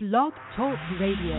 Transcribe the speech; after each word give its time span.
Blog 0.00 0.32
Talk 0.54 0.78
Radio. 1.00 1.34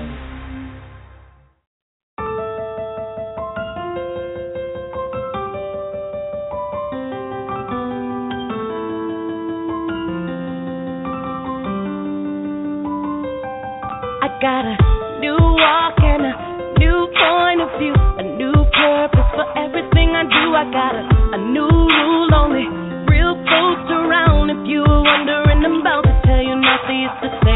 I 14.19 14.27
got 14.41 14.67
a 14.67 14.75
new 15.21 15.39
walk 15.39 15.95
and 16.03 16.25
a 16.27 16.35
new 16.79 17.07
point 17.15 17.61
of 17.63 17.79
view, 17.79 17.95
a 17.95 18.23
new 18.35 18.51
purpose 18.75 19.31
for 19.39 19.47
everything 19.57 20.11
I 20.19 20.23
do. 20.27 20.51
I 20.51 20.67
got 20.73 20.95
a, 20.95 21.07
a 21.31 21.37
new 21.47 21.63
rule 21.63 22.35
only 22.35 22.67
real 23.07 23.35
folks 23.47 23.87
around. 23.87 24.49
If 24.49 24.67
you 24.67 24.81
were 24.81 25.03
wondering, 25.03 25.63
about 25.79 26.03
to 26.03 26.21
tell 26.27 26.43
you 26.43 26.59
nothing. 26.59 27.07
It's 27.07 27.21
the 27.23 27.31
same 27.39 27.48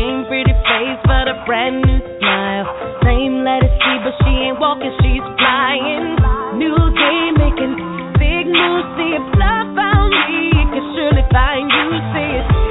a 1.33 1.45
brand 1.45 1.81
new 1.81 1.99
smile. 2.19 2.65
Same 3.01 3.43
lettuce 3.43 3.73
see, 3.81 3.97
but 4.05 4.13
she 4.21 4.31
ain't 4.45 4.59
walking, 4.59 4.93
she's 5.01 5.25
flying. 5.41 6.13
New 6.61 6.77
day 6.93 7.21
making 7.33 7.73
big 8.21 8.45
moves. 8.45 8.89
See 8.97 9.17
if 9.17 9.25
love 9.41 9.73
found 9.73 10.13
me, 10.13 10.53
it 10.53 10.67
can 10.69 10.85
surely 10.93 11.25
find 11.33 11.65
you. 11.65 11.87
See 12.13 12.29
it. 12.37 12.62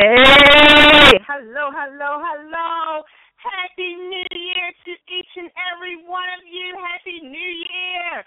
Hey, 0.00 1.20
hello, 1.28 1.68
hello, 1.76 2.24
hello. 2.24 3.04
Happy 3.36 4.00
New 4.00 4.32
Year 4.32 4.72
to 4.88 4.92
each 5.12 5.32
and 5.36 5.52
every 5.76 6.00
one 6.08 6.24
of 6.40 6.42
you. 6.48 6.72
Happy 6.80 7.20
New 7.20 7.52
Year 7.68 8.24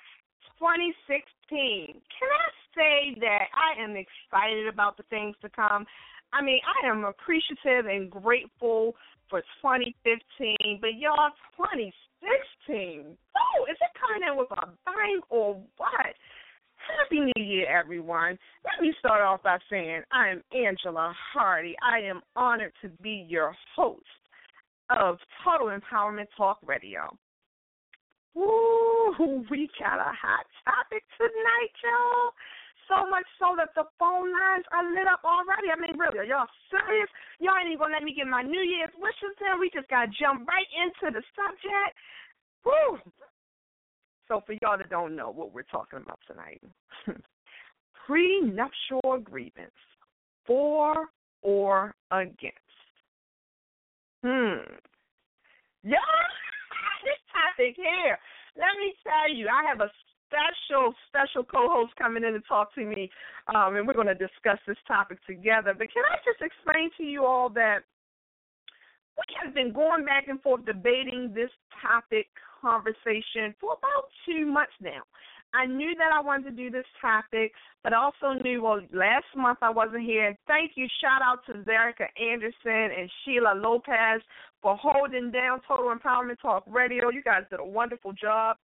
2016. 0.62 1.98
Can 1.98 2.30
I 2.30 2.50
say 2.78 3.18
that 3.26 3.50
I 3.58 3.82
am 3.82 3.98
excited 3.98 4.70
about 4.70 4.98
the 4.98 5.04
things 5.10 5.34
to 5.42 5.50
come? 5.50 5.90
I 6.30 6.46
mean, 6.46 6.62
I 6.62 6.86
am 6.86 7.06
appreciative 7.06 7.90
and 7.90 8.06
grateful 8.06 8.94
for 9.26 9.42
2015, 9.66 10.78
but 10.78 10.94
y'all, 10.94 11.34
2016. 11.58 13.18
Oh, 13.18 13.66
is 13.66 13.82
it 13.82 13.98
coming 13.98 14.22
in 14.30 14.38
with 14.38 14.54
a 14.62 14.70
bang 14.86 15.26
or? 15.34 15.58
Happy 17.14 17.32
New 17.36 17.46
Year, 17.46 17.70
everyone. 17.70 18.40
Let 18.66 18.82
me 18.82 18.92
start 18.98 19.22
off 19.22 19.44
by 19.44 19.60
saying 19.70 20.02
I 20.12 20.30
am 20.30 20.42
Angela 20.50 21.14
Hardy. 21.32 21.76
I 21.86 22.00
am 22.00 22.22
honored 22.36 22.74
to 22.82 22.90
be 23.04 23.28
your 23.30 23.54
host 23.76 24.02
of 24.90 25.18
Total 25.46 25.78
Empowerment 25.78 26.26
Talk 26.36 26.58
Radio. 26.66 27.14
Woo, 28.34 29.46
we 29.52 29.70
got 29.78 30.02
a 30.02 30.10
hot 30.10 30.46
topic 30.66 31.04
tonight, 31.22 31.74
y'all. 31.86 32.34
So 32.90 33.06
much 33.06 33.30
so 33.38 33.54
that 33.62 33.78
the 33.78 33.86
phone 34.00 34.34
lines 34.34 34.66
are 34.74 34.90
lit 34.90 35.06
up 35.06 35.22
already. 35.22 35.70
I 35.70 35.78
mean, 35.78 35.94
really, 35.94 36.18
are 36.18 36.26
y'all 36.26 36.50
serious? 36.74 37.10
Y'all 37.38 37.54
ain't 37.62 37.70
even 37.70 37.78
gonna 37.78 37.94
let 37.94 38.04
me 38.04 38.18
get 38.18 38.26
my 38.26 38.42
New 38.42 38.66
Year's 38.66 38.94
wishes 38.98 39.38
in. 39.38 39.62
We 39.62 39.70
just 39.70 39.86
gotta 39.86 40.10
jump 40.18 40.50
right 40.50 40.70
into 40.82 41.14
the 41.14 41.22
subject. 41.38 41.94
Woo! 42.66 42.98
So 44.34 44.42
for 44.48 44.54
y'all 44.64 44.80
that 44.80 44.90
don't 44.90 45.16
know 45.16 45.30
what 45.30 45.54
we're 45.54 45.62
talking 45.62 46.00
about 46.02 46.18
tonight, 46.26 46.60
prenuptial 48.08 49.14
agreements, 49.14 49.78
for 50.48 51.06
or 51.44 51.94
against. 52.10 52.58
Hmm. 54.24 54.74
Yeah, 55.84 56.02
this 57.06 57.22
topic 57.30 57.76
here. 57.76 58.18
Let 58.58 58.74
me 58.82 58.96
tell 59.04 59.32
you, 59.32 59.48
I 59.50 59.70
have 59.70 59.82
a 59.82 59.92
special, 60.26 60.96
special 61.10 61.44
co-host 61.44 61.94
coming 61.96 62.24
in 62.24 62.34
to 62.34 62.42
talk 62.42 62.74
to 62.74 62.84
me, 62.84 63.12
um, 63.54 63.76
and 63.76 63.86
we're 63.86 63.94
going 63.94 64.08
to 64.08 64.16
discuss 64.16 64.58
this 64.66 64.78
topic 64.88 65.20
together. 65.28 65.76
But 65.78 65.94
can 65.94 66.02
I 66.12 66.18
just 66.26 66.42
explain 66.42 66.90
to 66.98 67.04
you 67.04 67.24
all 67.24 67.50
that 67.50 67.82
we 69.16 69.36
have 69.44 69.54
been 69.54 69.72
going 69.72 70.06
back 70.06 70.28
and 70.28 70.42
forth 70.42 70.66
debating 70.66 71.32
this 71.36 71.52
topic 71.84 72.26
conversation 72.64 73.54
for 73.60 73.76
about 73.76 74.08
two 74.26 74.46
months 74.46 74.74
now. 74.80 75.04
I 75.54 75.68
knew 75.68 75.94
that 76.00 76.12
I 76.12 76.20
wanted 76.20 76.50
to 76.50 76.56
do 76.56 76.72
this 76.72 76.86
topic, 77.00 77.52
but 77.84 77.94
also 77.94 78.34
knew, 78.42 78.64
well, 78.64 78.82
last 78.92 79.26
month 79.36 79.60
I 79.62 79.70
wasn't 79.70 80.04
here. 80.04 80.28
And 80.28 80.38
thank 80.48 80.72
you, 80.76 80.88
shout 81.00 81.22
out 81.22 81.46
to 81.46 81.62
Zerica 81.70 82.08
Anderson 82.20 82.98
and 82.98 83.10
Sheila 83.24 83.54
Lopez 83.56 84.24
for 84.62 84.76
holding 84.82 85.30
down 85.30 85.60
Total 85.68 85.94
Empowerment 85.94 86.40
Talk 86.42 86.64
Radio. 86.66 87.10
You 87.12 87.22
guys 87.22 87.44
did 87.52 87.60
a 87.60 87.66
wonderful 87.66 88.14
job. 88.14 88.58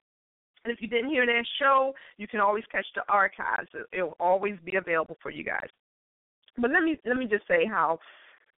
And 0.66 0.74
if 0.74 0.82
you 0.82 0.88
didn't 0.88 1.12
hear 1.12 1.26
that 1.26 1.46
show, 1.60 1.94
you 2.18 2.28
can 2.28 2.40
always 2.40 2.64
catch 2.72 2.88
the 2.96 3.04
archives. 3.08 3.70
It 3.94 4.02
will 4.02 4.18
always 4.20 4.56
be 4.66 4.76
available 4.76 5.18
for 5.22 5.30
you 5.30 5.44
guys. 5.44 5.70
But 6.58 6.72
let 6.72 6.84
me 6.84 6.98
let 7.06 7.16
me 7.16 7.28
just 7.28 7.48
say 7.48 7.66
how, 7.66 8.00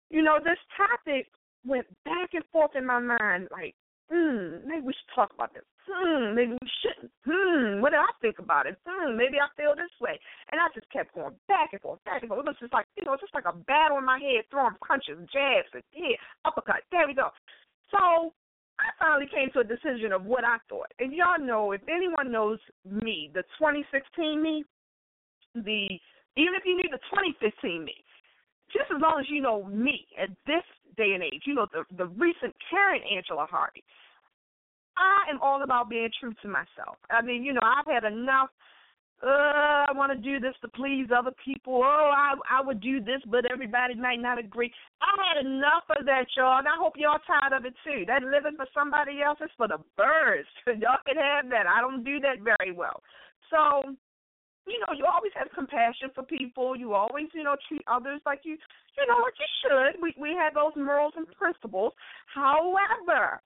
you 0.09 0.23
know, 0.23 0.40
this 0.44 0.58
topic 0.75 1.28
went 1.66 1.85
back 2.06 2.34
and 2.34 2.44
forth 2.52 2.72
in 2.75 2.85
my 2.85 3.00
mind. 3.00 3.50
Like, 3.52 3.75
hmm, 4.11 4.67
maybe 4.67 4.83
we 4.83 4.94
should 4.94 5.16
talk 5.16 5.31
about 5.33 5.53
this. 5.55 5.63
Hmm, 5.88 6.35
maybe 6.35 6.53
we 6.59 6.69
shouldn't. 6.83 7.11
Hmm, 7.23 7.79
what 7.79 7.95
do 7.95 7.97
I 7.97 8.11
think 8.19 8.38
about 8.39 8.67
it? 8.67 8.75
Hmm, 8.85 9.16
maybe 9.16 9.39
I 9.39 9.47
feel 9.55 9.73
this 9.73 9.91
way. 10.03 10.19
And 10.51 10.59
I 10.59 10.67
just 10.75 10.91
kept 10.91 11.16
going 11.16 11.33
back 11.47 11.72
and 11.72 11.81
forth, 11.81 12.03
back 12.03 12.22
and 12.22 12.29
forth. 12.29 12.44
It 12.44 12.51
was 12.51 12.59
just 12.59 12.73
like, 12.75 12.85
you 12.99 13.05
know, 13.07 13.16
just 13.16 13.33
like 13.33 13.47
a 13.47 13.55
battle 13.66 13.97
in 13.97 14.05
my 14.05 14.19
head, 14.19 14.45
throwing 14.51 14.75
punches, 14.85 15.17
jabs, 15.31 15.72
and 15.73 15.83
yeah, 15.95 16.19
uppercut. 16.44 16.83
There 16.91 17.07
we 17.07 17.16
go. 17.16 17.31
So 17.89 18.35
I 18.79 18.91
finally 18.99 19.31
came 19.31 19.49
to 19.55 19.63
a 19.63 19.67
decision 19.67 20.11
of 20.11 20.25
what 20.25 20.43
I 20.43 20.57
thought. 20.67 20.91
And 20.99 21.13
y'all 21.13 21.39
know, 21.39 21.72
if 21.72 21.81
anyone 21.88 22.31
knows 22.31 22.59
me, 22.83 23.31
the 23.33 23.43
2016 23.57 24.41
me, 24.41 24.66
the 25.55 25.88
even 26.39 26.55
if 26.55 26.63
you 26.63 26.75
knew 26.75 26.89
the 26.91 27.01
2015 27.11 27.83
me, 27.83 27.95
just 28.72 28.88
as 28.88 29.01
long 29.01 29.19
as 29.19 29.28
you 29.29 29.41
know 29.41 29.63
me 29.66 30.07
at 30.16 30.29
this 30.47 30.63
day 30.97 31.13
and 31.13 31.24
age, 31.24 31.44
you 31.46 31.53
know 31.53 31.68
the 31.72 31.84
the 31.97 32.06
recent 32.06 32.56
Karen 32.69 33.02
Angela 33.16 33.46
Hardy. 33.50 33.84
I 34.97 35.31
am 35.31 35.40
all 35.41 35.63
about 35.63 35.90
being 35.90 36.09
true 36.19 36.34
to 36.41 36.47
myself. 36.47 36.97
I 37.09 37.22
mean, 37.22 37.44
you 37.44 37.53
know, 37.53 37.63
I've 37.63 37.88
had 37.88 38.03
enough. 38.03 38.50
Uh, 39.24 39.85
I 39.85 39.94
want 39.94 40.12
to 40.12 40.18
do 40.18 40.40
this 40.40 40.56
to 40.62 40.68
please 40.68 41.07
other 41.16 41.31
people. 41.46 41.81
Oh, 41.85 42.12
I 42.12 42.34
I 42.50 42.62
would 42.66 42.81
do 42.81 43.00
this, 43.00 43.22
but 43.28 43.46
everybody 43.52 43.94
might 43.96 44.19
not 44.19 44.40
agree. 44.40 44.74
I 45.02 45.13
had 45.29 45.46
enough 45.46 45.85
of 45.97 46.06
that, 46.06 46.25
y'all, 46.35 46.57
and 46.57 46.68
I 46.68 46.75
hope 46.78 46.94
y'all 46.97 47.22
tired 47.28 47.53
of 47.53 47.66
it 47.66 47.75
too. 47.84 48.03
That 48.08 48.23
living 48.23 48.58
for 48.58 48.66
somebody 48.73 49.22
else 49.22 49.38
is 49.44 49.52
for 49.58 49.68
the 49.68 49.78
birds. 49.96 50.50
y'all 50.66 51.06
can 51.06 51.18
have 51.18 51.50
that. 51.52 51.68
I 51.68 51.81
don't 51.81 52.03
do 52.03 52.19
that 52.22 52.41
very 52.41 52.72
well. 52.72 53.03
So, 53.52 53.94
you 54.67 54.79
know, 54.79 54.94
you 54.95 55.05
always 55.05 55.31
have 55.35 55.47
compassion 55.53 56.09
for 56.13 56.23
people. 56.23 56.75
You 56.75 56.94
always, 56.94 57.27
you 57.33 57.44
know, 57.44 57.55
treat 57.67 57.83
others 57.88 58.22
like 58.25 58.41
you, 58.44 58.57
you 58.97 59.07
know, 59.07 59.17
what 59.17 59.33
you 59.39 59.49
should. 59.61 60.01
We 60.01 60.13
we 60.19 60.35
have 60.38 60.53
those 60.53 60.73
morals 60.75 61.13
and 61.16 61.27
principles. 61.38 61.94
However, 62.33 63.41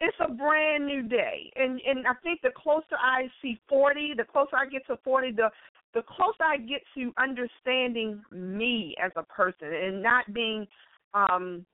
it's 0.00 0.16
a 0.20 0.32
brand 0.32 0.86
new 0.86 1.02
day, 1.02 1.50
and 1.56 1.80
and 1.86 2.06
I 2.06 2.14
think 2.22 2.40
the 2.42 2.50
closer 2.56 2.96
I 3.00 3.28
see 3.42 3.60
forty, 3.68 4.12
the 4.16 4.24
closer 4.24 4.56
I 4.56 4.66
get 4.66 4.86
to 4.88 4.98
forty, 5.04 5.32
the 5.32 5.50
the 5.94 6.02
closer 6.02 6.44
I 6.44 6.56
get 6.58 6.82
to 6.94 7.12
understanding 7.18 8.22
me 8.30 8.94
as 9.02 9.12
a 9.16 9.22
person 9.24 9.72
and 9.72 10.02
not 10.02 10.32
being 10.32 10.66
um 11.14 11.64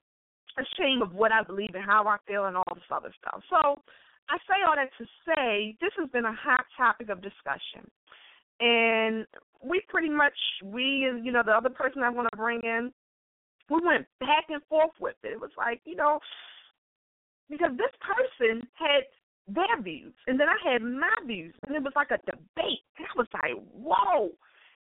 ashamed 0.59 1.03
of 1.03 1.13
what 1.13 1.33
I 1.33 1.43
believe 1.43 1.75
and 1.75 1.85
how 1.85 2.07
I 2.07 2.17
feel 2.27 2.47
and 2.47 2.57
all 2.57 2.73
this 2.75 2.91
other 2.91 3.13
stuff. 3.21 3.43
So 3.51 3.83
I 4.29 4.39
say 4.49 4.65
all 4.67 4.75
that 4.75 4.91
to 4.99 5.05
say 5.27 5.77
this 5.81 5.93
has 5.99 6.09
been 6.11 6.25
a 6.25 6.33
hot 6.33 6.65
topic 6.77 7.11
of 7.11 7.21
discussion 7.21 7.91
and 8.61 9.27
we 9.63 9.83
pretty 9.89 10.09
much 10.09 10.37
we 10.65 11.07
and 11.09 11.25
you 11.25 11.33
know 11.33 11.43
the 11.45 11.53
other 11.53 11.71
person 11.71 12.03
I 12.03 12.11
want 12.11 12.29
to 12.31 12.37
bring 12.37 12.61
in, 12.63 12.93
we 13.71 13.81
went 13.85 14.07
back 14.21 14.47
and 14.49 14.63
forth 14.69 14.93
with 15.01 15.17
it. 15.23 15.33
It 15.33 15.41
was 15.41 15.51
like 15.57 15.81
you 15.85 15.97
know 15.97 16.19
because 17.49 17.73
this 17.77 17.95
person 18.01 18.67
had 18.75 19.05
their 19.49 19.81
views 19.81 20.15
and 20.27 20.39
then 20.39 20.49
I 20.49 20.73
had 20.73 20.83
my 20.83 21.15
views 21.27 21.55
and 21.67 21.77
it 21.77 21.83
was 21.83 21.93
like 21.95 22.11
a 22.11 22.19
debate. 22.27 22.83
And 22.99 23.07
I 23.07 23.17
was 23.17 23.29
like, 23.33 23.55
whoa. 23.73 24.31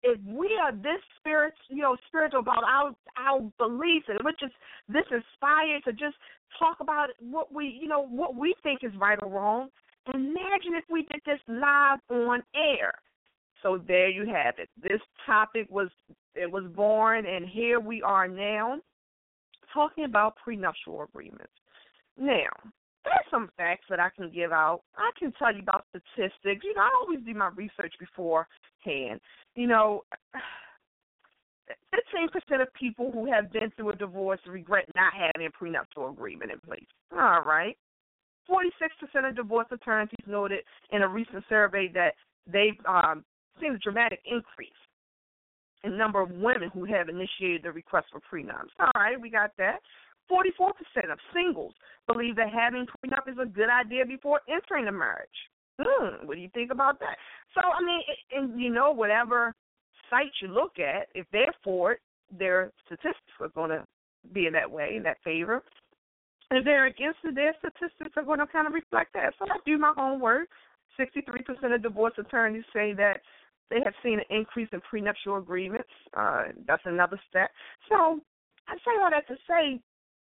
If 0.04 0.20
we 0.26 0.58
are 0.60 0.72
this 0.72 1.02
spirit, 1.20 1.54
you 1.70 1.84
know, 1.84 1.96
spiritual 2.08 2.40
about 2.40 2.64
our 2.64 2.92
our 3.18 3.40
beliefs, 3.60 4.08
and 4.08 4.18
we're 4.24 4.32
just 4.32 4.54
this 4.90 5.06
inspired 5.12 5.84
to 5.86 5.92
just 5.94 6.16
talk 6.58 6.78
about 6.80 7.10
what 7.20 7.54
we, 7.54 7.78
you 7.80 7.88
know, 7.88 8.08
what 8.08 8.36
we 8.36 8.56
think 8.64 8.80
is 8.82 8.92
right 8.98 9.20
or 9.22 9.30
wrong. 9.30 9.70
Imagine 10.12 10.74
if 10.74 10.86
we 10.90 11.04
did 11.04 11.22
this 11.24 11.40
live 11.48 12.00
on 12.10 12.42
air. 12.56 12.94
So 13.62 13.80
there 13.88 14.10
you 14.10 14.26
have 14.26 14.56
it. 14.58 14.70
This 14.82 15.02
topic 15.26 15.68
was 15.70 15.90
it 16.36 16.52
was 16.52 16.64
born, 16.76 17.26
and 17.26 17.46
here 17.48 17.80
we 17.80 18.02
are 18.02 18.28
now. 18.28 18.80
talking 19.74 20.06
about 20.06 20.36
prenuptial 20.44 21.04
agreements. 21.04 21.54
Now, 22.18 22.50
there's 23.04 23.26
some 23.30 23.50
facts 23.58 23.86
that 23.90 24.00
I 24.00 24.10
can 24.16 24.30
give 24.30 24.52
out. 24.52 24.82
I 24.98 25.12
can 25.18 25.32
tell 25.40 25.54
you 25.54 25.62
about 25.62 25.86
statistics. 25.90 26.64
You 26.64 26.74
know, 26.76 26.82
I 26.82 26.92
always 27.02 27.20
do 27.26 27.34
my 27.34 27.50
research 27.56 27.94
beforehand. 28.00 29.20
You 29.56 29.68
know, 29.68 30.04
15% 31.94 32.62
of 32.62 32.74
people 32.74 33.12
who 33.12 33.32
have 33.32 33.52
been 33.52 33.72
through 33.76 33.92
a 33.92 33.96
divorce 33.96 34.40
regret 34.48 34.86
not 34.96 35.14
having 35.14 35.48
a 35.48 35.52
prenuptial 35.52 36.10
agreement 36.10 36.52
in 36.52 36.60
place. 36.60 36.86
All 37.14 37.42
right. 37.44 37.78
46% 38.50 39.30
of 39.30 39.36
divorce 39.36 39.68
attorneys 39.72 40.10
noted 40.28 40.60
in 40.92 41.02
a 41.04 41.08
recent 41.08 41.44
survey 41.48 41.90
that 41.94 42.16
they've 42.52 42.78
um, 42.88 43.24
seen 43.60 43.74
a 43.74 43.78
dramatic 43.78 44.20
increase 44.26 44.70
in 45.84 45.98
number 45.98 46.22
of 46.22 46.30
women 46.32 46.70
who 46.74 46.86
have 46.86 47.10
initiated 47.10 47.64
the 47.64 47.72
request 47.72 48.08
for 48.12 48.22
prenups. 48.22 48.70
All 48.80 48.92
right, 48.96 49.20
we 49.20 49.30
got 49.30 49.52
that. 49.58 49.80
44% 50.32 50.72
of 51.12 51.20
singles 51.34 51.74
believe 52.08 52.36
that 52.38 52.50
having 52.54 52.86
prenup 52.86 53.28
is 53.28 53.38
a 53.42 53.46
good 53.46 53.70
idea 53.70 54.06
before 54.06 54.42
entering 54.48 54.88
a 54.88 54.92
marriage. 54.92 55.30
Hmm, 55.80 56.28
what 56.28 56.36
do 56.36 56.42
you 56.42 56.50
think 56.54 56.72
about 56.72 57.00
that? 57.00 57.18
So, 57.56 57.62
I 57.62 57.84
mean, 57.84 58.02
and 58.32 58.62
you 58.62 58.70
know, 58.72 58.92
whatever 58.92 59.54
site 60.10 60.32
you 60.42 60.48
look 60.48 60.80
at, 60.80 61.08
if 61.16 61.26
they're 61.32 61.54
for 61.64 61.94
it, 61.94 62.00
their 62.38 62.72
statistics 62.86 63.34
are 63.40 63.50
going 63.50 63.72
to 63.72 63.84
be 64.34 64.46
in 64.46 64.54
that 64.54 64.70
way, 64.70 64.94
in 64.96 65.04
that 65.04 65.18
favor. 65.24 65.64
If 66.52 66.66
they're 66.66 66.88
against 66.88 67.20
it, 67.24 67.36
their 67.36 67.56
statistics 67.60 68.16
are 68.16 68.24
going 68.24 68.40
to 68.40 68.48
kind 68.48 68.68
of 68.68 68.74
reflect 68.74 69.14
that. 69.14 69.34
So 69.40 69.46
I 69.46 69.58
do 69.66 69.78
my 69.78 69.94
homework. 69.96 70.48
63% 71.00 71.74
of 71.74 71.82
divorce 71.82 72.14
attorneys 72.18 72.66
say 72.74 72.94
that 72.94 73.22
they 73.72 73.80
have 73.84 73.94
seen 74.04 74.20
an 74.20 74.26
increase 74.30 74.70
in 74.72 74.82
prenuptial 74.82 75.38
agreements. 75.38 75.90
Uh, 76.16 76.44
that's 76.68 76.84
another 76.86 77.20
stat. 77.30 77.50
So 77.90 78.20
I 78.68 78.76
say 78.76 78.92
all 79.02 79.10
that 79.10 79.28
to 79.28 79.36
say, 79.48 79.80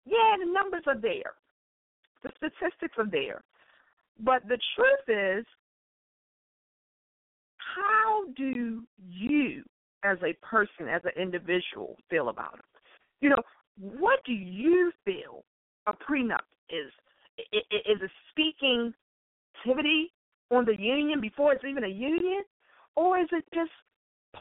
yeah, 0.05 0.35
the 0.39 0.51
numbers 0.51 0.83
are 0.85 0.99
there. 0.99 1.33
The 2.23 2.29
statistics 2.37 2.95
are 2.97 3.09
there. 3.09 3.41
But 4.19 4.43
the 4.43 4.59
truth 4.75 5.39
is, 5.39 5.45
how 7.57 8.25
do 8.35 8.83
you, 9.09 9.63
as 10.03 10.17
a 10.23 10.33
person, 10.45 10.87
as 10.93 11.01
an 11.05 11.21
individual, 11.21 11.95
feel 12.09 12.29
about 12.29 12.59
it? 12.59 12.65
You 13.21 13.29
know, 13.29 13.41
what 13.79 14.19
do 14.25 14.33
you 14.33 14.91
feel 15.05 15.43
a 15.87 15.93
prenup 15.93 16.45
is? 16.69 16.91
Is 17.53 17.63
it 17.71 18.11
speaking 18.31 18.93
activity 19.55 20.11
on 20.51 20.65
the 20.65 20.77
union 20.77 21.21
before 21.21 21.53
it's 21.53 21.63
even 21.63 21.85
a 21.85 21.87
union? 21.87 22.43
Or 22.99 23.17
is 23.17 23.31
it 23.31 23.47
just 23.55 23.71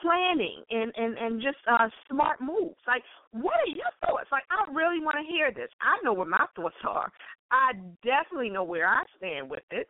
planning 0.02 0.66
and 0.70 0.90
and 0.98 1.16
and 1.16 1.40
just 1.40 1.62
uh 1.70 1.86
smart 2.10 2.42
moves? 2.42 2.82
Like 2.90 3.06
what 3.30 3.54
are 3.62 3.70
your 3.70 3.94
thoughts? 4.02 4.26
Like 4.34 4.42
i 4.50 4.66
really 4.74 4.98
want 4.98 5.16
to 5.22 5.24
hear 5.24 5.54
this. 5.54 5.70
I 5.78 6.02
know 6.02 6.12
what 6.12 6.26
my 6.26 6.44
thoughts 6.58 6.82
are. 6.82 7.12
I 7.54 7.78
definitely 8.02 8.50
know 8.50 8.64
where 8.66 8.86
i 8.86 9.06
stand 9.16 9.48
with 9.48 9.64
it. 9.70 9.86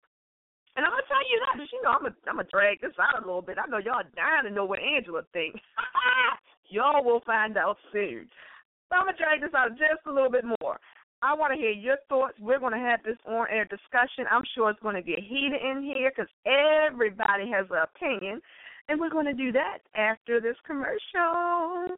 And 0.76 0.84
i'm 0.84 0.92
gonna 0.92 1.08
tell 1.08 1.24
you 1.24 1.40
that 1.40 1.56
because 1.56 1.72
you 1.72 1.80
know 1.80 1.96
i'm 1.96 2.04
gonna 2.04 2.20
i'm 2.28 2.36
gonna 2.36 2.52
drag 2.52 2.84
this 2.84 2.94
out 3.00 3.24
a 3.24 3.26
little 3.26 3.42
bit. 3.42 3.56
I 3.56 3.66
know 3.66 3.80
y'all 3.80 4.04
dying 4.12 4.44
to 4.44 4.52
know 4.52 4.68
what 4.68 4.84
angela 4.84 5.24
thinks 5.32 5.64
y'all 6.68 7.02
will 7.02 7.24
find 7.24 7.56
out 7.56 7.80
soon. 7.90 8.28
So 8.92 9.00
i'm 9.00 9.08
gonna 9.08 9.16
drag 9.16 9.40
this 9.40 9.56
out 9.56 9.80
just 9.80 10.04
a 10.04 10.12
little 10.12 10.30
bit 10.30 10.44
more 10.44 10.76
I 11.22 11.34
want 11.34 11.52
to 11.52 11.58
hear 11.58 11.70
your 11.70 11.96
thoughts. 12.08 12.34
We're 12.40 12.60
going 12.60 12.72
to 12.72 12.78
have 12.78 13.02
this 13.02 13.16
on 13.26 13.46
air 13.50 13.64
discussion. 13.64 14.24
I'm 14.30 14.44
sure 14.54 14.70
it's 14.70 14.80
going 14.80 14.94
to 14.94 15.02
get 15.02 15.18
heated 15.18 15.60
in 15.60 15.82
here 15.82 16.12
because 16.14 16.30
everybody 16.46 17.50
has 17.50 17.66
an 17.70 17.82
opinion. 17.82 18.40
And 18.88 19.00
we're 19.00 19.10
going 19.10 19.26
to 19.26 19.34
do 19.34 19.52
that 19.52 19.78
after 19.94 20.40
this 20.40 20.56
commercial. 20.66 21.96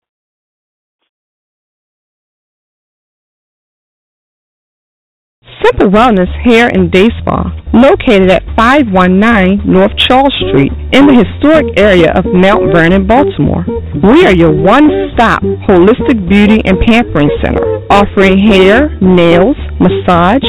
Simple 5.64 5.88
Wellness 5.88 6.28
Hair 6.44 6.68
and 6.68 6.92
Day 6.92 7.08
Spa, 7.20 7.48
located 7.72 8.30
at 8.30 8.44
519 8.56 9.64
North 9.64 9.96
Charles 9.96 10.34
Street 10.48 10.70
in 10.92 11.06
the 11.06 11.16
historic 11.16 11.78
area 11.78 12.12
of 12.12 12.26
Mount 12.26 12.72
Vernon, 12.74 13.06
Baltimore. 13.06 13.64
We 14.04 14.26
are 14.26 14.36
your 14.36 14.52
one-stop 14.52 15.40
holistic 15.64 16.28
beauty 16.28 16.60
and 16.64 16.78
pampering 16.80 17.30
center, 17.42 17.80
offering 17.88 18.36
hair, 18.36 18.98
nails, 19.00 19.56
massage, 19.80 20.44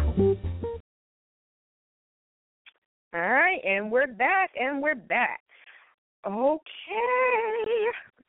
All 3.13 3.21
right, 3.21 3.61
and 3.63 3.91
we're 3.91 4.07
back, 4.07 4.55
and 4.59 4.81
we're 4.81 4.95
back. 4.95 5.41
Okay. 6.25 6.63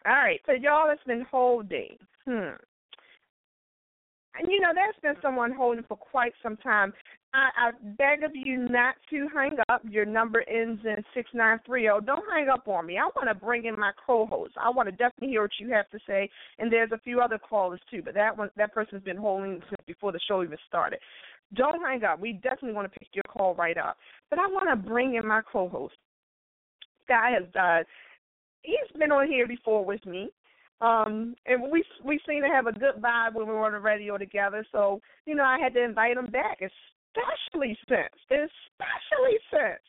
All 0.06 0.12
right, 0.12 0.42
so 0.44 0.52
y'all, 0.52 0.90
it's 0.90 1.02
been 1.04 1.24
holding. 1.30 1.96
Hmm. 2.26 2.56
And 4.38 4.50
you 4.50 4.60
know, 4.60 4.70
there's 4.74 4.94
been 5.02 5.20
someone 5.22 5.52
holding 5.52 5.84
for 5.84 5.96
quite 5.96 6.32
some 6.42 6.56
time. 6.56 6.92
I, 7.32 7.48
I 7.56 7.70
beg 7.96 8.22
of 8.22 8.30
you 8.34 8.68
not 8.68 8.94
to 9.10 9.28
hang 9.34 9.56
up. 9.68 9.82
Your 9.88 10.04
number 10.04 10.44
ends 10.48 10.80
in 10.84 10.96
six 11.14 11.30
nine 11.34 11.60
three 11.66 11.82
zero. 11.82 12.00
Don't 12.00 12.24
hang 12.32 12.48
up 12.48 12.66
on 12.68 12.86
me. 12.86 12.98
I 12.98 13.08
want 13.16 13.28
to 13.28 13.34
bring 13.34 13.64
in 13.64 13.78
my 13.78 13.92
co-host. 14.06 14.54
I 14.56 14.70
want 14.70 14.88
to 14.88 14.92
definitely 14.92 15.28
hear 15.28 15.42
what 15.42 15.50
you 15.58 15.70
have 15.72 15.88
to 15.90 15.98
say. 16.06 16.28
And 16.58 16.72
there's 16.72 16.92
a 16.92 16.98
few 16.98 17.20
other 17.20 17.38
callers 17.38 17.80
too, 17.90 18.02
but 18.04 18.14
that 18.14 18.36
one, 18.36 18.50
that 18.56 18.74
person's 18.74 19.02
been 19.02 19.16
holding 19.16 19.60
since 19.68 19.80
before 19.86 20.12
the 20.12 20.20
show 20.28 20.42
even 20.42 20.58
started. 20.68 20.98
Don't 21.54 21.80
hang 21.80 22.04
up. 22.04 22.20
We 22.20 22.34
definitely 22.34 22.72
want 22.72 22.92
to 22.92 22.98
pick 22.98 23.08
your 23.12 23.24
call 23.28 23.54
right 23.54 23.76
up. 23.76 23.96
But 24.30 24.38
I 24.38 24.46
want 24.46 24.68
to 24.70 24.88
bring 24.88 25.14
in 25.14 25.26
my 25.26 25.42
co-host. 25.50 25.94
Guy 27.08 27.32
has 27.32 27.44
uh, 27.54 27.84
he's 28.62 28.98
been 28.98 29.12
on 29.12 29.28
here 29.28 29.46
before 29.46 29.84
with 29.84 30.04
me. 30.06 30.30
Um, 30.80 31.34
and 31.46 31.70
we 31.70 31.84
we 32.04 32.20
seem 32.26 32.42
to 32.42 32.48
have 32.48 32.66
a 32.66 32.72
good 32.72 32.96
vibe 33.00 33.34
when 33.34 33.46
we 33.46 33.54
were 33.54 33.66
on 33.66 33.72
the 33.72 33.78
radio 33.78 34.18
together. 34.18 34.66
So 34.72 35.00
you 35.26 35.34
know, 35.34 35.44
I 35.44 35.58
had 35.62 35.74
to 35.74 35.82
invite 35.82 36.16
him 36.16 36.26
back, 36.26 36.58
especially 36.60 37.78
since, 37.88 38.10
especially 38.30 39.38
since 39.50 39.82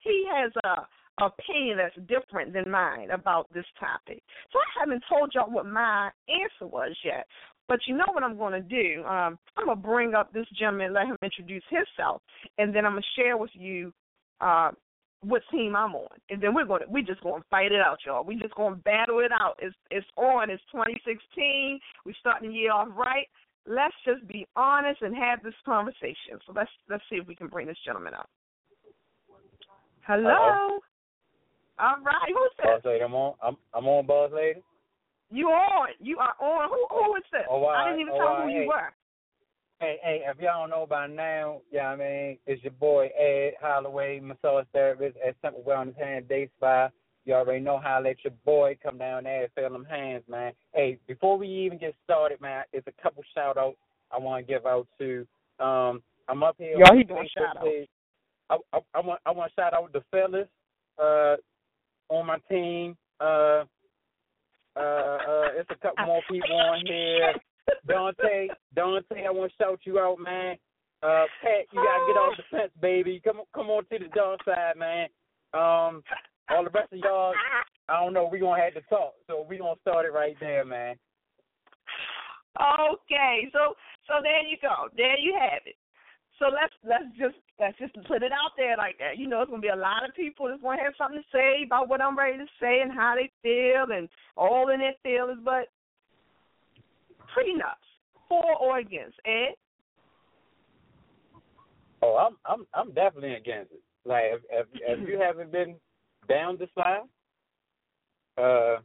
he 0.00 0.26
has 0.30 0.52
a 0.64 0.86
opinion 1.22 1.78
that's 1.78 2.08
different 2.08 2.52
than 2.52 2.70
mine 2.70 3.10
about 3.10 3.52
this 3.54 3.64
topic. 3.78 4.22
So 4.52 4.58
I 4.58 4.80
haven't 4.80 5.04
told 5.08 5.32
y'all 5.34 5.50
what 5.50 5.66
my 5.66 6.10
answer 6.28 6.66
was 6.66 6.96
yet. 7.04 7.26
But 7.66 7.80
you 7.86 7.96
know 7.96 8.04
what 8.12 8.22
I'm 8.22 8.36
going 8.36 8.52
to 8.52 8.60
do? 8.60 9.02
Um, 9.04 9.38
I'm 9.56 9.66
going 9.66 9.78
to 9.78 9.82
bring 9.82 10.14
up 10.14 10.32
this 10.32 10.46
gentleman, 10.58 10.92
let 10.92 11.06
him 11.06 11.16
introduce 11.22 11.62
himself, 11.70 12.20
and 12.58 12.74
then 12.74 12.84
I'm 12.84 12.92
going 12.92 13.02
to 13.02 13.22
share 13.22 13.36
with 13.38 13.52
you 13.54 13.92
uh, 14.40 14.72
what 15.24 15.42
team 15.50 15.74
I'm 15.74 15.94
on, 15.94 16.16
and 16.30 16.42
then 16.42 16.54
we're 16.54 16.64
gonna 16.64 16.84
we 16.88 17.02
just 17.02 17.22
gonna 17.22 17.44
fight 17.50 17.72
it 17.72 17.80
out, 17.80 17.98
y'all. 18.06 18.24
We 18.24 18.36
just 18.36 18.54
gonna 18.54 18.76
battle 18.76 19.20
it 19.20 19.32
out. 19.32 19.58
It's 19.60 19.74
it's 19.90 20.06
on. 20.16 20.50
It's 20.50 20.62
2016. 20.72 21.80
We 22.04 22.14
starting 22.20 22.50
the 22.50 22.54
year 22.54 22.72
off 22.72 22.88
right. 22.96 23.26
Let's 23.66 23.94
just 24.04 24.26
be 24.28 24.46
honest 24.56 25.00
and 25.02 25.16
have 25.16 25.42
this 25.42 25.54
conversation. 25.64 26.38
So 26.46 26.52
let's 26.54 26.70
let's 26.88 27.02
see 27.08 27.16
if 27.16 27.26
we 27.26 27.34
can 27.34 27.48
bring 27.48 27.66
this 27.66 27.78
gentleman 27.84 28.14
up. 28.14 28.28
Hello. 30.06 30.30
Hello. 30.30 30.78
All 31.78 31.96
right. 32.04 32.28
Who's 32.28 32.50
this? 32.58 32.66
Boss 32.66 32.82
lady, 32.84 33.04
I'm 33.04 33.14
on. 33.14 33.34
I'm 33.42 33.56
I'm 33.74 33.86
on, 33.86 34.06
boss 34.06 34.30
lady. 34.34 34.60
You 35.30 35.48
on? 35.48 35.88
You 36.00 36.18
are 36.18 36.34
on. 36.40 36.68
Who 36.68 36.86
who 36.90 37.16
is 37.16 37.24
this? 37.32 37.42
Oh, 37.50 37.64
I 37.66 37.88
didn't 37.88 38.00
even 38.00 38.14
oh, 38.14 38.18
tell 38.18 38.42
who 38.42 38.48
you 38.50 38.68
were. 38.68 38.92
Hey, 39.80 39.98
hey, 40.02 40.22
if 40.26 40.38
y'all 40.38 40.62
don't 40.62 40.70
know 40.70 40.86
by 40.86 41.06
now, 41.08 41.60
yeah, 41.70 41.88
I 41.88 41.96
mean, 41.96 42.38
it's 42.46 42.62
your 42.62 42.72
boy 42.72 43.08
Ed 43.18 43.54
Holloway, 43.60 44.20
massage 44.20 44.66
therapist 44.72 45.16
at 45.26 45.34
Simple 45.42 45.64
Wellness 45.66 45.98
Hand 45.98 46.28
Day 46.28 46.48
Spa. 46.56 46.90
You 47.24 47.34
already 47.34 47.60
know 47.60 47.78
how 47.82 47.98
to 47.98 48.04
let 48.04 48.16
your 48.22 48.34
boy 48.44 48.76
come 48.82 48.98
down 48.98 49.24
there 49.24 49.44
and 49.44 49.52
feel 49.54 49.70
them 49.70 49.84
hands, 49.84 50.22
man. 50.28 50.52
Hey, 50.74 50.98
before 51.08 51.38
we 51.38 51.48
even 51.48 51.78
get 51.78 51.94
started, 52.04 52.40
man, 52.40 52.64
it's 52.72 52.86
a 52.86 53.02
couple 53.02 53.22
shout 53.34 53.56
outs 53.58 53.76
I 54.12 54.18
want 54.18 54.46
to 54.46 54.52
give 54.52 54.64
out 54.66 54.86
to. 54.98 55.26
Um, 55.58 56.02
I'm 56.28 56.42
up 56.42 56.56
here. 56.58 56.76
Yo, 56.78 56.96
he 56.96 57.02
doing 57.02 57.28
shout 57.36 57.56
outs. 57.56 57.88
I, 58.50 58.56
I, 58.72 58.78
I 58.94 59.00
want 59.00 59.20
I 59.26 59.30
want 59.32 59.50
to 59.50 59.60
shout 59.60 59.74
out 59.74 59.92
the 59.92 60.02
fellas 60.10 60.48
uh, 61.02 61.36
on 62.10 62.26
my 62.26 62.38
team. 62.50 62.96
Uh, 63.20 63.64
uh, 64.76 64.80
uh, 64.80 65.48
it's 65.56 65.70
a 65.70 65.76
couple 65.80 66.06
more 66.06 66.22
people 66.30 66.56
on 66.56 66.82
here. 66.86 67.32
Dante, 67.86 68.48
Dante, 68.74 69.26
I 69.26 69.30
want 69.30 69.52
to 69.52 69.56
shout 69.62 69.80
you 69.84 69.98
out, 69.98 70.18
man. 70.18 70.56
Uh, 71.02 71.24
Pat, 71.42 71.68
you 71.72 71.84
gotta 71.84 72.04
get 72.06 72.16
off 72.16 72.36
the 72.36 72.44
fence, 72.50 72.72
baby. 72.80 73.20
Come 73.22 73.40
on, 73.40 73.46
come 73.54 73.68
on 73.68 73.84
to 73.84 73.98
the 73.98 74.08
dark 74.14 74.40
side, 74.44 74.76
man. 74.76 75.08
Um, 75.52 76.02
all 76.48 76.64
the 76.64 76.70
rest 76.72 76.92
of 76.92 76.98
y'all, 76.98 77.34
I 77.88 78.00
don't 78.00 78.14
know. 78.14 78.28
We 78.30 78.38
gonna 78.38 78.62
have 78.62 78.74
to 78.74 78.80
talk, 78.88 79.12
so 79.26 79.44
we 79.48 79.58
gonna 79.58 79.80
start 79.82 80.06
it 80.06 80.12
right 80.12 80.36
there, 80.40 80.64
man. 80.64 80.96
Okay, 82.56 83.48
so 83.52 83.74
so 84.06 84.14
there 84.22 84.46
you 84.46 84.56
go. 84.62 84.88
There 84.96 85.18
you 85.18 85.36
have 85.38 85.60
it. 85.66 85.76
So 86.38 86.46
let's 86.46 86.72
let's 86.82 87.10
just 87.18 87.36
let's 87.60 87.78
just 87.78 87.94
put 88.08 88.22
it 88.22 88.32
out 88.32 88.56
there 88.56 88.76
like 88.76 88.96
that. 88.98 89.18
You 89.18 89.28
know, 89.28 89.42
it's 89.42 89.50
gonna 89.50 89.62
be 89.62 89.68
a 89.68 89.76
lot 89.76 90.08
of 90.08 90.14
people 90.16 90.48
that's 90.48 90.62
gonna 90.62 90.82
have 90.82 90.94
something 90.96 91.20
to 91.20 91.36
say 91.36 91.64
about 91.64 91.88
what 91.88 92.00
I'm 92.00 92.18
ready 92.18 92.38
to 92.38 92.46
say 92.60 92.80
and 92.80 92.92
how 92.92 93.14
they 93.14 93.30
feel 93.42 93.94
and 93.94 94.08
all 94.36 94.70
in 94.70 94.80
their 94.80 94.96
feelings, 95.02 95.40
but 95.44 95.68
prenups, 97.36 97.88
for 98.28 98.44
or 98.60 98.78
against, 98.78 99.16
Ed? 99.26 99.54
Oh, 102.02 102.16
I'm 102.16 102.36
I'm 102.46 102.66
I'm 102.74 102.92
definitely 102.92 103.34
against 103.34 103.72
it. 103.72 103.82
Like 104.04 104.24
if 104.24 104.40
if, 104.50 104.66
if 104.72 105.08
you 105.08 105.18
haven't 105.26 105.52
been 105.52 105.76
down 106.28 106.58
this 106.58 106.68
far, 106.74 107.00
uh, 108.38 108.80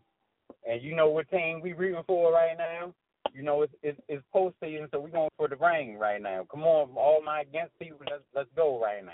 and 0.69 0.81
you 0.81 0.95
know 0.95 1.09
what 1.09 1.29
team 1.29 1.61
we 1.61 1.73
rooting 1.73 2.03
for 2.07 2.31
right 2.31 2.57
now, 2.57 2.93
you 3.33 3.43
know 3.43 3.61
it's 3.61 3.73
it's, 3.83 3.99
it's 4.07 4.23
postseason, 4.33 4.89
so 4.91 4.99
we're 4.99 5.09
going 5.09 5.29
for 5.37 5.47
the 5.47 5.55
ring 5.57 5.97
right 5.97 6.21
now. 6.21 6.45
Come 6.51 6.63
on, 6.63 6.89
all 6.95 7.21
my 7.23 7.41
against 7.41 7.77
people, 7.79 7.99
let's 8.09 8.23
let's 8.33 8.49
go 8.55 8.81
right 8.81 9.05
now. 9.05 9.11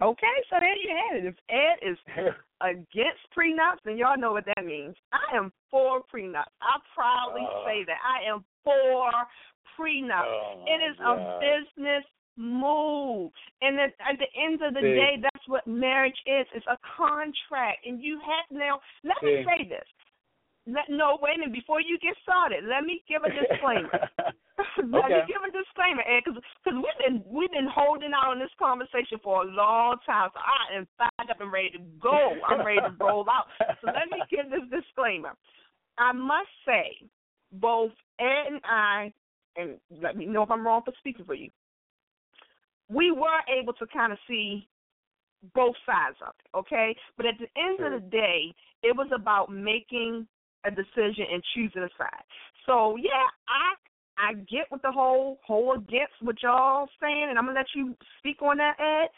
Okay, 0.00 0.36
so 0.50 0.56
there 0.58 0.76
you 0.76 0.90
have 0.96 1.24
it. 1.24 1.26
If 1.26 1.36
Ed 1.48 1.78
is 1.90 1.98
against 2.60 3.22
prenups, 3.36 3.78
then 3.84 3.96
y'all 3.96 4.18
know 4.18 4.32
what 4.32 4.44
that 4.56 4.64
means. 4.64 4.96
I 5.12 5.36
am 5.36 5.52
for 5.70 6.02
prenups. 6.12 6.50
I 6.60 6.78
proudly 6.94 7.42
Uh. 7.42 7.64
say 7.66 7.84
that 7.84 7.98
I 8.02 8.24
am 8.28 8.44
for 8.64 9.10
prenups. 9.78 10.24
Oh, 10.26 10.64
it 10.66 10.80
is 10.90 10.96
a 11.00 11.38
business 11.40 12.04
move, 12.36 13.30
and 13.60 13.78
at, 13.78 13.92
at 14.00 14.18
the 14.18 14.28
end 14.40 14.62
of 14.62 14.74
the 14.74 14.80
See. 14.80 14.94
day, 14.94 15.16
that's 15.20 15.48
what 15.48 15.66
marriage 15.66 16.16
is. 16.26 16.46
It's 16.54 16.66
a 16.66 16.78
contract, 16.96 17.84
and 17.84 18.02
you 18.02 18.18
have 18.20 18.50
now. 18.50 18.80
Let 19.04 19.22
me 19.22 19.44
say 19.44 19.68
this. 19.68 19.84
Let, 20.66 20.84
no, 20.88 21.18
wait 21.20 21.36
a 21.36 21.38
minute. 21.40 21.54
Before 21.54 21.80
you 21.80 21.98
get 21.98 22.14
started, 22.22 22.64
let 22.64 22.84
me 22.84 23.02
give 23.08 23.22
a 23.24 23.30
disclaimer. 23.30 24.08
Let 24.78 25.10
me 25.10 25.22
give 25.26 25.42
a 25.42 25.50
disclaimer, 25.50 26.02
Ed, 26.06 26.22
because 26.24 26.40
we've 26.66 27.00
been 27.00 27.24
we've 27.26 27.50
been 27.50 27.68
holding 27.72 28.12
out 28.14 28.30
on 28.30 28.38
this 28.38 28.52
conversation 28.58 29.18
for 29.22 29.42
a 29.42 29.46
long 29.46 29.96
time. 30.04 30.30
So 30.32 30.40
I 30.40 30.76
am 30.76 30.86
fired 30.98 31.30
up 31.30 31.40
and 31.40 31.52
ready 31.52 31.70
to 31.70 31.78
go. 32.00 32.36
I'm 32.46 32.64
ready 32.64 32.80
to 32.80 32.94
roll 33.00 33.26
out. 33.30 33.46
So 33.80 33.86
let 33.88 34.10
me 34.10 34.22
give 34.30 34.50
this 34.50 34.68
disclaimer. 34.70 35.34
I 35.98 36.12
must 36.12 36.48
say, 36.66 37.08
both 37.52 37.92
Ed 38.20 38.46
and 38.48 38.60
I, 38.64 39.12
and 39.56 39.78
let 40.02 40.16
me 40.16 40.26
know 40.26 40.42
if 40.42 40.50
I'm 40.50 40.66
wrong 40.66 40.82
for 40.84 40.92
speaking 40.98 41.24
for 41.24 41.34
you. 41.34 41.50
We 42.88 43.10
were 43.10 43.40
able 43.48 43.72
to 43.74 43.86
kind 43.86 44.12
of 44.12 44.18
see 44.28 44.68
both 45.54 45.74
sides 45.86 46.16
of 46.26 46.34
it, 46.38 46.56
okay? 46.56 46.94
But 47.16 47.26
at 47.26 47.34
the 47.38 47.48
end 47.60 47.78
Sure. 47.78 47.94
of 47.94 48.02
the 48.02 48.08
day, 48.10 48.54
it 48.82 48.94
was 48.94 49.08
about 49.14 49.50
making 49.50 50.26
a 50.64 50.70
decision 50.70 51.26
and 51.32 51.42
choosing 51.54 51.82
a 51.82 51.90
side. 51.98 52.24
So 52.66 52.96
yeah, 52.96 53.26
I 53.48 53.74
I 54.18 54.34
get 54.34 54.70
with 54.70 54.82
the 54.82 54.92
whole 54.92 55.38
whole 55.46 55.74
against 55.74 56.14
what 56.20 56.42
y'all 56.42 56.88
saying, 57.00 57.26
and 57.28 57.38
I'm 57.38 57.46
gonna 57.46 57.58
let 57.58 57.74
you 57.74 57.96
speak 58.18 58.42
on 58.42 58.58
that, 58.58 58.76
Ed. 58.78 59.08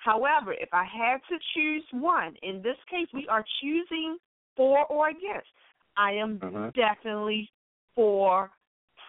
However, 0.00 0.52
if 0.52 0.68
I 0.72 0.84
had 0.84 1.18
to 1.28 1.38
choose 1.54 1.84
one, 1.92 2.34
in 2.42 2.62
this 2.62 2.76
case, 2.90 3.08
we 3.12 3.28
are 3.28 3.44
choosing 3.60 4.16
for 4.56 4.86
or 4.86 5.08
against. 5.08 5.48
I 5.96 6.12
am 6.12 6.38
Mhm. 6.38 6.72
definitely 6.74 7.50
for 7.94 8.50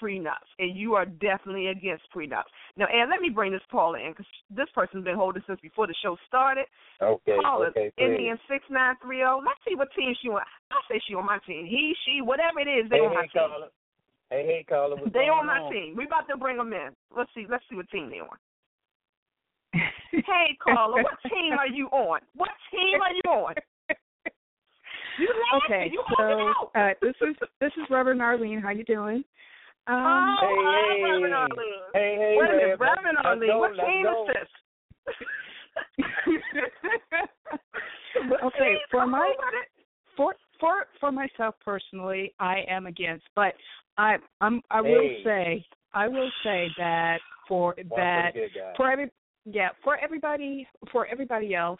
prenups, 0.01 0.49
and 0.59 0.75
you 0.75 0.95
are 0.95 1.05
definitely 1.05 1.67
against 1.67 2.03
prenups. 2.15 2.49
Now, 2.77 2.85
Ed, 2.85 3.07
let 3.09 3.21
me 3.21 3.29
bring 3.29 3.51
this 3.51 3.61
caller 3.71 3.99
in 3.99 4.11
because 4.11 4.25
this 4.49 4.67
person's 4.73 5.03
been 5.03 5.15
holding 5.15 5.43
since 5.47 5.59
before 5.61 5.87
the 5.87 5.95
show 6.01 6.17
started. 6.27 6.65
Okay, 7.01 7.37
Caller, 7.41 7.67
okay, 7.67 7.91
please. 7.97 8.05
Indian 8.05 8.37
six 8.49 8.63
nine 8.69 8.95
three 9.01 9.17
zero. 9.17 9.41
Let's 9.43 9.59
see 9.67 9.75
what 9.75 9.89
team 9.97 10.13
she 10.21 10.29
on. 10.29 10.41
I 10.71 10.81
say 10.89 11.01
she 11.07 11.15
on 11.15 11.25
my 11.25 11.39
team. 11.45 11.65
He, 11.65 11.93
she, 12.05 12.21
whatever 12.21 12.59
it 12.59 12.67
is, 12.67 12.89
they 12.89 12.97
Hey, 12.97 13.05
on 13.05 13.13
my 13.13 13.21
hey, 13.21 13.27
team. 13.27 13.49
caller. 13.49 13.67
Hey, 14.29 14.43
hey, 14.45 14.65
caller. 14.67 14.95
What's 14.95 15.13
They 15.13 15.27
going 15.27 15.29
on 15.29 15.45
my 15.47 15.59
on? 15.59 15.73
team. 15.73 15.95
We 15.95 16.05
about 16.05 16.27
to 16.29 16.37
bring 16.37 16.57
them 16.57 16.73
in. 16.73 16.89
Let's 17.15 17.29
see. 17.35 17.45
Let's 17.49 17.63
see 17.69 17.75
what 17.75 17.89
team 17.89 18.09
they 18.09 18.19
on. 18.19 18.37
Hey, 20.11 20.57
caller, 20.61 21.01
what 21.01 21.15
team 21.23 21.53
are 21.53 21.67
you 21.67 21.87
on? 21.87 22.19
What 22.35 22.49
team 22.69 22.99
are 23.01 23.13
you 23.13 23.31
on? 23.31 23.55
You 25.17 25.29
laughing? 25.53 25.61
Okay, 25.69 25.89
you 25.91 26.03
so 26.17 26.79
uh, 26.79 26.89
this 27.01 27.15
is 27.21 27.35
this 27.59 27.71
is 27.77 27.83
Reverend 27.89 28.21
Arlene. 28.21 28.59
How 28.59 28.71
you 28.71 28.83
doing? 28.83 29.23
Um, 29.87 29.95
oh, 29.97 30.35
Hey, 30.41 30.55
hi, 30.57 30.95
hey. 30.95 31.03
Reverend 31.03 31.33
Arlene. 31.33 31.91
Hey, 31.93 32.15
hey, 32.17 32.35
Wait 32.39 32.49
a 32.49 32.53
minute, 32.53 32.79
Rev, 32.79 32.89
Reverend 32.97 33.17
let's 33.17 33.27
Arlene. 33.27 33.49
go, 33.49 33.59
What 33.59 33.75
let's 33.75 33.89
team 33.89 34.05
go. 34.05 34.27
is 34.27 34.33
this? 34.35 34.47
What 38.29 38.43
Okay, 38.43 38.59
team? 38.59 38.77
for 38.91 38.99
Come 39.01 39.11
my- 39.11 39.19
on 39.19 39.35
with 39.37 39.53
it. 39.63 39.69
for 40.15 40.35
for 40.59 40.85
for 40.99 41.11
myself 41.11 41.55
personally, 41.63 42.33
I 42.39 42.59
am 42.69 42.85
against, 42.85 43.25
but 43.35 43.53
I 43.97 44.17
I'm 44.41 44.61
I 44.69 44.81
will 44.81 44.89
Hey. 44.89 45.23
say 45.23 45.65
I 45.93 46.07
will 46.07 46.29
say 46.43 46.69
that 46.77 47.19
for 47.47 47.73
One 47.87 47.99
that 47.99 48.33
pretty 48.33 48.49
good 48.53 48.59
guy. 48.59 48.73
for 48.77 48.91
every 48.91 49.09
yeah 49.45 49.69
for 49.83 49.97
everybody 49.97 50.67
for 50.91 51.07
everybody 51.07 51.55
else 51.55 51.79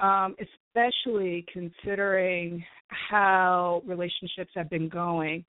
um 0.00 0.34
especially 0.74 1.44
considering 1.52 2.62
how 2.88 3.82
relationships 3.86 4.50
have 4.54 4.68
been 4.68 4.88
going 4.88 5.44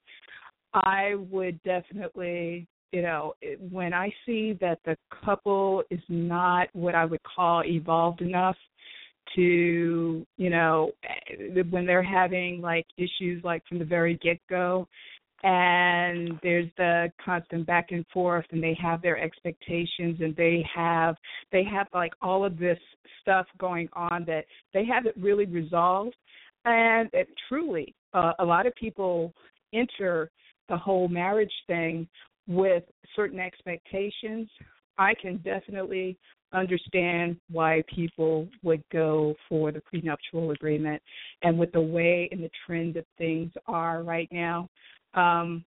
i 0.74 1.16
would 1.30 1.62
definitely 1.64 2.68
you 2.92 3.02
know 3.02 3.34
when 3.72 3.94
i 3.94 4.12
see 4.26 4.58
that 4.60 4.80
the 4.86 4.96
couple 5.24 5.84
is 5.90 6.02
not 6.10 6.68
what 6.74 6.96
i 6.96 7.06
would 7.06 7.22
call 7.24 7.64
evolved 7.66 8.22
enough 8.22 8.58
to 9.36 10.26
you 10.38 10.50
know 10.50 10.92
eh, 11.04 11.62
when 11.70 11.86
they're 11.86 12.04
having 12.04 12.62
like 12.62 12.86
issues 12.98 13.44
like 13.44 13.64
from 13.68 13.80
the 13.80 13.86
very 13.86 14.16
get 14.16 14.40
go 14.50 14.88
and 15.44 16.40
there's 16.42 16.70
the 16.78 17.12
constant 17.24 17.68
back 17.68 17.88
and 17.92 18.06
forth 18.14 18.46
and 18.52 18.64
they 18.64 18.78
have 18.82 19.02
their 19.02 19.18
expectations 19.18 20.18
and 20.22 20.36
they 20.36 20.66
have 20.74 21.16
they 21.52 21.64
have 21.64 21.88
like 21.94 22.14
all 22.22 22.46
of 22.46 22.58
this 22.58 22.80
stuff 23.22 23.46
going 23.58 23.90
on 23.94 24.24
that 24.26 24.46
they 24.74 24.86
haven't 24.86 25.16
really 25.18 25.46
resolved 25.46 26.16
and 26.66 27.10
it 27.14 27.28
truly 27.50 27.94
uh, 28.14 28.32
a 28.40 28.46
lot 28.46 28.66
of 28.66 28.74
people 28.76 29.34
enter 29.74 30.30
the 30.70 30.78
whole 30.78 31.08
marriage 31.08 31.54
thing 31.68 32.08
with 32.48 32.84
certain 33.16 33.40
expectations 33.40 34.50
i 34.98 35.14
can 35.22 35.38
definitely 35.38 36.18
understand 36.54 37.36
why 37.50 37.82
people 37.94 38.48
would 38.62 38.84
go 38.92 39.34
for 39.50 39.72
the 39.72 39.82
prenuptial 39.82 40.52
agreement 40.52 41.02
and 41.42 41.58
with 41.58 41.72
the 41.72 41.82
way 41.82 42.30
and 42.32 42.44
the 42.44 42.50
trend 42.66 42.94
that 42.94 43.06
things 43.18 43.52
are 43.68 44.04
right 44.04 44.30
now 44.32 44.70
um, 45.16 45.64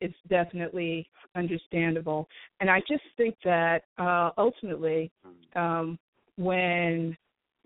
it's 0.00 0.16
definitely 0.28 1.08
understandable. 1.34 2.28
And 2.60 2.70
I 2.70 2.80
just 2.88 3.02
think 3.16 3.36
that 3.44 3.82
uh, 3.98 4.30
ultimately, 4.38 5.10
um, 5.54 5.98
when 6.36 7.16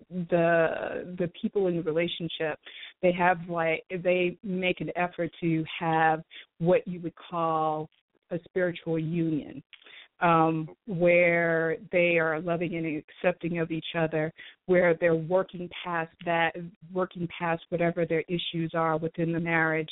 the 0.08 1.14
the 1.18 1.30
people 1.40 1.66
in 1.66 1.76
the 1.76 1.82
relationship 1.82 2.58
they 3.02 3.12
have 3.12 3.38
like 3.48 3.84
they 4.02 4.36
make 4.42 4.80
an 4.80 4.90
effort 4.96 5.30
to 5.40 5.64
have 5.78 6.22
what 6.58 6.86
you 6.86 7.00
would 7.00 7.14
call 7.14 7.88
a 8.30 8.38
spiritual 8.44 8.98
union 8.98 9.62
um 10.20 10.68
where 10.86 11.76
they 11.92 12.18
are 12.18 12.40
loving 12.40 12.76
and 12.76 13.02
accepting 13.24 13.58
of 13.58 13.70
each 13.70 13.94
other 13.96 14.32
where 14.66 14.94
they're 15.00 15.14
working 15.14 15.68
past 15.84 16.12
that 16.24 16.52
working 16.92 17.28
past 17.38 17.62
whatever 17.70 18.04
their 18.04 18.24
issues 18.28 18.72
are 18.74 18.96
within 18.98 19.32
the 19.32 19.40
marriage 19.40 19.90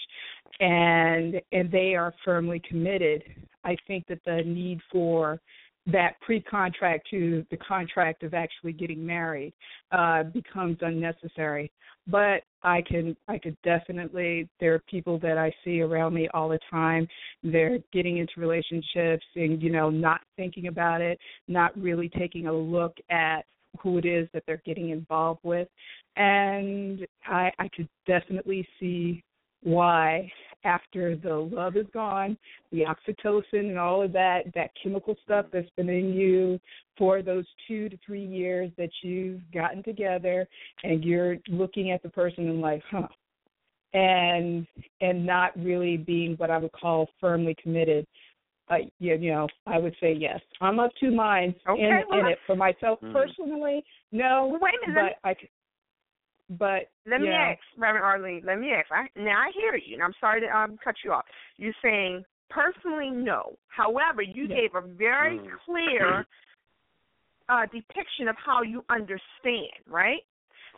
and 0.61 1.41
and 1.53 1.71
they 1.71 1.95
are 1.95 2.13
firmly 2.25 2.61
committed. 2.69 3.23
I 3.65 3.77
think 3.87 4.07
that 4.09 4.21
the 4.25 4.43
need 4.45 4.81
for 4.91 5.41
that 5.91 6.21
pre-contract 6.21 7.09
to 7.11 7.45
the 7.51 7.57
contract 7.57 8.23
of 8.23 8.35
actually 8.35 8.73
getting 8.73 9.05
married 9.05 9.53
uh 9.93 10.23
becomes 10.25 10.77
unnecessary. 10.81 11.71
But 12.07 12.43
i 12.63 12.83
can 12.83 13.17
i 13.29 13.39
could 13.39 13.57
definitely 13.65 14.49
there 14.61 14.75
are 14.75 14.83
people 14.91 15.19
that 15.21 15.39
i 15.39 15.53
see 15.65 15.81
around 15.81 16.15
me 16.15 16.29
all 16.35 16.49
the 16.49 16.59
time. 16.71 17.09
They're 17.43 17.79
getting 17.93 18.19
into 18.19 18.33
relationships 18.37 19.25
and 19.37 19.63
you 19.63 19.71
know 19.71 19.91
not 19.91 20.21
thinking 20.37 20.67
about 20.67 21.01
it 21.01 21.19
not 21.47 21.77
really 21.79 22.09
taking 22.09 22.47
a 22.47 22.53
look 22.53 22.97
at 23.11 23.45
who 23.81 23.99
it 23.99 24.05
is 24.07 24.29
that 24.33 24.43
they're 24.47 24.63
getting 24.65 24.91
involved 24.91 25.41
with. 25.43 25.69
And 26.17 27.07
i 27.27 27.51
i 27.59 27.69
could 27.75 27.89
definitely 28.07 28.67
see 28.79 29.23
why 29.63 30.31
after 30.65 31.17
the 31.17 31.35
love 31.35 31.77
is 31.77 31.87
gone 31.93 32.37
the 32.73 32.83
oxytocin 32.85 33.69
and 33.69 33.79
all 33.79 34.03
of 34.03 34.13
that 34.13 34.43
that 34.55 34.71
chemical 34.83 35.17
stuff 35.25 35.47
that's 35.53 35.71
been 35.77 35.89
in 35.89 36.13
you 36.13 36.59
for 36.97 37.23
those 37.23 37.47
two 37.67 37.89
to 37.89 37.97
three 38.05 38.25
years 38.25 38.71
that 38.77 38.91
you've 39.03 39.41
gotten 39.53 39.83
together 39.83 40.47
and 40.83 41.05
you're 41.05 41.37
looking 41.49 41.91
at 41.91 42.03
the 42.03 42.09
person 42.09 42.49
and 42.49 42.61
like 42.61 42.83
huh 42.91 43.07
and 43.95 44.67
and 45.01 45.25
not 45.25 45.57
really 45.59 45.97
being 45.97 46.35
what 46.35 46.51
I 46.51 46.59
would 46.59 46.73
call 46.73 47.09
firmly 47.21 47.57
committed. 47.63 48.07
Uh, 48.71 48.77
you, 48.99 49.15
you 49.15 49.31
know, 49.33 49.49
I 49.67 49.79
would 49.79 49.95
say 49.99 50.13
yes. 50.13 50.41
I'm 50.61 50.79
of 50.79 50.91
two 51.01 51.11
minds 51.11 51.57
Okay, 51.67 51.81
in, 51.81 52.03
well, 52.11 52.21
in 52.21 52.27
it. 52.27 52.39
For 52.47 52.55
myself 52.55 53.01
Mhm. 53.01 53.13
personally, 53.13 53.83
no. 54.13 54.59
Wait 54.61 54.75
a 54.87 54.91
minute. 54.91 55.17
But 55.23 55.29
I, 55.31 55.37
but 56.51 56.91
Let 57.07 57.21
me 57.21 57.29
yeah. 57.29 57.51
ask, 57.51 57.61
Reverend 57.77 58.05
Arlene. 58.05 58.43
Let 58.45 58.59
me 58.59 58.71
ask. 58.73 58.87
I, 58.91 59.07
now 59.19 59.41
I 59.41 59.51
hear 59.55 59.77
you, 59.77 59.95
and 59.95 60.03
I'm 60.03 60.15
sorry 60.21 60.41
to 60.41 60.47
um, 60.57 60.79
cut 60.83 60.95
you 61.05 61.13
off. 61.13 61.25
You're 61.57 61.75
saying 61.83 62.25
personally 62.51 63.11
no. 63.11 63.57
However, 63.69 64.23
you 64.23 64.49
Yeah. 64.49 64.57
gave 64.57 64.75
a 64.75 64.81
very 64.81 65.39
Mm. 65.39 65.47
clear 65.65 66.27
uh, 67.49 67.67
depiction 67.73 68.29
of 68.29 68.37
how 68.45 68.63
you 68.63 68.85
understand, 68.91 69.83
right? 69.87 70.23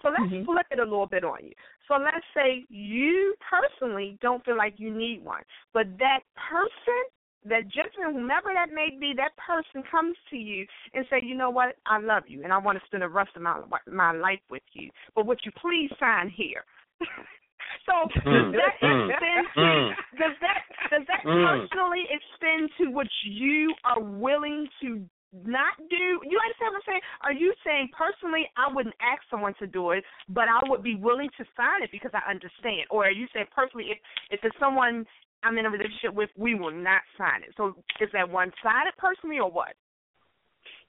So 0.02 0.08
let's 0.08 0.32
Mhm. 0.32 0.44
flip 0.44 0.66
it 0.70 0.78
a 0.78 0.84
little 0.84 1.06
bit 1.06 1.24
on 1.24 1.44
you. 1.44 1.52
So 1.88 1.94
let's 1.94 2.24
say 2.34 2.64
you 2.68 3.34
personally 3.50 4.18
don't 4.22 4.44
feel 4.44 4.56
like 4.56 4.74
you 4.78 4.90
need 4.96 5.24
one, 5.24 5.42
but 5.74 5.86
that 5.98 6.20
person, 6.36 7.02
that 7.44 7.68
gentleman, 7.72 8.20
whomever 8.20 8.50
that 8.54 8.74
may 8.74 8.90
be, 8.98 9.14
that 9.16 9.32
person 9.36 9.82
comes 9.90 10.16
to 10.30 10.36
you 10.36 10.66
and 10.94 11.06
say, 11.08 11.20
you 11.22 11.34
know 11.34 11.50
what, 11.50 11.76
I 11.86 11.98
love 11.98 12.24
you 12.26 12.44
and 12.44 12.52
I 12.52 12.58
want 12.58 12.78
to 12.78 12.84
spend 12.86 13.02
the 13.02 13.08
rest 13.08 13.30
of 13.36 13.42
my 13.42 13.60
my 13.90 14.12
life 14.12 14.40
with 14.50 14.62
you, 14.72 14.90
but 15.14 15.26
would 15.26 15.40
you 15.44 15.52
please 15.60 15.90
sign 15.98 16.28
here? 16.28 16.64
so 17.86 18.08
does 18.12 18.24
Mm, 18.26 18.52
that 18.52 18.74
mm, 18.82 19.08
extend 19.08 19.46
to 19.54 19.60
mm. 19.60 19.88
does 20.18 20.36
that 20.40 20.60
does 20.90 21.06
that 21.06 21.22
Mm. 21.24 21.68
personally 21.68 22.04
extend 22.10 22.70
to 22.78 22.90
what 22.90 23.06
you 23.24 23.74
are 23.84 24.00
willing 24.00 24.68
to 24.82 25.06
not 25.32 25.78
do 25.88 25.96
you 25.96 26.38
understand 26.42 26.74
what 26.74 26.82
I'm 26.82 26.86
saying? 26.86 27.00
Are 27.22 27.32
you 27.32 27.54
saying 27.64 27.90
personally 27.96 28.50
I 28.56 28.72
wouldn't 28.72 28.96
ask 29.00 29.22
someone 29.30 29.54
to 29.60 29.66
do 29.66 29.92
it, 29.92 30.04
but 30.28 30.48
I 30.48 30.58
would 30.68 30.82
be 30.82 30.96
willing 30.96 31.30
to 31.38 31.44
sign 31.56 31.82
it 31.82 31.90
because 31.92 32.10
I 32.14 32.28
understand? 32.28 32.90
Or 32.90 33.06
are 33.06 33.12
you 33.14 33.26
saying 33.32 33.46
personally 33.54 33.90
if 33.92 33.98
if 34.30 34.40
it's 34.42 34.58
someone 34.58 35.06
I'm 35.42 35.58
in 35.58 35.66
a 35.66 35.70
relationship 35.70 36.14
with, 36.14 36.30
we 36.36 36.54
will 36.54 36.70
not 36.70 37.02
sign 37.16 37.42
it. 37.42 37.54
So 37.56 37.74
is 38.00 38.08
that 38.12 38.28
one 38.28 38.52
sided 38.62 38.92
personally 38.98 39.38
or 39.38 39.50
what? 39.50 39.74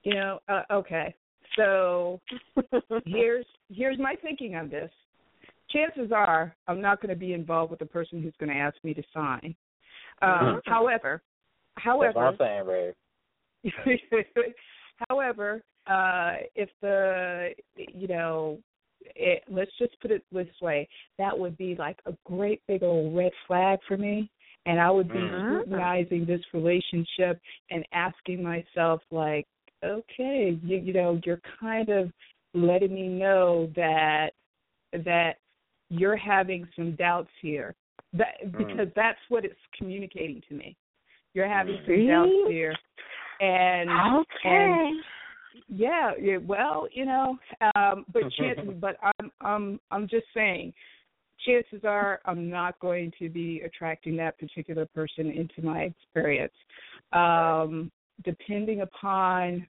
You 0.03 0.15
know, 0.15 0.39
uh, 0.50 0.63
okay. 0.72 1.13
So 1.55 2.20
here's 3.05 3.46
here's 3.70 4.00
my 4.00 4.15
thinking 4.22 4.55
on 4.55 4.70
this. 4.70 4.89
Chances 5.70 6.12
are 6.12 6.55
I'm 6.67 6.81
not 6.81 7.01
going 7.01 7.10
to 7.10 7.15
be 7.15 7.34
involved 7.34 7.72
with 7.72 7.79
the 7.79 7.86
person 7.86 8.22
who's 8.22 8.34
going 8.39 8.51
to 8.51 8.55
ask 8.55 8.75
me 8.84 8.93
to 8.93 9.03
sign. 9.13 9.55
Um. 10.22 10.62
However, 10.65 11.22
That's 11.75 11.86
however, 11.86 12.13
what 12.15 12.25
I'm 12.25 12.38
saying, 12.38 12.65
Ray. 12.65 12.93
However, 15.10 15.63
uh, 15.88 16.34
if 16.55 16.70
the 16.81 17.50
you 17.75 18.08
know, 18.08 18.60
it, 19.15 19.43
let's 19.50 19.72
just 19.79 20.00
put 20.01 20.12
it 20.12 20.24
this 20.31 20.48
way, 20.62 20.88
that 21.17 21.38
would 21.38 21.58
be 21.58 21.75
like 21.77 22.00
a 22.05 22.13
great 22.25 22.62
big 22.67 22.84
old 22.84 23.15
red 23.15 23.31
flag 23.48 23.79
for 23.88 23.98
me, 23.98 24.29
and 24.65 24.79
I 24.79 24.91
would 24.91 25.07
be 25.11 25.19
Mhm. 25.19 25.43
scrutinizing 25.43 26.25
this 26.25 26.41
relationship 26.53 27.39
and 27.69 27.85
asking 27.93 28.43
myself 28.43 29.01
like, 29.11 29.45
okay, 29.83 30.59
you, 30.63 30.77
you 30.77 30.93
know, 30.93 31.19
you're 31.25 31.41
kind 31.59 31.89
of 31.89 32.11
letting 32.53 32.93
me 32.93 33.07
know 33.07 33.69
that 33.75 34.31
that 34.93 35.37
you're 35.89 36.17
having 36.17 36.67
some 36.75 36.95
doubts 36.95 37.31
here. 37.41 37.75
That 38.13 38.57
because 38.57 38.87
that's 38.95 39.19
what 39.29 39.45
it's 39.45 39.59
communicating 39.77 40.41
to 40.49 40.55
me. 40.55 40.75
You're 41.33 41.47
having 41.47 41.79
some 41.85 42.07
doubts 42.07 42.31
here. 42.47 42.75
And 43.39 43.89
Okay. 43.89 44.27
and 44.43 45.03
yeah, 45.67 46.11
yeah, 46.21 46.37
well, 46.37 46.87
you 46.93 47.05
know, 47.05 47.37
um 47.75 48.05
but 48.13 48.23
chances 48.37 48.75
but 48.79 48.97
I'm 49.01 49.31
I'm 49.41 49.79
I'm 49.91 50.07
just 50.07 50.27
saying 50.33 50.73
chances 51.45 51.81
are 51.83 52.19
I'm 52.25 52.50
not 52.50 52.79
going 52.79 53.12
to 53.19 53.29
be 53.29 53.62
attracting 53.65 54.15
that 54.17 54.38
particular 54.39 54.86
person 54.88 55.27
into 55.27 55.62
my 55.62 55.81
experience. 55.81 56.53
Um 57.13 57.91
depending 58.24 58.81
upon 58.81 59.67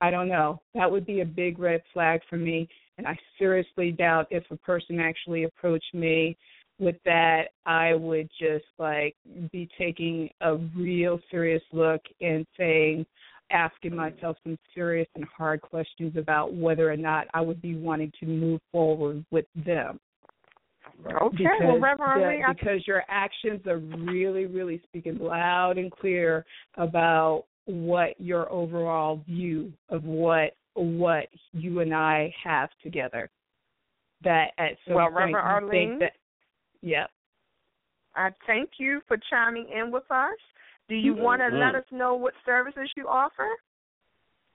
I 0.00 0.10
don't 0.10 0.28
know. 0.28 0.60
That 0.74 0.90
would 0.90 1.06
be 1.06 1.20
a 1.20 1.24
big 1.26 1.58
red 1.58 1.82
flag 1.92 2.20
for 2.28 2.36
me 2.36 2.68
and 2.98 3.06
I 3.06 3.18
seriously 3.38 3.90
doubt 3.90 4.26
if 4.30 4.44
a 4.50 4.56
person 4.56 5.00
actually 5.00 5.44
approached 5.44 5.94
me 5.94 6.36
with 6.78 6.96
that 7.04 7.48
I 7.66 7.94
would 7.94 8.28
just 8.38 8.66
like 8.78 9.14
be 9.52 9.68
taking 9.78 10.30
a 10.40 10.56
real 10.76 11.20
serious 11.30 11.62
look 11.72 12.02
and 12.20 12.46
saying 12.56 13.06
asking 13.50 13.94
myself 13.94 14.36
some 14.42 14.58
serious 14.74 15.08
and 15.14 15.24
hard 15.24 15.60
questions 15.60 16.16
about 16.16 16.54
whether 16.54 16.90
or 16.90 16.96
not 16.96 17.26
I 17.34 17.40
would 17.40 17.62
be 17.62 17.76
wanting 17.76 18.12
to 18.20 18.26
move 18.26 18.60
forward 18.72 19.24
with 19.30 19.46
them. 19.54 20.00
Okay. 21.06 21.36
Because, 21.36 21.60
well, 21.60 21.80
Reverend 21.80 22.44
the- 22.44 22.54
because 22.54 22.86
your 22.86 23.04
actions 23.08 23.66
are 23.66 23.78
really, 23.78 24.46
really 24.46 24.80
speaking 24.84 25.18
loud 25.18 25.78
and 25.78 25.90
clear 25.92 26.44
about 26.76 27.44
what 27.66 28.18
your 28.20 28.50
overall 28.50 29.16
view 29.26 29.72
of 29.88 30.04
what 30.04 30.56
what 30.74 31.28
you 31.52 31.80
and 31.80 31.94
I 31.94 32.34
have 32.42 32.68
together. 32.82 33.30
That 34.22 34.52
at 34.58 34.72
some 34.84 34.94
Well, 34.94 35.06
point 35.06 35.34
Reverend 35.34 35.36
Arlene? 35.36 35.88
think 35.90 36.00
that 36.00 36.12
Yep. 36.82 37.10
I 38.16 38.30
thank 38.46 38.70
you 38.78 39.00
for 39.06 39.16
chiming 39.30 39.68
in 39.68 39.90
with 39.90 40.10
us. 40.10 40.38
Do 40.88 40.94
you 40.96 41.14
want 41.14 41.40
to 41.40 41.48
let 41.48 41.74
us 41.74 41.84
know 41.90 42.14
what 42.14 42.34
services 42.44 42.90
you 42.96 43.08
offer? 43.08 43.48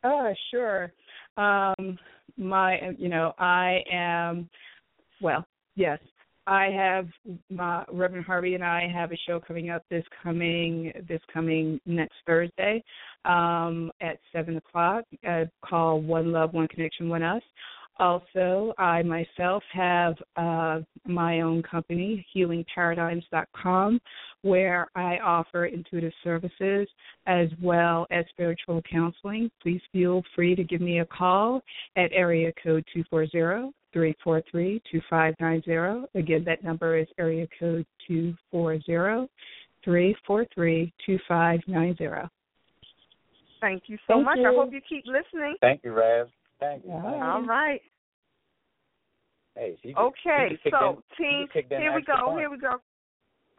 Oh, 0.03 0.33
sure. 0.51 0.93
Um, 1.37 1.97
my, 2.37 2.79
you 2.97 3.09
know, 3.09 3.33
I 3.39 3.83
am, 3.91 4.49
well, 5.21 5.45
yes, 5.75 5.99
I 6.49 6.71
have 6.71 7.07
my 7.51 7.85
Reverend 7.91 8.25
Harvey 8.25 8.55
and 8.55 8.63
I 8.63 8.87
have 8.91 9.11
a 9.11 9.17
show 9.27 9.39
coming 9.39 9.69
up 9.69 9.83
this 9.91 10.03
coming 10.23 10.91
this 11.07 11.21
coming 11.31 11.79
next 11.85 12.15
Thursday, 12.25 12.83
um, 13.23 13.91
at 14.01 14.17
seven 14.33 14.57
o'clock. 14.57 15.05
Uh, 15.27 15.45
called 15.63 16.07
One 16.07 16.31
Love, 16.31 16.53
One 16.53 16.67
Connection, 16.67 17.07
One 17.07 17.21
Us. 17.21 17.43
Also, 17.99 18.73
I 18.79 19.03
myself 19.03 19.61
have 19.73 20.15
uh, 20.37 20.79
my 21.05 21.41
own 21.41 21.61
company, 21.61 22.25
HealingParadigms.com, 22.35 23.99
where 24.41 24.87
I 24.95 25.17
offer 25.17 25.65
intuitive 25.65 26.13
services 26.23 26.87
as 27.27 27.49
well 27.61 28.07
as 28.09 28.25
spiritual 28.29 28.81
counseling. 28.89 29.51
Please 29.61 29.81
feel 29.91 30.23
free 30.33 30.55
to 30.55 30.63
give 30.63 30.81
me 30.81 31.01
a 31.01 31.05
call 31.05 31.61
at 31.97 32.09
area 32.13 32.53
code 32.63 32.85
240 33.93 34.49
343 34.51 34.81
2590. 34.91 36.07
Again, 36.19 36.43
that 36.45 36.63
number 36.63 36.97
is 36.97 37.07
area 37.17 37.47
code 37.59 37.85
240 38.07 39.29
343 39.83 40.93
2590. 41.05 42.29
Thank 43.61 43.83
you 43.87 43.97
so 44.07 44.13
Thank 44.15 44.25
much. 44.25 44.39
I 44.39 44.53
hope 44.55 44.71
you 44.71 44.81
keep 44.87 45.05
listening. 45.05 45.55
Thank 45.61 45.83
you, 45.83 45.93
Rev. 45.93 46.27
Thank 46.59 46.83
you. 46.85 46.91
Yeah. 46.91 47.33
All 47.33 47.43
right. 47.43 47.81
Hey, 49.55 49.77
she 49.81 49.89
just, 49.89 49.99
Okay. 49.99 50.47
she 50.49 50.69
just 50.69 50.75
So, 50.79 50.89
in- 50.89 51.03
team, 51.17 51.41
just 51.43 51.53
kicked 51.53 51.71
in 51.71 51.81
here 51.81 51.93
we 51.93 52.01
go. 52.01 52.13
points. 52.25 52.39
Here 52.39 52.49
we 52.49 52.57
go. 52.57 52.79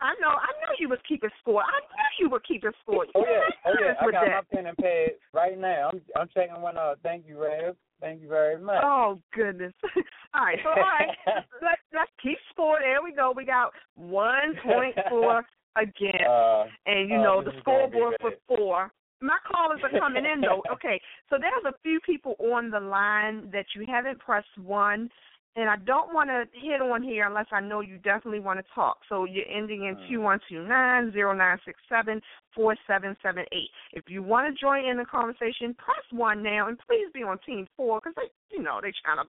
I 0.01 0.15
know. 0.21 0.29
I 0.29 0.51
know 0.61 0.73
you 0.79 0.89
was 0.89 0.99
keeping 1.07 1.31
score. 1.41 1.63
I 1.63 1.79
knew 1.81 2.27
you 2.27 2.31
were 2.31 2.41
keeping 2.41 2.71
score. 2.83 3.07
Oh 3.15 3.25
yeah, 3.29 3.41
oh 3.67 3.75
yeah. 3.81 3.95
I 4.01 4.05
got 4.11 4.25
that. 4.25 4.45
my 4.51 4.57
pen 4.57 4.67
and 4.67 4.77
pad 4.77 5.11
right 5.33 5.59
now. 5.59 5.91
I'm 5.93 6.01
I'm 6.17 6.29
checking 6.35 6.61
one 6.61 6.79
out. 6.79 6.99
Thank 7.03 7.27
you, 7.27 7.41
Rev. 7.41 7.77
Thank 8.01 8.23
you 8.23 8.29
very 8.29 8.59
much. 8.59 8.83
Oh 8.83 9.21
goodness. 9.35 9.75
all 10.35 10.45
right. 10.45 10.59
So 10.63 10.71
all 10.71 10.77
right. 10.77 11.09
Let's 11.63 11.83
let's 11.93 12.11
keep 12.23 12.39
score. 12.53 12.79
There 12.81 13.03
we 13.03 13.13
go. 13.13 13.33
We 13.37 13.45
got 13.45 13.73
one 13.95 14.55
point 14.65 14.97
four 15.09 15.45
again. 15.77 16.27
Uh, 16.31 16.65
and 16.87 17.09
you 17.09 17.17
uh, 17.17 17.23
know 17.23 17.43
the 17.43 17.53
scoreboard 17.61 18.15
for 18.21 18.33
four. 18.49 18.93
My 19.21 19.37
callers 19.51 19.81
are 19.83 19.99
coming 19.99 20.25
in 20.25 20.41
though. 20.41 20.63
Okay, 20.73 21.01
so 21.29 21.37
there's 21.39 21.65
a 21.67 21.77
few 21.83 22.01
people 22.07 22.37
on 22.39 22.71
the 22.71 22.81
line 22.81 23.51
that 23.53 23.67
you 23.77 23.85
haven't 23.87 24.19
pressed 24.19 24.57
one, 24.57 25.11
and 25.57 25.69
I 25.69 25.77
don't 25.77 26.15
want 26.15 26.31
to 26.31 26.45
hit 26.59 26.81
on 26.81 27.03
here 27.03 27.27
unless 27.27 27.47
I 27.53 27.61
know 27.61 27.81
you 27.81 27.99
definitely 27.99 28.41
want 28.41 28.61
to 28.61 28.65
talk. 28.75 28.99
So 29.09 29.25
you're 29.25 29.49
ending 29.51 29.85
in 29.85 29.97
Mm. 29.97 30.09
two 30.09 30.21
one 30.21 30.41
two 30.49 30.63
nine 30.67 31.11
zero 31.13 31.33
nine 31.35 31.59
six 31.65 31.79
seven 31.89 32.23
four 32.55 32.77
seven 32.87 33.17
seven 33.23 33.45
eight. 33.53 33.71
If 33.93 34.05
you 34.09 34.23
want 34.23 34.47
to 34.55 34.61
join 34.61 34.85
in 34.85 34.97
the 34.97 35.05
conversation, 35.05 35.75
press 35.75 36.05
one 36.13 36.43
now, 36.43 36.69
and 36.69 36.79
please 36.87 37.09
be 37.13 37.23
on 37.23 37.39
team 37.41 37.67
for 37.77 38.01
because 38.01 38.15
they, 38.17 38.31
you 38.57 38.63
know, 38.63 38.79
they 38.83 38.93
trying 39.05 39.19
to 39.25 39.29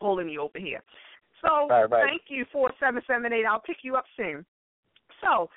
bully 0.00 0.24
me 0.24 0.38
over 0.38 0.58
here. 0.58 0.82
So 1.40 1.66
Right, 1.68 1.88
right. 1.90 2.04
thank 2.06 2.22
you 2.28 2.44
four 2.52 2.70
seven 2.78 3.02
seven 3.06 3.32
eight. 3.32 3.46
I'll 3.48 3.60
pick 3.60 3.78
you 3.82 3.96
up 3.96 4.04
soon. 4.16 4.44
So 5.22 5.48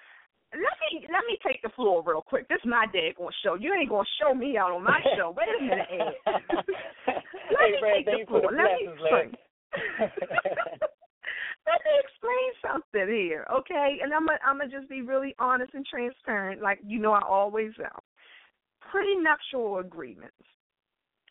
let 0.54 0.75
me 0.93 1.06
let 1.12 1.25
me 1.28 1.38
take 1.45 1.62
the 1.62 1.69
floor 1.75 2.01
real 2.06 2.21
quick. 2.21 2.47
This 2.47 2.60
is 2.63 2.69
my 2.69 2.86
daggone 2.95 3.32
show. 3.43 3.56
You 3.56 3.73
ain't 3.73 3.89
gonna 3.89 4.08
show 4.21 4.34
me 4.34 4.58
out 4.58 4.71
on 4.71 4.84
my 4.84 5.01
show. 5.17 5.36
Wait 5.36 5.47
a 5.60 5.62
minute, 5.62 5.88
Ed. 5.91 6.13
let 6.25 7.60
hey, 7.60 7.71
me 7.71 7.80
Rev, 7.82 8.06
take 8.06 8.06
the 8.06 8.25
floor. 8.28 8.41
the 8.51 8.56
Let 8.56 8.63
me 8.63 8.88
blessings, 8.88 8.99
explain. 9.01 9.30
Lex. 9.32 9.41
let 11.65 11.82
me 11.84 11.93
explain 11.99 12.51
something 12.62 13.08
here, 13.08 13.45
okay? 13.51 13.97
And 14.01 14.13
I'm 14.13 14.25
gonna 14.25 14.39
I'm 14.45 14.60
gonna 14.60 14.71
just 14.71 14.89
be 14.89 15.01
really 15.01 15.36
honest 15.39 15.73
and 15.73 15.86
transparent, 15.86 16.62
like 16.62 16.80
you 16.86 16.99
know 16.99 17.13
I 17.13 17.21
always 17.28 17.71
am. 17.80 17.99
Prenuptial 18.91 19.80
agreements. 19.80 20.34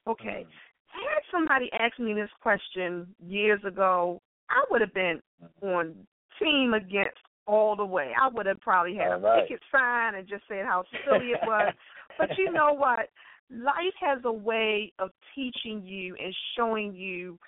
Okay. 0.07 0.47
Mm. 0.47 0.53
Had 0.89 1.23
somebody 1.33 1.71
asked 1.73 1.99
me 1.99 2.15
this 2.15 2.31
question 2.41 3.07
years 3.27 3.61
ago, 3.67 4.21
I 4.51 4.65
would 4.71 4.81
have 4.81 4.95
been 4.95 5.21
on 5.63 5.95
team 6.41 6.75
against 6.75 7.19
all 7.47 7.77
the 7.77 7.85
way. 7.85 8.13
I 8.21 8.29
would 8.29 8.47
have 8.47 8.61
probably 8.61 8.95
had 8.95 9.09
All 9.09 9.19
a 9.19 9.19
right. 9.19 9.49
picket 9.49 9.63
sign 9.73 10.15
and 10.15 10.29
just 10.29 10.45
said 10.49 10.65
how 10.65 10.85
silly 11.05 11.31
it 11.31 11.41
was. 11.45 11.73
but 12.19 12.29
you 12.39 12.53
know 12.53 12.73
what? 12.73 13.11
Life 13.51 13.95
has 14.01 14.21
a 14.25 14.33
way 14.33 14.93
of 14.99 15.11
teaching 15.35 15.83
you 15.85 16.17
and 16.23 16.35
showing 16.57 16.95
you 16.95 17.39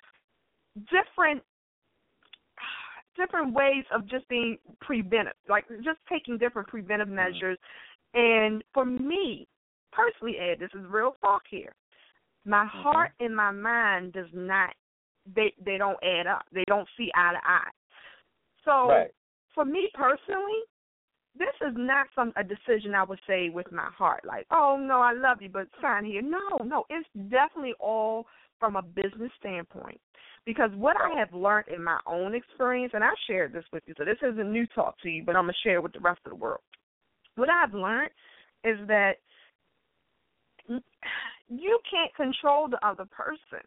different 0.85 1.41
different 3.17 3.53
ways 3.53 3.83
of 3.93 4.07
just 4.07 4.27
being 4.29 4.57
preventive, 4.81 5.33
like 5.49 5.65
just 5.83 5.99
taking 6.09 6.37
different 6.37 6.67
preventive 6.67 7.07
mm-hmm. 7.07 7.17
measures. 7.17 7.57
And 8.13 8.63
for 8.73 8.85
me, 8.85 9.47
personally, 9.91 10.37
Ed, 10.39 10.59
this 10.59 10.69
is 10.73 10.85
real 10.89 11.15
talk 11.21 11.43
here. 11.49 11.73
My 12.45 12.65
mm-hmm. 12.65 12.81
heart 12.81 13.11
and 13.19 13.35
my 13.35 13.51
mind 13.51 14.13
does 14.13 14.29
not 14.33 14.71
they 15.35 15.53
they 15.63 15.77
don't 15.77 15.97
add 16.03 16.27
up. 16.27 16.43
They 16.53 16.63
don't 16.67 16.87
see 16.97 17.11
eye 17.15 17.33
to 17.33 17.47
eye. 17.47 17.69
So 18.63 18.89
Right. 18.89 19.11
for 19.53 19.65
me 19.65 19.89
personally, 19.93 20.61
this 21.35 21.53
is 21.61 21.73
not 21.75 22.07
some 22.15 22.33
a 22.35 22.43
decision 22.43 22.95
I 22.95 23.03
would 23.03 23.19
say 23.27 23.49
with 23.49 23.71
my 23.71 23.89
heart, 23.97 24.25
like, 24.25 24.45
oh 24.51 24.77
no, 24.77 25.01
I 25.01 25.13
love 25.13 25.41
you, 25.41 25.49
but 25.49 25.67
sign 25.81 26.05
here. 26.05 26.21
No, 26.21 26.57
no, 26.63 26.85
it's 26.89 27.07
definitely 27.29 27.73
all 27.79 28.27
from 28.59 28.75
a 28.75 28.81
business 28.81 29.31
standpoint. 29.39 29.99
Because 30.47 30.71
what 30.75 30.95
I 30.95 31.19
have 31.19 31.33
learned 31.33 31.67
in 31.67 31.83
my 31.83 31.99
own 32.07 32.33
experience, 32.33 32.93
and 32.95 33.03
I 33.03 33.09
shared 33.27 33.51
this 33.51 33.65
with 33.73 33.83
you, 33.85 33.93
so 33.97 34.05
this 34.05 34.17
isn't 34.23 34.49
new 34.49 34.65
talk 34.67 34.97
to 35.01 35.09
you, 35.09 35.21
but 35.25 35.35
I'm 35.35 35.43
gonna 35.43 35.53
share 35.61 35.75
it 35.75 35.83
with 35.83 35.91
the 35.91 35.99
rest 35.99 36.21
of 36.23 36.29
the 36.29 36.37
world. 36.37 36.61
What 37.35 37.49
I've 37.49 37.73
learned 37.73 38.11
is 38.63 38.77
that 38.87 39.17
you 41.49 41.79
can't 41.91 42.15
control 42.15 42.69
the 42.69 42.83
other 42.87 43.03
person. 43.05 43.59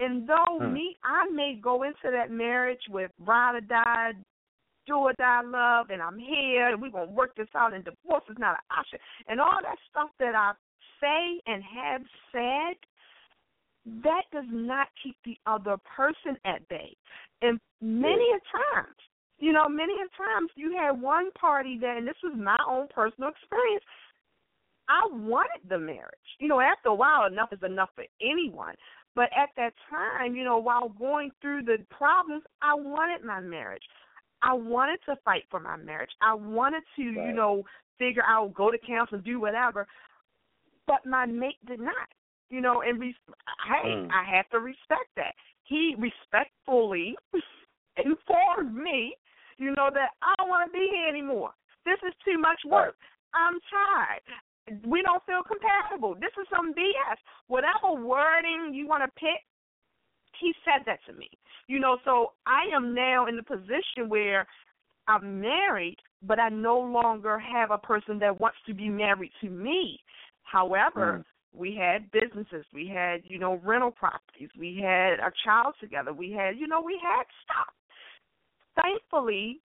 And 0.00 0.28
though 0.28 0.58
Hmm. 0.58 0.74
me, 0.74 0.96
I 1.04 1.28
may 1.30 1.54
go 1.54 1.84
into 1.84 2.10
that 2.10 2.32
marriage 2.32 2.82
with 2.88 3.12
ride 3.20 3.54
or 3.54 3.60
die, 3.60 4.12
do 4.86 4.96
or 4.96 5.12
die 5.12 5.42
love, 5.42 5.90
and 5.90 6.02
I'm 6.02 6.18
here, 6.18 6.70
and 6.70 6.82
we're 6.82 6.90
gonna 6.90 7.12
work 7.12 7.36
this 7.36 7.54
out, 7.54 7.72
and 7.72 7.84
divorce 7.84 8.24
is 8.28 8.38
not 8.38 8.58
an 8.58 8.76
option, 8.76 8.98
and 9.28 9.40
all 9.40 9.62
that 9.62 9.78
stuff 9.90 10.10
that 10.18 10.34
I 10.34 10.54
say 11.00 11.40
and 11.46 11.62
have 11.62 12.02
said, 12.32 12.76
that 14.02 14.22
does 14.32 14.46
not 14.50 14.88
keep 15.02 15.16
the 15.24 15.38
other 15.46 15.76
person 15.96 16.36
at 16.44 16.66
bay. 16.68 16.96
And 17.42 17.60
many 17.80 18.24
a 18.34 18.74
times, 18.74 18.96
you 19.38 19.52
know, 19.52 19.68
many 19.68 19.92
a 19.92 20.08
times 20.16 20.50
you 20.56 20.76
had 20.76 21.00
one 21.00 21.30
party 21.32 21.78
that, 21.80 21.96
and 21.96 22.06
this 22.06 22.16
was 22.22 22.34
my 22.36 22.56
own 22.68 22.88
personal 22.88 23.30
experience. 23.30 23.84
I 24.88 25.06
wanted 25.10 25.68
the 25.68 25.78
marriage. 25.78 26.14
You 26.38 26.48
know, 26.48 26.60
after 26.60 26.88
a 26.88 26.94
while, 26.94 27.26
enough 27.26 27.52
is 27.52 27.62
enough 27.62 27.90
for 27.94 28.04
anyone. 28.20 28.74
But 29.14 29.30
at 29.36 29.48
that 29.56 29.72
time, 29.90 30.36
you 30.36 30.44
know, 30.44 30.58
while 30.58 30.90
going 30.90 31.30
through 31.40 31.62
the 31.62 31.78
problems, 31.90 32.42
I 32.62 32.74
wanted 32.74 33.24
my 33.24 33.40
marriage. 33.40 33.82
I 34.42 34.52
wanted 34.52 34.98
to 35.06 35.16
fight 35.24 35.44
for 35.50 35.58
my 35.58 35.76
marriage. 35.76 36.10
I 36.20 36.34
wanted 36.34 36.82
to, 36.96 37.02
you 37.02 37.32
know, 37.32 37.64
figure 37.98 38.22
out, 38.28 38.54
go 38.54 38.70
to 38.70 38.78
counseling, 38.78 39.22
do 39.22 39.40
whatever. 39.40 39.86
But 40.86 41.06
my 41.06 41.24
mate 41.26 41.56
did 41.66 41.80
not. 41.80 42.08
You 42.50 42.60
know, 42.60 42.82
and 42.82 43.00
re- 43.00 43.16
hey, 43.66 43.88
Mm. 43.94 44.10
I 44.12 44.22
have 44.36 44.48
to 44.50 44.60
respect 44.60 45.10
that. 45.16 45.34
He 45.64 45.94
respectfully 45.98 47.16
informed 47.96 48.74
me, 48.74 49.16
you 49.58 49.72
know, 49.74 49.90
that 49.92 50.10
I 50.22 50.34
don't 50.38 50.48
want 50.48 50.70
to 50.70 50.72
be 50.78 50.88
here 50.92 51.08
anymore. 51.08 51.52
This 51.84 51.98
is 52.06 52.14
too 52.24 52.38
much 52.38 52.60
work. 52.64 52.96
I'm 53.34 53.58
tired. 53.70 54.22
We 54.84 55.02
don't 55.02 55.24
feel 55.26 55.42
compatible. 55.42 56.14
This 56.14 56.32
is 56.40 56.46
some 56.54 56.72
BS. 56.74 57.16
Whatever 57.48 57.94
wording 58.02 58.72
you 58.74 58.86
want 58.88 59.02
to 59.04 59.10
pick, 59.20 59.42
he 60.40 60.52
said 60.64 60.82
that 60.86 60.98
to 61.06 61.12
me. 61.12 61.30
You 61.68 61.78
know, 61.78 61.98
so 62.04 62.32
I 62.46 62.62
am 62.74 62.94
now 62.94 63.26
in 63.26 63.36
the 63.36 63.42
position 63.42 64.08
where 64.08 64.46
I'm 65.08 65.40
married, 65.40 65.96
but 66.22 66.38
I 66.40 66.48
no 66.48 66.78
longer 66.78 67.38
have 67.38 67.70
a 67.70 67.78
person 67.78 68.18
that 68.20 68.40
wants 68.40 68.58
to 68.66 68.74
be 68.74 68.88
married 68.88 69.32
to 69.40 69.48
me. 69.50 70.00
However, 70.42 71.18
Mm. 71.18 71.24
We 71.56 71.74
had 71.74 72.10
businesses, 72.10 72.64
we 72.72 72.88
had, 72.88 73.22
you 73.24 73.38
know, 73.38 73.60
rental 73.64 73.90
properties, 73.90 74.50
we 74.58 74.78
had 74.82 75.14
a 75.14 75.32
child 75.44 75.74
together, 75.80 76.12
we 76.12 76.30
had, 76.32 76.56
you 76.58 76.66
know, 76.66 76.80
we 76.80 77.00
had 77.02 77.24
stuff. 77.44 77.74
Thankfully, 78.80 79.60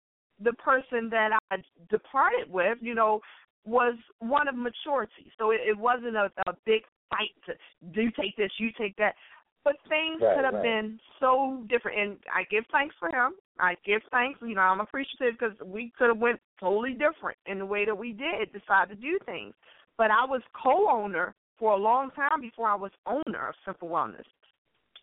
the 0.43 0.53
person 0.53 1.09
that 1.09 1.31
I 1.49 1.57
departed 1.89 2.51
with, 2.51 2.77
you 2.81 2.93
know, 2.93 3.21
was 3.65 3.95
one 4.19 4.47
of 4.47 4.55
maturity. 4.55 5.31
So 5.37 5.51
it, 5.51 5.61
it 5.65 5.77
wasn't 5.77 6.15
a, 6.15 6.29
a 6.47 6.53
big 6.65 6.81
fight 7.09 7.33
to 7.45 7.53
do 7.93 8.11
take 8.19 8.35
this, 8.35 8.51
you 8.57 8.69
take 8.77 8.95
that. 8.97 9.15
But 9.63 9.75
things 9.89 10.21
Right, 10.21 10.35
could 10.35 10.45
have 10.45 10.53
right. 10.53 10.63
been 10.63 10.99
so 11.19 11.63
different, 11.67 11.99
and 11.99 12.17
I 12.33 12.43
give 12.49 12.63
thanks 12.71 12.95
for 12.99 13.09
him. 13.09 13.33
I 13.59 13.75
give 13.85 14.01
thanks. 14.11 14.39
You 14.41 14.55
know, 14.55 14.61
I'm 14.61 14.79
appreciative 14.79 15.37
because 15.37 15.57
we 15.65 15.91
could 15.97 16.07
have 16.07 16.17
went 16.17 16.39
totally 16.59 16.93
different 16.93 17.37
in 17.47 17.59
the 17.59 17.65
way 17.65 17.83
that 17.83 17.97
we 17.97 18.13
did 18.13 18.53
decide 18.53 18.87
to 18.89 18.95
do 18.95 19.19
things. 19.25 19.53
But 19.97 20.11
I 20.11 20.23
was 20.23 20.41
co-owner 20.53 21.35
for 21.59 21.73
a 21.73 21.77
long 21.77 22.11
time 22.11 22.41
before 22.41 22.67
I 22.67 22.75
was 22.75 22.91
owner 23.05 23.49
of 23.49 23.55
Simple 23.65 23.89
Wellness. 23.89 24.25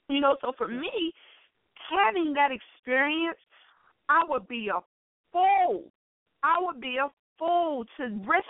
You 0.09 0.21
know, 0.21 0.37
so 0.41 0.53
for 0.57 0.69
me, 0.69 1.13
having 1.91 2.35
that 2.35 2.51
experience, 2.51 3.39
I 4.09 4.23
would 4.29 4.47
be 4.49 4.69
a 4.69 4.81
fool. 5.33 5.85
I 6.43 6.57
would 6.61 6.81
be 6.81 6.99
a 6.99 7.09
fool 7.39 7.85
to 7.97 8.05
risk 8.05 8.47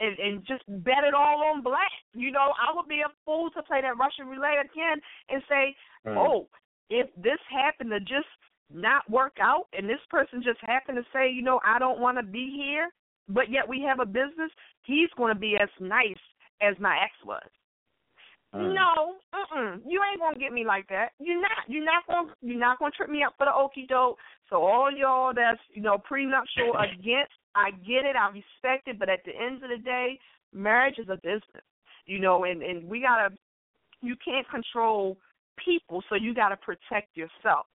and, 0.00 0.18
and 0.18 0.40
just 0.46 0.64
bet 0.84 1.04
it 1.06 1.14
all 1.14 1.44
on 1.44 1.62
black. 1.62 1.90
You 2.14 2.32
know, 2.32 2.52
I 2.58 2.74
would 2.74 2.88
be 2.88 3.00
a 3.00 3.12
fool 3.24 3.50
to 3.50 3.62
play 3.62 3.82
that 3.82 3.98
Russian 3.98 4.26
roulette 4.26 4.64
again 4.64 5.00
and 5.28 5.42
say, 5.48 5.76
Mm. 6.06 6.18
oh, 6.18 6.48
if 6.90 7.08
this 7.16 7.38
happened 7.48 7.90
to 7.90 8.00
just 8.00 8.28
not 8.70 9.08
work 9.10 9.38
out 9.40 9.68
and 9.72 9.88
this 9.88 10.00
person 10.10 10.42
just 10.42 10.60
happened 10.60 10.98
to 10.98 11.04
say, 11.12 11.30
you 11.30 11.40
know, 11.42 11.60
I 11.64 11.78
don't 11.78 12.00
want 12.00 12.18
to 12.18 12.22
be 12.22 12.52
here, 12.54 12.90
but 13.28 13.50
yet 13.50 13.66
we 13.66 13.80
have 13.82 14.00
a 14.00 14.06
business, 14.06 14.50
he's 14.82 15.08
going 15.16 15.32
to 15.32 15.38
be 15.38 15.56
as 15.56 15.70
nice 15.80 16.20
as 16.60 16.74
my 16.78 16.96
ex 17.02 17.12
was. 17.24 17.42
Mm. 18.54 18.74
No, 18.74 19.18
mm-mm. 19.34 19.80
You 19.84 20.00
ain't 20.08 20.20
gonna 20.20 20.38
get 20.38 20.52
me 20.52 20.64
like 20.64 20.86
that. 20.88 21.10
You're 21.18 21.40
not. 21.40 21.66
You're 21.66 21.84
not 21.84 22.06
gonna. 22.06 22.34
You're 22.40 22.58
not 22.58 22.78
gonna 22.78 22.92
trip 22.92 23.10
me 23.10 23.24
up 23.24 23.34
for 23.36 23.46
the 23.46 23.54
okey 23.54 23.86
doke. 23.88 24.16
So 24.48 24.62
all 24.62 24.90
y'all 24.92 25.32
that's 25.34 25.60
you 25.72 25.82
know 25.82 25.98
prenuptial 25.98 26.74
against, 26.78 27.34
I 27.56 27.72
get 27.82 28.06
it. 28.06 28.14
I 28.14 28.28
respect 28.28 28.86
it. 28.86 28.98
But 28.98 29.08
at 29.08 29.24
the 29.24 29.32
end 29.34 29.64
of 29.64 29.70
the 29.70 29.82
day, 29.82 30.18
marriage 30.52 30.98
is 30.98 31.08
a 31.08 31.16
business. 31.16 31.66
You 32.06 32.20
know, 32.20 32.44
and 32.44 32.62
and 32.62 32.88
we 32.88 33.00
gotta. 33.00 33.34
You 34.02 34.14
can't 34.22 34.48
control 34.50 35.16
people, 35.64 36.04
so 36.08 36.14
you 36.14 36.34
gotta 36.34 36.56
protect 36.56 37.16
yourself. 37.16 37.66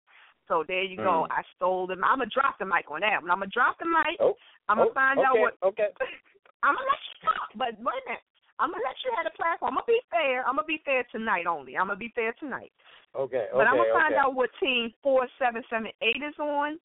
So 0.47 0.63
there 0.67 0.83
you 0.83 0.95
go. 0.95 1.27
Mm. 1.27 1.31
I 1.31 1.43
stole 1.55 1.87
them. 1.87 2.03
I'm 2.03 2.19
gonna 2.19 2.29
drop 2.33 2.57
the 2.57 2.65
mic 2.65 2.89
on 2.89 3.01
that. 3.01 3.21
one. 3.21 3.31
I'm 3.31 3.39
gonna 3.39 3.51
drop 3.51 3.77
the 3.79 3.85
mic. 3.85 4.15
Oh, 4.21 4.33
I'm 4.69 4.77
gonna 4.77 4.91
oh, 4.91 4.93
find 4.93 5.19
okay, 5.19 5.27
out 5.27 5.39
what 5.39 5.53
Okay. 5.63 5.89
I'm 6.63 6.75
gonna 6.75 6.87
let 6.87 7.03
you 7.03 7.15
talk, 7.27 7.49
but 7.55 7.71
wait 7.83 7.99
a 7.99 8.09
minute. 8.09 8.23
I'm 8.59 8.71
gonna 8.71 8.83
let 8.83 8.99
you 9.03 9.11
have 9.15 9.25
the 9.25 9.35
platform. 9.35 9.79
I'm 9.79 9.83
gonna 9.87 9.95
be 9.95 10.03
fair. 10.11 10.43
I'm 10.43 10.59
gonna 10.59 10.67
be 10.67 10.83
fair 10.83 11.07
tonight 11.11 11.47
only. 11.47 11.77
I'm 11.77 11.87
gonna 11.87 11.99
be 11.99 12.11
fair 12.13 12.35
tonight. 12.39 12.71
Okay. 13.15 13.47
Okay. 13.47 13.55
But 13.55 13.67
I'm 13.67 13.79
gonna 13.79 13.95
find 13.95 14.13
okay. 14.13 14.21
out 14.21 14.35
what 14.35 14.51
team 14.59 14.91
four 15.01 15.27
seven 15.39 15.63
seven 15.69 15.91
eight 16.03 16.21
is 16.21 16.35
on. 16.39 16.77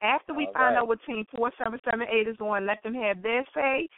After 0.00 0.32
we 0.32 0.46
All 0.46 0.52
find 0.52 0.74
right. 0.74 0.80
out 0.80 0.88
what 0.88 0.98
team 1.04 1.26
four 1.34 1.52
seven 1.62 1.78
seven 1.84 2.06
eight 2.08 2.28
is 2.28 2.40
on, 2.40 2.66
let 2.66 2.82
them 2.82 2.94
have 2.94 3.22
their 3.22 3.44
say. 3.54 3.88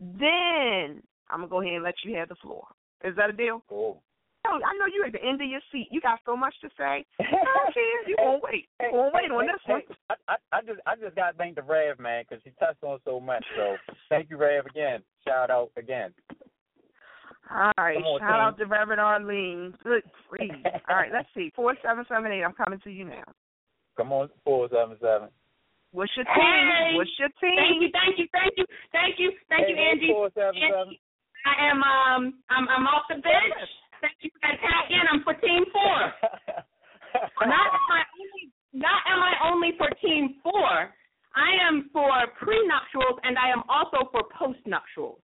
Then 0.00 1.04
I'm 1.28 1.44
gonna 1.44 1.52
go 1.52 1.60
ahead 1.60 1.74
and 1.74 1.84
let 1.84 2.00
you 2.04 2.16
have 2.16 2.28
the 2.28 2.40
floor. 2.40 2.64
Is 3.04 3.14
that 3.16 3.30
a 3.30 3.32
deal? 3.32 3.62
Cool. 3.68 4.02
I 4.44 4.72
know 4.78 4.86
you 4.86 5.04
at 5.06 5.12
the 5.12 5.22
end 5.22 5.40
of 5.42 5.48
your 5.48 5.60
seat. 5.70 5.88
You 5.90 6.00
got 6.00 6.18
so 6.24 6.34
much 6.34 6.54
to 6.62 6.68
say. 6.76 7.04
Care. 7.20 8.08
You 8.08 8.16
gonna 8.16 8.40
wait? 8.42 8.68
You 8.80 8.90
gonna 8.90 9.10
wait 9.12 9.30
on 9.30 9.46
this 9.46 9.60
one? 9.66 9.82
I, 10.28 10.36
I 10.52 10.62
just 10.62 10.80
I 10.86 10.96
just 10.96 11.14
got 11.14 11.32
to 11.32 11.36
thank 11.36 11.56
the 11.56 11.62
Rev 11.62 12.00
man 12.00 12.24
because 12.28 12.42
he 12.42 12.50
touched 12.58 12.82
on 12.82 12.98
so 13.04 13.20
much. 13.20 13.44
So 13.56 13.76
thank 14.08 14.30
you, 14.30 14.38
Rev, 14.38 14.66
again. 14.66 15.02
Shout 15.26 15.50
out 15.50 15.70
again. 15.76 16.12
All 17.50 17.72
right. 17.78 17.98
Come 17.98 18.04
on, 18.04 18.20
Shout 18.20 18.30
team. 18.30 18.46
out 18.46 18.58
to 18.58 18.66
Reverend 18.66 19.00
Arlene. 19.00 19.74
Good 19.82 20.02
grief. 20.30 20.52
All 20.88 20.96
right, 20.96 21.10
let's 21.12 21.28
see. 21.34 21.52
Four 21.54 21.74
seven 21.82 22.04
seven 22.08 22.30
eight. 22.30 22.44
I'm 22.44 22.54
coming 22.54 22.78
to 22.84 22.90
you 22.90 23.04
now. 23.04 23.26
Come 23.96 24.12
on, 24.12 24.30
four 24.44 24.68
seven 24.70 24.96
seven. 25.00 25.28
What's 25.92 26.12
your 26.14 26.24
team? 26.24 26.38
Hey. 26.38 26.94
What's 26.94 27.10
your 27.18 27.32
team? 27.42 27.58
Thank 27.58 27.82
you, 27.82 27.90
thank 27.90 28.14
you, 28.18 28.26
thank 28.30 28.54
you, 28.56 28.66
thank 28.94 29.14
you, 29.18 29.28
thank 29.50 29.66
you, 29.66 29.74
Angie. 29.74 30.14
Four 30.14 30.30
seven 30.34 30.54
seven. 30.54 30.94
Angie, 30.94 31.02
I 31.42 31.54
am 31.66 31.82
um 31.82 32.22
I'm 32.50 32.68
I'm 32.70 32.86
off 32.86 33.10
the 33.10 33.18
bench. 33.18 33.58
Thank 33.98 34.16
you 34.22 34.30
for 34.30 34.40
that 34.46 34.56
tag 34.62 34.86
in. 34.94 35.02
I'm 35.10 35.22
for 35.26 35.34
team 35.42 35.66
for. 35.74 35.96
Not 37.42 37.66
am 37.74 37.88
I 37.90 38.02
only 38.14 38.44
not 38.72 39.02
am 39.10 39.18
I 39.18 39.34
only 39.50 39.74
for 39.76 39.90
team 39.98 40.38
for. 40.42 40.94
I 41.34 41.50
am 41.66 41.90
for 41.92 42.10
prenuptials 42.38 43.18
and 43.24 43.38
I 43.38 43.50
am 43.50 43.62
also 43.68 44.08
for 44.14 44.22
postnuptials. 44.30 45.18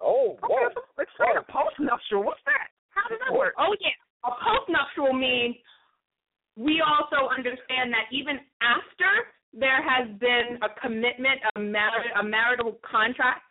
Oh, 0.00 0.36
Okay, 0.42 0.54
whoa. 0.54 0.68
let's 0.98 1.10
say 1.18 1.30
a 1.36 1.44
postnuptial. 1.50 2.24
What's 2.24 2.40
that? 2.46 2.68
How 2.90 3.08
does 3.08 3.18
that 3.26 3.34
work? 3.36 3.54
Oh 3.58 3.74
yeah. 3.80 3.94
A 4.24 4.30
postnuptial 4.42 5.12
means 5.18 5.56
we 6.56 6.82
also 6.82 7.28
understand 7.28 7.92
that 7.92 8.06
even 8.10 8.40
after 8.62 9.10
there 9.52 9.82
has 9.82 10.08
been 10.18 10.58
a 10.62 10.68
commitment, 10.80 11.40
a 11.54 11.60
mar- 11.60 12.12
a 12.20 12.24
marital 12.24 12.78
contract, 12.82 13.42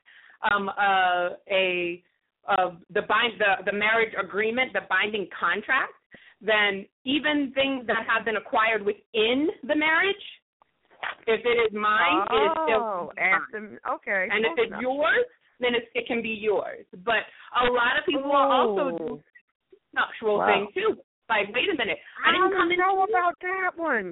um, 0.52 0.70
uh, 0.70 1.30
a 1.50 2.04
uh, 2.48 2.72
the 2.94 3.02
bind 3.04 3.34
the 3.40 3.72
the 3.72 3.74
marriage 3.78 4.14
agreement, 4.22 4.74
the 4.74 4.82
binding 4.90 5.28
contract, 5.40 5.94
then 6.42 6.86
even 7.06 7.52
things 7.56 7.88
that 7.88 8.06
have 8.08 8.26
been 8.26 8.38
acquired 8.38 8.84
within 8.86 9.48
the 9.64 9.76
marriage 9.76 10.16
If 11.28 11.42
it 11.46 11.58
is 11.66 11.74
mine, 11.74 12.26
it 12.32 12.36
is 12.46 12.52
still 12.66 12.82
Oh, 12.82 13.12
mine. 13.16 13.34
after 13.34 13.80
okay. 13.96 14.28
And 14.32 14.46
if 14.46 14.52
it's 14.58 14.82
yours, 14.82 15.26
then 15.60 15.76
it, 15.76 15.90
it 15.94 16.08
can 16.08 16.22
be 16.22 16.30
yours. 16.30 16.86
But 17.04 17.28
a 17.56 17.66
lot 17.72 17.98
of 17.98 18.06
people 18.06 18.24
will 18.24 18.36
also 18.36 18.98
do 18.98 19.04
Ooh. 19.16 19.24
nuptial 19.94 20.40
Wow. 20.40 20.48
thing 20.48 20.68
too. 20.74 20.98
Like, 21.30 21.50
wait 21.54 21.70
a 21.74 21.78
minute, 21.78 21.98
I 22.24 22.30
I 22.30 22.32
didn't 22.32 22.52
don't 22.52 22.60
come 22.60 22.72
in 22.72 22.78
know 22.78 23.04
about 23.04 23.34
that 23.42 23.72
one. 23.76 24.12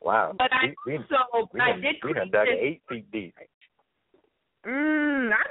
Wow. 0.00 0.32
but 0.38 0.52
I 0.52 0.72
we, 0.86 0.98
we, 0.98 0.98
also 0.98 1.48
we 1.52 1.60
I 1.60 1.72
did 1.76 1.96
we 2.04 2.12
done 2.12 2.30
create 2.30 2.32
dug 2.32 2.46
this 2.46 2.60
eight 2.60 2.82
feet 2.88 3.10
deep. 3.12 3.34
Mm, 4.66 5.32
I 5.32 5.42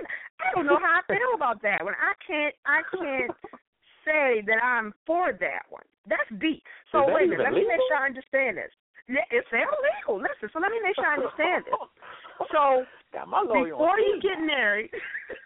I 0.41 0.47
don't 0.53 0.65
know 0.65 0.79
how 0.79 0.99
I 0.99 1.03
feel 1.07 1.35
about 1.35 1.61
that 1.61 1.83
one. 1.83 1.93
I 1.97 2.13
can't 2.25 2.55
I 2.65 2.81
can't 2.91 3.31
say 4.05 4.41
that 4.45 4.61
I'm 4.61 4.93
for 5.05 5.33
that 5.33 5.65
one. 5.69 5.85
That's 6.07 6.29
deep. 6.41 6.63
So 6.91 7.05
that 7.05 7.13
wait 7.13 7.25
a 7.25 7.37
minute, 7.37 7.41
even 7.41 7.53
let 7.53 7.53
me 7.53 7.65
make 7.67 7.81
sure 7.89 7.97
I 7.97 8.05
understand 8.05 8.57
this. 8.57 8.71
It's 9.07 9.49
illegal. 9.53 10.17
Listen, 10.17 10.49
so 10.49 10.57
let 10.57 10.71
me 10.71 10.81
make 10.81 10.95
sure 10.95 11.05
I 11.05 11.13
understand 11.21 11.65
this. 11.65 11.77
So 12.49 12.85
Got 13.15 13.29
my 13.29 13.41
lawyer 13.47 13.71
before 13.71 13.97
you 13.97 14.19
get 14.21 14.43
married, 14.43 14.91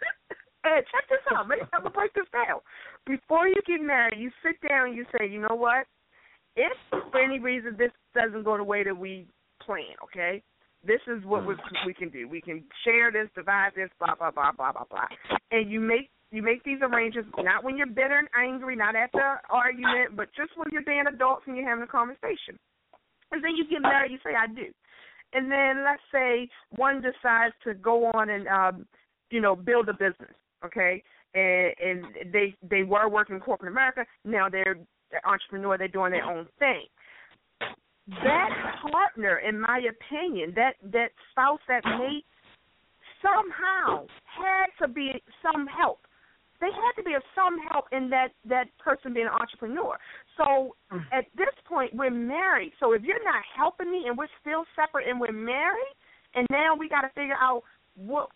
hey, 0.65 0.81
check 0.89 1.05
this 1.05 1.21
out. 1.29 1.47
Maybe 1.47 1.61
I'm 1.71 1.83
gonna 1.85 1.93
break 1.93 2.13
this 2.15 2.25
down. 2.33 2.65
Before 3.05 3.47
you 3.47 3.61
get 3.67 3.79
married, 3.79 4.17
you 4.17 4.31
sit 4.41 4.57
down 4.67 4.89
and 4.89 4.97
you 4.97 5.05
say, 5.13 5.29
you 5.29 5.39
know 5.39 5.53
what? 5.53 5.85
If 6.55 6.73
for 6.89 7.21
any 7.21 7.37
reason 7.37 7.75
this 7.77 7.91
doesn't 8.15 8.43
go 8.43 8.57
the 8.57 8.63
way 8.63 8.83
that 8.83 8.97
we 8.97 9.27
plan, 9.61 9.93
okay? 10.03 10.41
This 10.81 11.01
is 11.05 11.23
what 11.25 11.45
we, 11.45 11.53
mm. 11.53 11.85
we 11.85 11.93
can 11.93 12.09
do. 12.09 12.27
We 12.27 12.41
can 12.41 12.63
share 12.83 13.11
this, 13.11 13.29
divide 13.35 13.71
this, 13.75 13.89
blah 13.99 14.15
blah 14.15 14.31
blah 14.31 14.51
blah 14.51 14.71
blah 14.71 14.89
blah. 14.89 15.05
And 15.51 15.69
you 15.69 15.79
make 15.79 16.09
you 16.31 16.41
make 16.41 16.63
these 16.63 16.81
arrangements 16.81 17.29
not 17.37 17.63
when 17.63 17.77
you're 17.77 17.85
bitter 17.85 18.17
and 18.17 18.29
angry, 18.33 18.75
not 18.75 18.95
at 18.95 19.11
the 19.13 19.37
argument, 19.49 20.17
but 20.17 20.29
just 20.35 20.57
when 20.57 20.69
you're 20.71 20.89
being 20.89 21.05
adults 21.05 21.43
and 21.45 21.55
you're 21.55 21.69
having 21.69 21.83
a 21.83 21.87
conversation. 21.87 22.57
And 23.31 23.43
then 23.43 23.53
you 23.55 23.69
get 23.69 23.81
married, 23.81 24.11
you 24.11 24.17
say, 24.25 24.33
I 24.33 24.47
do. 24.47 24.73
And 25.33 25.51
then 25.51 25.83
let's 25.85 26.01
say 26.11 26.49
one 26.75 27.01
decides 27.01 27.53
to 27.63 27.73
go 27.75 28.05
on 28.13 28.29
and 28.29 28.47
um, 28.47 28.85
you 29.29 29.41
know, 29.41 29.55
build 29.55 29.89
a 29.89 29.93
business, 29.93 30.33
okay? 30.65 31.03
And 31.33 31.73
and 31.83 32.33
they 32.33 32.55
they 32.67 32.83
were 32.83 33.07
working 33.09 33.35
in 33.35 33.41
corporate 33.41 33.71
America, 33.71 34.05
now 34.25 34.49
they're 34.49 34.77
they're 35.11 35.27
entrepreneur, 35.27 35.77
they're 35.77 35.87
doing 35.87 36.11
their 36.11 36.23
own 36.23 36.47
thing. 36.57 36.85
That 38.23 38.49
partner, 38.91 39.37
in 39.37 39.59
my 39.59 39.81
opinion, 39.87 40.53
that 40.55 40.73
that 40.91 41.11
spouse, 41.31 41.59
that 41.67 41.83
mate, 41.85 42.25
somehow 43.21 44.07
had 44.23 44.67
to 44.81 44.91
be 44.91 45.21
some 45.43 45.67
help. 45.67 45.99
They 46.59 46.71
had 46.71 46.93
to 46.97 47.03
be 47.03 47.13
of 47.13 47.23
some 47.33 47.55
help 47.71 47.85
in 47.91 48.09
that 48.09 48.29
that 48.45 48.67
person 48.77 49.13
being 49.13 49.27
an 49.27 49.33
entrepreneur. 49.33 49.97
So 50.37 50.75
mm. 50.91 51.03
at 51.11 51.25
this 51.35 51.55
point, 51.65 51.93
we're 51.93 52.11
married. 52.11 52.73
So 52.79 52.93
if 52.93 53.03
you're 53.03 53.23
not 53.23 53.43
helping 53.55 53.91
me 53.91 54.05
and 54.07 54.17
we're 54.17 54.31
still 54.41 54.65
separate 54.75 55.07
and 55.07 55.19
we're 55.19 55.31
married, 55.31 55.95
and 56.35 56.45
now 56.51 56.75
we 56.75 56.89
got 56.89 57.01
to 57.01 57.09
figure 57.15 57.39
out 57.39 57.63
what. 57.95 58.29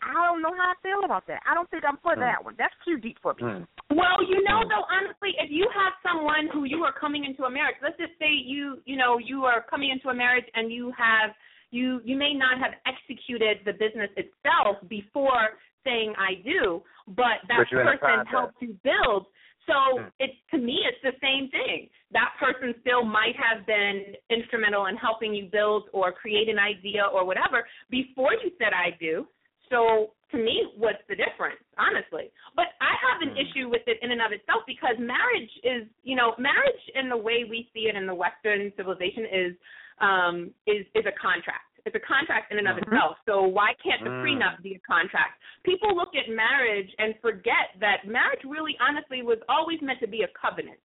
I 0.00 0.14
don't 0.14 0.40
know 0.40 0.54
how 0.54 0.72
I 0.72 0.76
feel 0.80 1.04
about 1.04 1.26
that. 1.26 1.42
I 1.44 1.52
don't 1.52 1.68
think 1.68 1.82
I'm 1.86 1.98
for 2.02 2.14
mm. 2.14 2.22
that 2.24 2.42
one. 2.42 2.54
That's 2.56 2.72
too 2.86 2.96
deep 2.96 3.18
for 3.20 3.34
me. 3.34 3.42
Hmm. 3.42 3.96
Well, 3.98 4.22
you 4.24 4.40
know, 4.44 4.64
mm. 4.64 4.68
though, 4.70 4.86
honestly, 4.88 5.36
if 5.36 5.50
you 5.50 5.68
have 5.74 5.92
someone 6.00 6.48
who 6.52 6.64
you 6.64 6.84
are 6.84 6.94
coming 6.94 7.24
into 7.26 7.44
a 7.44 7.50
marriage, 7.50 7.76
let's 7.82 7.98
just 7.98 8.16
say 8.18 8.30
you, 8.30 8.80
you 8.86 8.96
know, 8.96 9.18
you 9.18 9.44
are 9.44 9.66
coming 9.68 9.90
into 9.90 10.08
a 10.08 10.14
marriage 10.14 10.46
and 10.54 10.72
you 10.72 10.92
have, 10.96 11.34
you, 11.70 12.00
you 12.04 12.16
may 12.16 12.32
not 12.32 12.58
have 12.58 12.72
executed 12.86 13.58
the 13.66 13.72
business 13.72 14.08
itself 14.16 14.78
before 14.88 15.58
saying 15.84 16.14
I 16.18 16.42
do, 16.42 16.82
but 17.08 17.44
that 17.48 17.58
But 17.58 17.70
you're 17.70 17.82
in 17.82 17.88
a 17.88 17.98
person 17.98 18.26
helped 18.26 18.60
you 18.60 18.76
build. 18.82 19.26
So 19.66 19.98
Hmm. 19.98 20.08
it 20.18 20.30
to 20.50 20.58
me, 20.58 20.84
it's 20.88 21.02
the 21.02 21.16
same 21.20 21.50
thing. 21.50 21.90
That 22.10 22.34
person 22.40 22.74
still 22.80 23.04
might 23.04 23.36
have 23.36 23.66
been 23.66 24.16
instrumental 24.30 24.86
in 24.86 24.96
helping 24.96 25.34
you 25.34 25.46
build 25.46 25.90
or 25.92 26.10
create 26.12 26.48
an 26.48 26.58
idea 26.58 27.04
or 27.04 27.24
whatever 27.24 27.66
before 27.90 28.32
you 28.32 28.50
said 28.58 28.72
I 28.72 28.96
do. 28.98 29.28
So 29.68 30.14
to 30.30 30.38
me, 30.38 30.72
what's 30.76 31.04
the 31.08 31.16
difference, 31.16 31.60
honestly? 31.76 32.30
But 32.56 32.68
I 32.80 32.92
have 33.04 33.20
an 33.22 33.36
issue 33.36 33.68
with 33.68 33.82
it 33.86 33.98
in 34.02 34.10
and 34.10 34.20
of 34.20 34.32
itself 34.32 34.62
because 34.66 34.96
marriage 34.98 35.50
is, 35.62 35.86
you 36.02 36.16
know, 36.16 36.34
marriage 36.38 36.82
in 36.94 37.08
the 37.08 37.16
way 37.16 37.44
we 37.44 37.68
see 37.72 37.88
it 37.88 37.96
in 37.96 38.06
the 38.06 38.14
Western 38.14 38.72
civilization 38.76 39.24
is 39.26 39.52
um 40.00 40.50
is 40.66 40.86
is 40.94 41.04
a 41.04 41.12
contract. 41.20 41.67
It's 41.88 41.96
a 41.96 42.04
contract 42.04 42.52
in 42.52 42.60
and 42.60 42.68
of 42.68 42.76
Mhm. 42.76 42.92
itself. 42.92 43.16
So 43.24 43.48
why 43.48 43.72
can't 43.82 44.04
the 44.04 44.10
Mm. 44.10 44.20
prenup 44.20 44.60
be 44.60 44.74
a 44.74 44.78
contract? 44.80 45.40
People 45.64 45.96
look 45.96 46.14
at 46.14 46.28
marriage 46.28 46.94
and 46.98 47.18
forget 47.20 47.72
that 47.80 48.06
marriage 48.06 48.44
really 48.44 48.78
honestly 48.78 49.22
was 49.22 49.40
always 49.48 49.80
meant 49.80 49.98
to 50.00 50.06
be 50.06 50.22
a 50.22 50.28
covenant. 50.28 50.78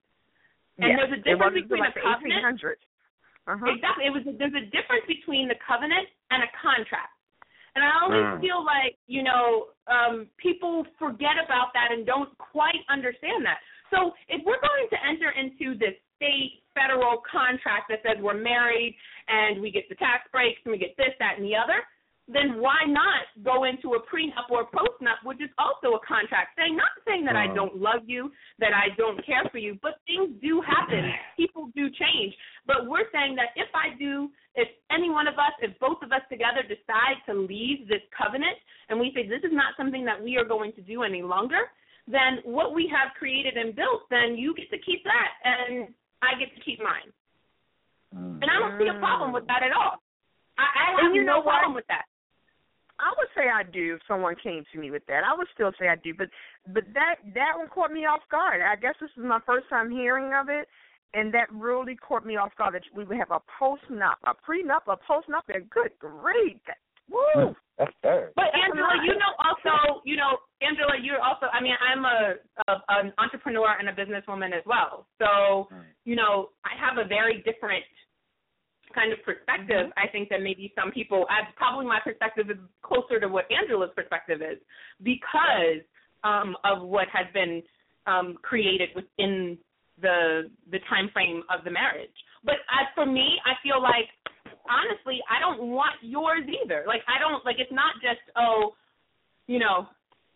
And 0.77 0.89
Yes, 0.89 0.97
there's 0.99 1.11
a 1.13 1.17
difference 1.17 1.53
between 1.55 1.79
like 1.79 1.95
a 1.95 2.01
covenant 2.01 2.77
Uh-huh. 3.47 3.65
Exactly. 3.65 4.05
It 4.05 4.11
was 4.11 4.23
there's 4.25 4.53
a 4.53 4.61
difference 4.67 5.05
between 5.07 5.47
the 5.47 5.55
covenant 5.55 6.07
and 6.29 6.43
a 6.43 6.47
contract. 6.49 7.13
And 7.73 7.83
I 7.83 7.99
always 8.01 8.25
Mm. 8.25 8.41
feel 8.41 8.63
like, 8.63 8.97
you 9.07 9.23
know, 9.23 9.73
um, 9.87 10.29
people 10.37 10.85
forget 10.99 11.37
about 11.39 11.73
that 11.73 11.91
and 11.91 12.05
don't 12.05 12.37
quite 12.37 12.85
understand 12.89 13.43
that. 13.45 13.59
So 13.89 14.15
if 14.27 14.43
we're 14.43 14.59
going 14.59 14.87
to 14.89 15.03
enter 15.03 15.31
into 15.31 15.73
this 15.73 15.97
state 16.21 16.61
federal 16.77 17.25
contract 17.25 17.89
that 17.89 18.05
says 18.05 18.21
we're 18.21 18.37
married 18.37 18.93
and 19.27 19.59
we 19.61 19.73
get 19.73 19.89
the 19.89 19.95
tax 19.95 20.29
breaks 20.31 20.61
and 20.63 20.71
we 20.71 20.77
get 20.77 20.95
this, 20.95 21.11
that, 21.17 21.35
and 21.41 21.43
the 21.43 21.57
other, 21.57 21.81
then 22.29 22.61
why 22.61 22.77
not 22.87 23.27
go 23.43 23.65
into 23.65 23.97
a 23.97 24.01
prenup 24.07 24.47
or 24.49 24.61
a 24.61 24.69
postnup, 24.71 25.19
which 25.25 25.41
is 25.41 25.49
also 25.57 25.97
a 25.97 26.01
contract, 26.05 26.55
saying 26.55 26.77
not 26.77 26.93
saying 27.03 27.25
that 27.25 27.35
I 27.35 27.47
Mhm. 27.47 27.55
don't 27.55 27.75
love 27.75 28.07
you, 28.07 28.31
that 28.59 28.73
I 28.73 28.89
don't 28.95 29.19
care 29.25 29.43
for 29.51 29.57
you, 29.57 29.75
but 29.81 29.99
things 30.05 30.39
do 30.39 30.61
happen. 30.61 31.11
People 31.35 31.67
do 31.75 31.89
change. 31.89 32.37
But 32.65 32.85
we're 32.85 33.09
saying 33.11 33.35
that 33.35 33.51
if 33.57 33.67
I 33.73 33.89
do, 33.99 34.31
if 34.55 34.69
any 34.91 35.09
one 35.09 35.27
of 35.27 35.39
us, 35.39 35.51
if 35.59 35.77
both 35.79 36.01
of 36.03 36.13
us 36.13 36.21
together 36.29 36.63
decide 36.63 37.17
to 37.25 37.33
leave 37.33 37.87
this 37.87 38.03
covenant 38.15 38.57
and 38.87 38.99
we 38.99 39.11
say 39.13 39.27
this 39.27 39.43
is 39.43 39.51
not 39.51 39.75
something 39.75 40.05
that 40.05 40.21
we 40.21 40.37
are 40.37 40.45
going 40.45 40.71
to 40.73 40.81
do 40.81 41.03
any 41.03 41.23
longer, 41.23 41.71
then 42.07 42.39
what 42.43 42.73
we 42.73 42.87
have 42.87 43.13
created 43.15 43.57
and 43.57 43.75
built, 43.75 44.09
then 44.09 44.37
you 44.37 44.53
get 44.55 44.69
to 44.69 44.77
keep 44.79 45.03
that 45.03 45.31
and 45.43 45.93
I 46.21 46.37
get 46.39 46.53
to 46.55 46.61
keep 46.61 46.79
mine. 46.79 47.09
Mm. 48.15 48.41
And 48.41 48.47
I 48.49 48.55
don't 48.59 48.77
see 48.79 48.87
a 48.87 48.97
problem 48.99 49.33
with 49.33 49.45
that 49.47 49.63
at 49.63 49.73
all. 49.73 50.01
I, 50.57 50.63
I 50.63 50.83
have 50.91 51.05
And 51.05 51.15
you 51.15 51.23
no 51.23 51.33
know 51.33 51.37
what? 51.41 51.59
problem 51.59 51.73
with 51.75 51.87
that. 51.87 52.05
I 53.01 53.09
would 53.17 53.29
say 53.33 53.49
I 53.49 53.63
do 53.63 53.95
if 53.95 54.01
someone 54.07 54.35
came 54.43 54.63
to 54.71 54.77
me 54.77 54.91
with 54.91 55.01
that. 55.07 55.23
I 55.25 55.35
would 55.35 55.47
still 55.55 55.71
say 55.79 55.87
I 55.89 55.95
do, 55.95 56.13
but 56.13 56.29
but 56.67 56.83
that 56.93 57.15
that 57.33 57.57
one 57.57 57.67
caught 57.67 57.91
me 57.91 58.05
off 58.05 58.21
guard. 58.29 58.61
I 58.61 58.75
guess 58.75 58.93
this 59.01 59.09
is 59.17 59.23
my 59.25 59.39
first 59.43 59.67
time 59.69 59.89
hearing 59.89 60.33
of 60.37 60.49
it, 60.49 60.67
and 61.15 61.33
that 61.33 61.49
really 61.51 61.95
caught 61.95 62.27
me 62.27 62.37
off 62.37 62.55
guard. 62.57 62.75
That 62.75 62.83
we 62.93 63.03
would 63.03 63.17
have 63.17 63.31
a 63.31 63.41
post 63.57 63.81
nup, 63.89 64.21
a 64.25 64.35
prenup, 64.37 64.85
a 64.85 64.97
post 65.01 65.27
nup. 65.29 65.49
And 65.49 65.67
good 65.71 65.89
grief, 65.97 66.57
that, 66.67 66.77
woo! 67.11 67.55
That's 67.77 67.91
third. 68.03 68.31
But 68.35 68.53
That's 68.53 68.71
Angela, 68.71 68.95
you 69.03 69.15
know 69.17 69.33
also, 69.41 70.01
you 70.05 70.15
know, 70.15 70.37
Angela, 70.61 70.93
you're 71.01 71.21
also. 71.21 71.47
I 71.51 71.61
mean, 71.61 71.73
I'm 71.81 72.05
a, 72.05 72.35
a 72.67 72.73
an 73.01 73.13
entrepreneur 73.17 73.75
and 73.79 73.89
a 73.89 73.93
businesswoman 73.93 74.55
as 74.55 74.63
well. 74.65 75.07
So, 75.19 75.67
Mm. 75.71 75.83
you 76.05 76.15
know, 76.15 76.49
I 76.65 76.73
have 76.79 76.97
a 77.03 77.07
very 77.07 77.41
different 77.43 77.83
kind 78.93 79.11
of 79.13 79.19
perspective. 79.23 79.91
I 79.97 80.07
think 80.11 80.29
that 80.29 80.41
maybe 80.41 80.73
some 80.75 80.91
people. 80.91 81.25
I, 81.29 81.49
probably 81.55 81.85
my 81.85 81.99
perspective 82.03 82.49
is 82.49 82.57
closer 82.83 83.19
to 83.19 83.27
what 83.27 83.45
Angela's 83.51 83.91
perspective 83.95 84.41
is 84.41 84.59
because 85.01 85.81
um, 86.23 86.55
of 86.63 86.83
what 86.83 87.07
has 87.09 87.25
been 87.33 87.63
um, 88.05 88.37
created 88.41 88.89
within 88.95 89.57
the 90.01 90.49
the 90.71 90.79
time 90.89 91.09
frame 91.13 91.43
of 91.49 91.63
the 91.63 91.71
marriage. 91.71 92.13
But 92.43 92.55
as 92.79 92.87
for 92.95 93.05
me, 93.05 93.37
I 93.45 93.53
feel 93.63 93.81
like 93.81 94.09
honestly, 94.69 95.19
I 95.29 95.39
don't 95.39 95.71
want 95.71 95.95
yours 96.01 96.43
either. 96.47 96.83
Like 96.87 97.01
I 97.07 97.19
don't 97.19 97.45
like 97.45 97.57
it's 97.59 97.71
not 97.71 97.95
just 98.01 98.21
oh, 98.35 98.73
you 99.47 99.59
know, 99.59 99.87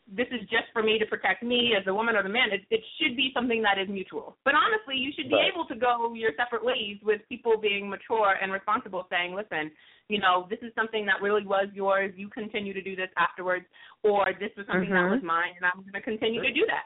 this 0.05 0.27
is 0.29 0.41
just 0.49 0.69
for 0.71 0.83
me 0.83 0.99
to 0.99 1.05
protect 1.05 1.41
me 1.41 1.73
as 1.73 1.85
a 1.87 1.93
woman 1.93 2.15
or 2.15 2.23
the 2.23 2.29
man. 2.29 2.49
It 2.51 2.61
it 2.69 2.81
should 2.97 3.15
be 3.17 3.31
something 3.33 3.61
that 3.63 3.77
is 3.77 3.89
mutual. 3.89 4.37
But 4.45 4.53
honestly, 4.53 4.95
you 4.95 5.11
should 5.15 5.29
be 5.29 5.35
Right. 5.35 5.51
able 5.51 5.65
to 5.65 5.75
go 5.75 6.13
your 6.13 6.31
separate 6.37 6.63
ways 6.63 6.97
with 7.01 7.21
people 7.27 7.57
being 7.57 7.89
mature 7.89 8.37
and 8.41 8.51
responsible, 8.51 9.07
saying, 9.09 9.33
listen, 9.33 9.71
you 10.07 10.19
know, 10.19 10.45
this 10.49 10.59
is 10.61 10.73
something 10.75 11.05
that 11.07 11.21
really 11.21 11.45
was 11.45 11.67
yours. 11.73 12.13
You 12.15 12.29
continue 12.29 12.73
to 12.73 12.81
do 12.81 12.95
this 12.95 13.09
afterwards, 13.17 13.65
or 14.03 14.33
this 14.39 14.51
was 14.55 14.67
something 14.67 14.89
that 14.89 15.05
Mhm. 15.09 15.11
was 15.11 15.23
mine, 15.23 15.53
and 15.57 15.65
I'm 15.65 15.81
going 15.81 15.93
to 15.93 16.01
continue 16.01 16.41
to 16.41 16.51
do 16.51 16.65
that. 16.67 16.85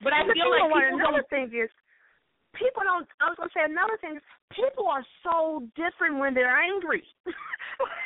But 0.00 0.12
I 0.12 0.24
feel 0.32 0.50
like 0.50 0.62
people 0.62 0.98
Another 1.00 1.22
thing 1.24 1.52
is, 1.52 1.70
people 2.54 2.82
don't. 2.82 3.06
I 3.20 3.30
was 3.30 3.36
gonna 3.36 3.54
say 3.54 3.66
another 3.66 3.98
thing 4.00 4.18
people 4.54 4.86
are 4.86 5.04
so 5.22 5.66
different 5.74 6.18
when 6.18 6.34
they're 6.34 6.56
angry. 6.56 7.04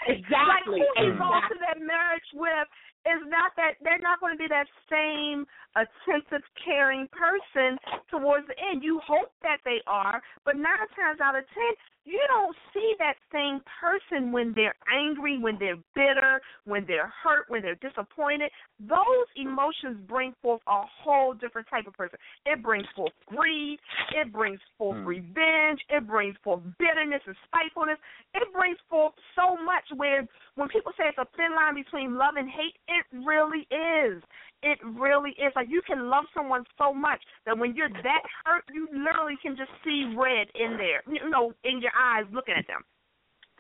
Exactly, 0.09 0.81
Like 0.81 0.97
who 0.97 1.05
you 1.05 1.13
go 1.21 1.29
to 1.29 1.57
that 1.61 1.77
marriage 1.77 2.25
with 2.33 2.69
is 3.05 3.21
not 3.29 3.53
that 3.61 3.77
they're 3.85 4.01
not 4.01 4.21
going 4.21 4.33
to 4.33 4.41
be 4.41 4.49
that 4.49 4.65
same 4.89 5.45
attentive, 5.77 6.43
caring 6.57 7.07
person 7.13 7.77
towards 8.11 8.49
the 8.49 8.57
end. 8.57 8.83
You 8.83 9.01
hope 9.05 9.31
that 9.43 9.61
they 9.69 9.85
are, 9.87 10.23
but 10.45 10.57
nine 10.57 10.89
times 10.97 11.21
out 11.21 11.37
of 11.37 11.45
ten, 11.53 11.73
you 12.09 12.21
don't 12.29 12.57
see 12.73 12.95
that 12.99 13.15
same 13.31 13.61
person 13.81 14.33
when 14.33 14.55
they're 14.57 14.75
angry, 14.89 15.39
when 15.39 15.59
they're 15.59 15.77
bitter, 15.95 16.41
when 16.65 16.87
they're 16.87 17.13
hurt, 17.23 17.45
when 17.49 17.61
they're 17.61 17.77
disappointed. 17.77 18.51
Those 18.81 19.29
emotions 19.37 19.99
bring 20.09 20.33
forth 20.41 20.63
a 20.67 20.83
whole 21.05 21.35
different 21.35 21.69
type 21.69 21.87
of 21.87 21.93
person. 21.93 22.19
It 22.47 22.63
brings 22.63 22.87
forth 22.97 23.13
greed, 23.27 23.79
it 24.17 24.33
brings 24.33 24.61
forth 24.79 24.97
Mm. 24.97 25.07
revenge, 25.07 25.85
it 25.91 26.07
brings 26.07 26.37
forth 26.39 26.63
bitterness 26.79 27.21
and 27.27 27.37
spitefulness. 27.45 27.99
It 28.33 28.51
brings 28.53 28.79
forth 28.89 29.15
so 29.35 29.57
much 29.57 29.85
where 29.93 30.27
when 30.55 30.69
people 30.69 30.93
say 30.97 31.09
it's 31.09 31.19
a 31.19 31.27
thin 31.37 31.55
line 31.55 31.75
between 31.75 32.17
love 32.17 32.37
and 32.37 32.49
hate, 32.49 32.77
it 32.89 33.05
really 33.13 33.67
is. 33.71 34.23
It 34.63 34.79
really 34.83 35.31
is. 35.39 35.53
Like 35.55 35.69
you 35.71 35.83
can 35.87 36.11
love 36.11 36.25
someone 36.35 36.65
so 36.77 36.93
much 36.93 37.21
that 37.47 37.57
when 37.57 37.77
you're 37.77 37.89
that 37.89 38.23
hurt, 38.45 38.65
you 38.73 38.89
literally 38.93 39.37
can 39.41 39.57
just 39.57 39.71
see 39.85 40.15
red 40.17 40.49
in 40.55 40.77
there, 40.77 41.03
you 41.07 41.31
know, 41.31 41.53
in 41.65 41.81
your 41.81 41.93
eyes 41.95 42.25
looking 42.33 42.55
at 42.59 42.67
them. 42.67 42.83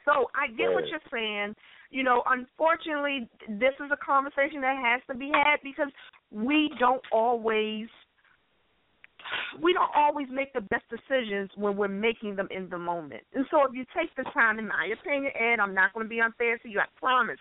So 0.04 0.30
I 0.34 0.48
get 0.56 0.72
what 0.72 0.84
you're 0.88 1.04
saying. 1.12 1.54
You 1.90 2.02
know, 2.02 2.22
unfortunately, 2.26 3.28
this 3.48 3.74
is 3.78 3.90
a 3.92 3.96
conversation 3.96 4.61
that 4.61 4.76
has 4.76 5.00
to 5.08 5.14
be 5.14 5.30
had 5.32 5.58
because 5.62 5.88
we 6.30 6.70
don't 6.78 7.02
always 7.12 7.88
we 9.62 9.72
don't 9.72 9.90
always 9.94 10.26
make 10.30 10.52
the 10.52 10.61
best 10.61 10.84
decisions 10.88 11.50
when 11.56 11.76
we're 11.76 11.88
making 11.88 12.37
them 12.37 12.48
in 12.50 12.68
the 12.70 12.78
moment. 12.78 13.22
And 13.34 13.44
so 13.50 13.64
if 13.66 13.74
you 13.74 13.84
take 13.96 14.14
the 14.16 14.24
time, 14.32 14.58
in 14.58 14.68
my 14.68 14.90
opinion, 15.00 15.32
and 15.38 15.61
I'm 15.61 15.74
not 15.74 15.92
going 15.92 16.06
to 16.06 16.11
be 16.11 16.20
unfair 16.20 16.58
to 16.58 16.68
you, 16.68 16.80
I 16.80 16.87
promise. 16.98 17.38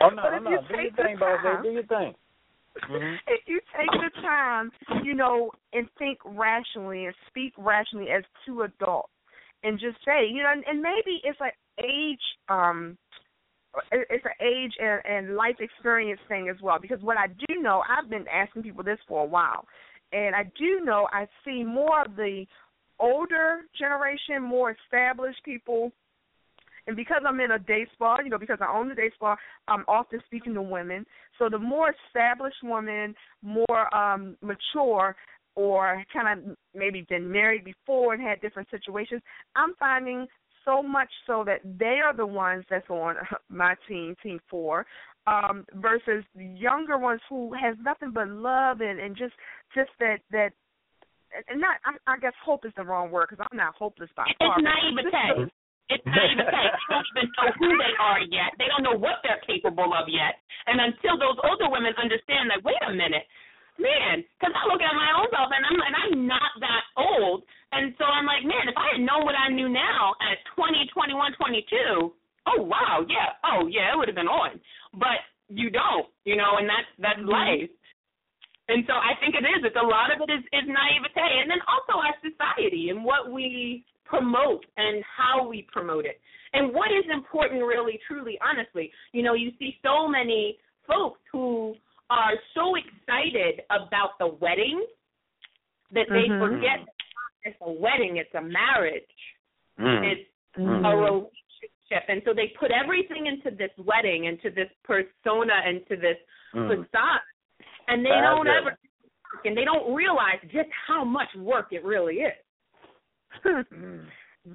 Oh 0.00 0.08
no, 0.14 0.22
but 0.22 0.32
oh 0.32 0.36
if 0.36 0.42
no. 0.42 0.50
you 0.50 0.58
Do 0.68 0.74
your 0.74 0.82
take 0.84 0.96
the 0.96 1.02
thing, 1.02 1.18
boss. 1.18 1.62
Do 1.62 1.70
your 1.70 1.84
thing. 1.84 2.14
Mhm. 2.78 3.18
if 3.26 3.40
you 3.46 3.60
take 3.76 3.90
the 3.90 4.20
time, 4.20 4.70
you 5.02 5.14
know, 5.14 5.50
and 5.72 5.88
think 5.98 6.18
rationally 6.24 7.06
and 7.06 7.14
speak 7.28 7.52
rationally 7.56 8.10
as 8.10 8.24
two 8.46 8.62
adults, 8.62 9.12
and 9.62 9.78
just 9.78 9.98
say, 10.04 10.26
you 10.26 10.42
know, 10.42 10.50
and, 10.50 10.64
and 10.66 10.80
maybe 10.80 11.20
it's 11.22 11.38
an 11.40 11.50
age, 11.84 12.20
um, 12.48 12.96
it's 13.92 14.24
an 14.24 14.46
age 14.46 14.72
and, 14.80 15.00
and 15.04 15.36
life 15.36 15.56
experience 15.60 16.20
thing 16.28 16.48
as 16.48 16.60
well. 16.62 16.78
Because 16.80 17.00
what 17.02 17.18
I 17.18 17.26
do 17.26 17.60
know, 17.60 17.82
I've 17.88 18.08
been 18.08 18.26
asking 18.28 18.62
people 18.62 18.82
this 18.82 18.98
for 19.06 19.22
a 19.22 19.26
while, 19.26 19.66
and 20.12 20.34
I 20.34 20.44
do 20.58 20.80
know 20.84 21.08
I 21.12 21.26
see 21.44 21.62
more 21.62 22.02
of 22.06 22.16
the 22.16 22.46
older 22.98 23.62
generation, 23.78 24.42
more 24.42 24.76
established 24.84 25.42
people 25.44 25.92
and 26.90 26.96
because 26.96 27.22
I'm 27.24 27.38
in 27.38 27.52
a 27.52 27.58
day 27.60 27.86
spa, 27.92 28.18
you 28.18 28.30
know, 28.30 28.38
because 28.38 28.58
I 28.60 28.76
own 28.76 28.88
the 28.88 28.96
day 28.96 29.12
spa, 29.14 29.36
I'm 29.68 29.84
often 29.86 30.20
speaking 30.26 30.54
to 30.54 30.62
women. 30.62 31.06
So 31.38 31.48
the 31.48 31.56
more 31.56 31.94
established 32.08 32.56
women, 32.64 33.14
more 33.42 33.94
um 33.94 34.36
mature 34.42 35.14
or 35.54 36.02
kind 36.12 36.50
of 36.50 36.56
maybe 36.74 37.06
been 37.08 37.30
married 37.30 37.64
before 37.64 38.12
and 38.12 38.20
had 38.20 38.40
different 38.40 38.68
situations, 38.70 39.22
I'm 39.54 39.74
finding 39.78 40.26
so 40.64 40.82
much 40.82 41.08
so 41.28 41.44
that 41.46 41.60
they 41.78 42.00
are 42.04 42.16
the 42.16 42.26
ones 42.26 42.64
that's 42.68 42.90
on 42.90 43.14
my 43.48 43.76
team, 43.86 44.16
team 44.20 44.40
for, 44.50 44.84
um, 45.28 45.64
versus 45.74 46.24
younger 46.34 46.98
ones 46.98 47.20
who 47.28 47.52
has 47.54 47.76
nothing 47.80 48.10
but 48.12 48.26
love 48.26 48.80
and, 48.80 48.98
and 48.98 49.16
just 49.16 49.34
just 49.76 49.90
that 50.00 50.18
that 50.32 50.50
and 51.48 51.60
not 51.60 51.76
I, 51.84 52.14
I 52.14 52.18
guess 52.18 52.32
hope 52.44 52.64
is 52.64 52.72
the 52.76 52.82
wrong 52.82 53.12
word 53.12 53.28
because 53.30 53.46
I'm 53.48 53.56
not 53.56 53.76
hopeless 53.76 54.10
by 54.16 54.24
far. 54.40 54.58
It's 54.58 54.66
but 54.96 55.52
naivete. 55.90 56.06
just 56.06 56.06
It's 56.06 56.06
naivete. 56.06 56.50
They 56.50 56.90
don't 56.94 57.06
even 57.16 57.28
know 57.34 57.50
who 57.58 57.68
they 57.78 57.94
are 57.98 58.20
yet. 58.30 58.50
They 58.58 58.68
don't 58.70 58.82
know 58.86 58.96
what 58.98 59.20
they're 59.22 59.42
capable 59.46 59.90
of 59.94 60.06
yet. 60.08 60.38
And 60.66 60.80
until 60.80 61.18
those 61.18 61.38
older 61.42 61.68
women 61.70 61.94
understand 61.98 62.50
that, 62.50 62.62
wait 62.62 62.78
a 62.86 62.92
minute, 62.94 63.26
man, 63.78 64.22
because 64.38 64.54
I 64.54 64.62
look 64.70 64.82
at 64.82 64.94
my 64.94 65.10
own 65.16 65.26
self 65.32 65.50
and 65.50 65.64
I'm 65.66 65.78
like, 65.80 65.94
I'm 65.96 66.26
not 66.26 66.52
that 66.60 66.84
old. 66.96 67.42
And 67.72 67.94
so 67.98 68.04
I'm 68.04 68.26
like, 68.26 68.44
man, 68.44 68.68
if 68.68 68.76
I 68.76 68.94
had 68.98 69.02
known 69.02 69.24
what 69.24 69.34
I 69.34 69.48
knew 69.48 69.68
now 69.68 70.14
at 70.20 70.38
20, 70.54 70.86
21, 70.92 71.32
22, 71.34 72.12
oh, 72.46 72.62
wow, 72.62 73.04
yeah, 73.08 73.34
oh, 73.44 73.66
yeah, 73.66 73.92
it 73.92 73.96
would 73.96 74.08
have 74.08 74.18
been 74.18 74.28
on. 74.30 74.60
But 74.94 75.22
you 75.48 75.70
don't, 75.70 76.06
you 76.24 76.36
know, 76.36 76.58
and 76.58 76.68
that's, 76.68 76.90
that's 76.98 77.20
Mhm. 77.20 77.30
life. 77.30 77.70
And 78.68 78.86
so 78.86 78.94
I 78.94 79.14
think 79.18 79.34
it 79.34 79.42
is. 79.42 79.64
It's 79.64 79.74
a 79.74 79.82
lot 79.82 80.14
of 80.14 80.20
it 80.22 80.30
is, 80.30 80.44
is 80.52 80.66
naivete, 80.68 81.40
and 81.42 81.50
then 81.50 81.58
also 81.66 81.98
our 81.98 82.14
society 82.22 82.90
and 82.90 83.02
what 83.04 83.30
we 83.32 83.84
promote 84.10 84.66
and 84.76 85.02
how 85.16 85.46
we 85.46 85.66
promote 85.72 86.04
it, 86.04 86.20
and 86.52 86.74
what 86.74 86.90
is 86.90 87.04
important, 87.12 87.62
really, 87.62 87.98
truly, 88.06 88.36
honestly. 88.42 88.92
You 89.12 89.22
know, 89.22 89.34
you 89.34 89.52
see 89.58 89.78
so 89.82 90.08
many 90.08 90.58
folks 90.86 91.20
who 91.32 91.76
are 92.10 92.34
so 92.54 92.74
excited 92.74 93.62
about 93.70 94.18
the 94.18 94.26
wedding 94.26 94.84
that 95.92 96.08
they 96.08 96.28
Mhm. 96.28 96.38
forget 96.40 96.80
it's 97.44 97.56
a 97.62 97.70
wedding, 97.70 98.16
it's 98.18 98.34
a 98.34 98.42
marriage, 98.42 99.16
Mm. 99.78 100.04
it's 100.12 100.30
Mhm. 100.56 100.84
a 100.84 100.96
relationship, 100.96 102.04
and 102.08 102.22
so 102.24 102.34
they 102.34 102.48
put 102.48 102.70
everything 102.70 103.26
into 103.26 103.50
this 103.50 103.70
wedding, 103.78 104.24
into 104.24 104.50
this 104.50 104.70
persona, 104.82 105.62
into 105.66 105.96
this 105.96 106.18
Mm. 106.52 106.68
facade, 106.68 107.22
and 107.88 108.04
they 108.04 108.10
Bad 108.10 108.22
don't 108.22 108.46
girl. 108.46 108.56
ever, 108.56 108.78
and 109.44 109.56
they 109.56 109.64
don't 109.64 109.94
realize 109.94 110.40
just 110.48 110.70
how 110.72 111.04
much 111.04 111.32
work 111.36 111.72
it 111.72 111.84
really 111.84 112.22
is. 112.22 112.36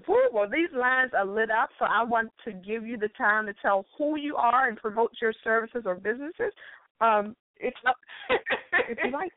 Woo, 0.08 0.17
well, 0.34 0.50
these 0.50 0.69
lines 0.76 1.12
are 1.15 1.26
lit 1.26 1.52
up, 1.52 1.69
so 1.78 1.86
I 1.86 2.04
want 2.04 2.32
to 2.43 2.52
give 2.52 2.86
you 2.88 2.98
the 2.98 3.10
time 3.10 3.45
to 3.45 3.54
tell 3.62 3.86
who 3.98 4.17
you 4.17 4.36
are 4.36 4.67
and 4.67 4.78
promote 4.78 5.12
your 5.21 5.34
services 5.43 5.84
or 5.86 5.95
businesses. 5.95 6.52
Um, 7.02 7.36
if, 7.60 7.74
if 8.89 8.98
you 9.04 9.12
like. 9.12 9.32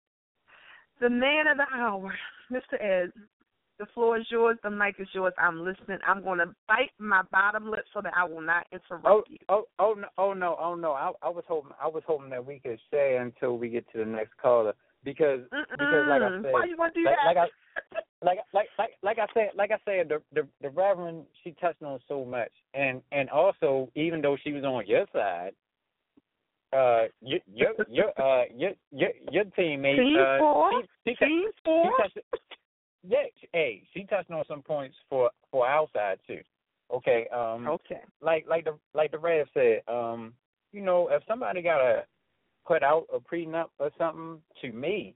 The 1.01 1.11
man 1.11 1.49
of 1.49 1.57
the 1.57 1.67
hour, 1.75 2.15
Mr. 2.53 2.81
Ed. 2.81 3.11
The 3.79 3.87
floor 3.95 4.19
is 4.19 4.27
yours. 4.29 4.59
The 4.65 4.71
mic 4.71 4.97
is 4.99 5.07
yours. 5.13 5.33
I'm 5.39 5.61
listening. 5.65 5.99
I'm 6.07 6.23
going 6.25 6.39
to 6.39 6.47
bite 6.67 6.91
my 6.99 7.23
bottom 7.31 7.71
lip 7.71 7.85
so 7.95 8.01
that 8.03 8.13
I 8.17 8.25
will 8.25 8.41
not 8.41 8.67
interrupt 8.73 9.07
Oh, 9.07 9.23
you. 9.29 9.39
oh, 9.49 9.65
oh 9.79 9.95
no, 9.95 10.09
oh 10.19 10.33
no, 10.33 10.57
oh 10.61 10.75
no. 10.75 10.93
I, 10.93 11.13
I 11.23 11.29
was 11.29 11.45
hoping, 11.47 11.73
I 11.81 11.87
was 11.87 12.03
hoping 12.07 12.31
that 12.31 12.45
we 12.45 12.59
could 12.59 12.79
stay 12.89 13.19
until 13.21 13.57
we 13.57 13.69
get 13.69 13.91
to 13.93 13.99
the 13.99 14.05
next 14.05 14.37
caller 14.43 14.75
because, 15.05 15.41
because 15.51 16.07
like 16.09 16.23
I 16.23 16.43
said, 16.43 16.53
why 16.53 16.65
you 16.65 16.77
want 16.77 16.95
to 16.95 17.01
do 17.01 17.07
like, 17.07 17.17
that? 17.17 17.27
like 17.27 17.37
I, 17.37 17.47
like, 18.25 18.39
like, 18.53 18.69
like, 18.79 18.91
like 19.03 19.19
I 19.19 19.33
said, 19.33 19.51
like 19.57 19.71
I 19.71 19.79
said, 19.85 20.09
the, 20.09 20.21
the 20.35 20.49
the 20.61 20.71
Reverend 20.71 21.25
she 21.45 21.53
touched 21.53 21.83
on 21.83 22.01
so 22.09 22.25
much, 22.25 22.51
and 22.75 23.01
and 23.13 23.31
also 23.31 23.91
even 23.95 24.21
though 24.21 24.37
she 24.43 24.53
was 24.53 24.65
on 24.65 24.87
your 24.89 25.07
side, 25.13 25.53
uh, 26.73 27.05
your 27.21 27.39
your 27.47 27.75
your 27.89 28.21
uh 28.21 28.45
your 28.55 28.73
your 28.91 29.11
your 29.31 29.45
teammate, 29.57 29.99
Team 29.99 30.17
uh, 30.19 30.39
for? 30.39 30.71
she, 31.07 31.13
she, 31.13 31.25
Team 31.25 31.45
she 31.47 31.61
for? 31.65 31.93
touched, 32.03 32.19
yeah, 33.09 33.25
hey, 33.53 33.83
she 33.95 34.05
touched 34.05 34.31
on 34.31 34.45
some 34.47 34.63
points 34.63 34.97
for 35.09 35.31
for 35.51 35.67
our 35.67 35.87
side 35.95 36.19
too. 36.27 36.41
Okay, 36.93 37.27
um, 37.29 37.67
Okay. 37.67 38.01
like 38.21 38.47
like 38.49 38.65
the 38.65 38.79
like 38.95 39.11
the 39.11 39.19
Rev 39.19 39.47
said, 39.55 39.83
um, 39.89 40.35
you 40.73 40.83
know, 40.83 41.09
if 41.11 41.23
somebody 41.27 41.63
gotta 41.63 42.05
put 42.67 42.83
out 42.83 43.07
a 43.13 43.19
prenup 43.19 43.69
or 43.79 43.91
something 43.99 44.41
to 44.61 44.73
me, 44.73 45.15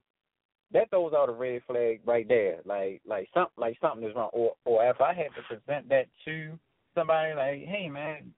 that 0.71 0.89
throws 0.89 1.13
out 1.13 1.29
a 1.29 1.31
red 1.31 1.61
flag 1.67 2.01
right 2.05 2.27
there. 2.27 2.57
Like 2.65 3.01
like 3.05 3.27
some 3.33 3.47
like 3.57 3.77
something 3.79 4.07
is 4.07 4.15
wrong. 4.15 4.29
Or 4.33 4.53
or 4.65 4.85
if 4.89 4.99
I 4.99 5.13
had 5.13 5.29
to 5.35 5.43
present 5.47 5.89
that 5.89 6.07
to 6.25 6.57
somebody 6.95 7.33
like, 7.35 7.67
hey 7.67 7.89
man, 7.89 8.33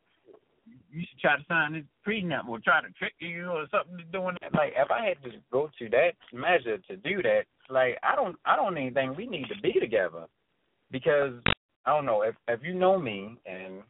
you 0.91 1.01
should 1.09 1.19
try 1.19 1.37
to 1.37 1.45
sign 1.47 1.73
this 1.73 1.83
prenup 2.05 2.47
or 2.47 2.59
try 2.59 2.81
to 2.81 2.89
trick 2.91 3.13
you 3.19 3.47
or 3.47 3.65
something 3.71 3.97
to 3.97 4.03
doing 4.05 4.35
that. 4.41 4.53
Like 4.53 4.73
if 4.75 4.91
I 4.91 5.05
had 5.05 5.21
to 5.23 5.37
go 5.51 5.69
to 5.79 5.89
that 5.89 6.11
measure 6.33 6.77
to 6.77 6.97
do 6.97 7.21
that, 7.23 7.43
like 7.69 7.97
I 8.03 8.15
don't 8.15 8.35
I 8.45 8.55
don't 8.55 8.77
even 8.77 8.93
think 8.93 9.17
we 9.17 9.27
need 9.27 9.47
to 9.49 9.61
be 9.61 9.73
together 9.79 10.25
because 10.91 11.33
I 11.85 11.91
don't 11.91 12.05
know 12.05 12.21
if 12.21 12.35
if 12.47 12.61
you 12.63 12.73
know 12.73 12.99
me 12.99 13.37
and 13.45 13.81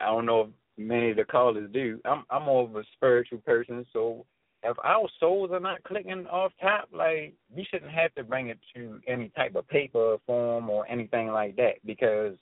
I 0.00 0.06
don't 0.06 0.26
know 0.26 0.40
if 0.42 0.48
many 0.76 1.10
of 1.10 1.16
the 1.16 1.24
callers 1.24 1.70
do. 1.72 2.00
I'm 2.04 2.24
I'm 2.30 2.44
more 2.44 2.64
of 2.64 2.76
a 2.76 2.84
spiritual 2.94 3.38
person, 3.38 3.86
so 3.92 4.26
if 4.62 4.76
our 4.82 5.08
souls 5.20 5.50
are 5.52 5.60
not 5.60 5.82
clicking 5.84 6.26
off 6.26 6.52
top, 6.60 6.88
like 6.92 7.34
we 7.54 7.66
shouldn't 7.70 7.92
have 7.92 8.14
to 8.14 8.24
bring 8.24 8.48
it 8.48 8.58
to 8.74 9.00
any 9.06 9.28
type 9.30 9.54
of 9.54 9.68
paper 9.68 10.16
form 10.26 10.70
or 10.70 10.86
anything 10.88 11.28
like 11.28 11.56
that 11.56 11.74
because 11.84 12.34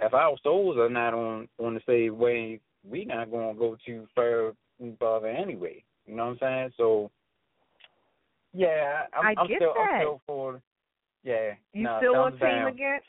if 0.00 0.14
our 0.14 0.36
souls 0.42 0.76
are 0.76 0.90
not 0.90 1.14
on 1.14 1.48
on 1.58 1.74
the 1.74 1.80
same 1.86 2.18
way, 2.18 2.60
we 2.88 3.04
not 3.04 3.30
gonna 3.30 3.54
go 3.54 3.76
too 3.84 4.06
far 4.14 4.52
further 4.98 5.28
anyway. 5.28 5.82
You 6.06 6.16
know 6.16 6.26
what 6.26 6.32
I'm 6.32 6.38
saying? 6.40 6.72
So 6.76 7.10
yeah, 8.52 9.02
I'm, 9.14 9.26
I 9.26 9.40
I'm 9.40 9.46
get 9.46 9.58
still 9.58 9.74
that. 9.74 9.90
I'm 9.92 10.00
still 10.00 10.20
for 10.26 10.62
yeah. 11.24 11.52
You 11.72 11.84
no, 11.84 11.98
still 12.00 12.16
on 12.16 12.30
thumbs 12.32 12.40
team 12.40 12.48
down. 12.50 12.68
against? 12.68 13.06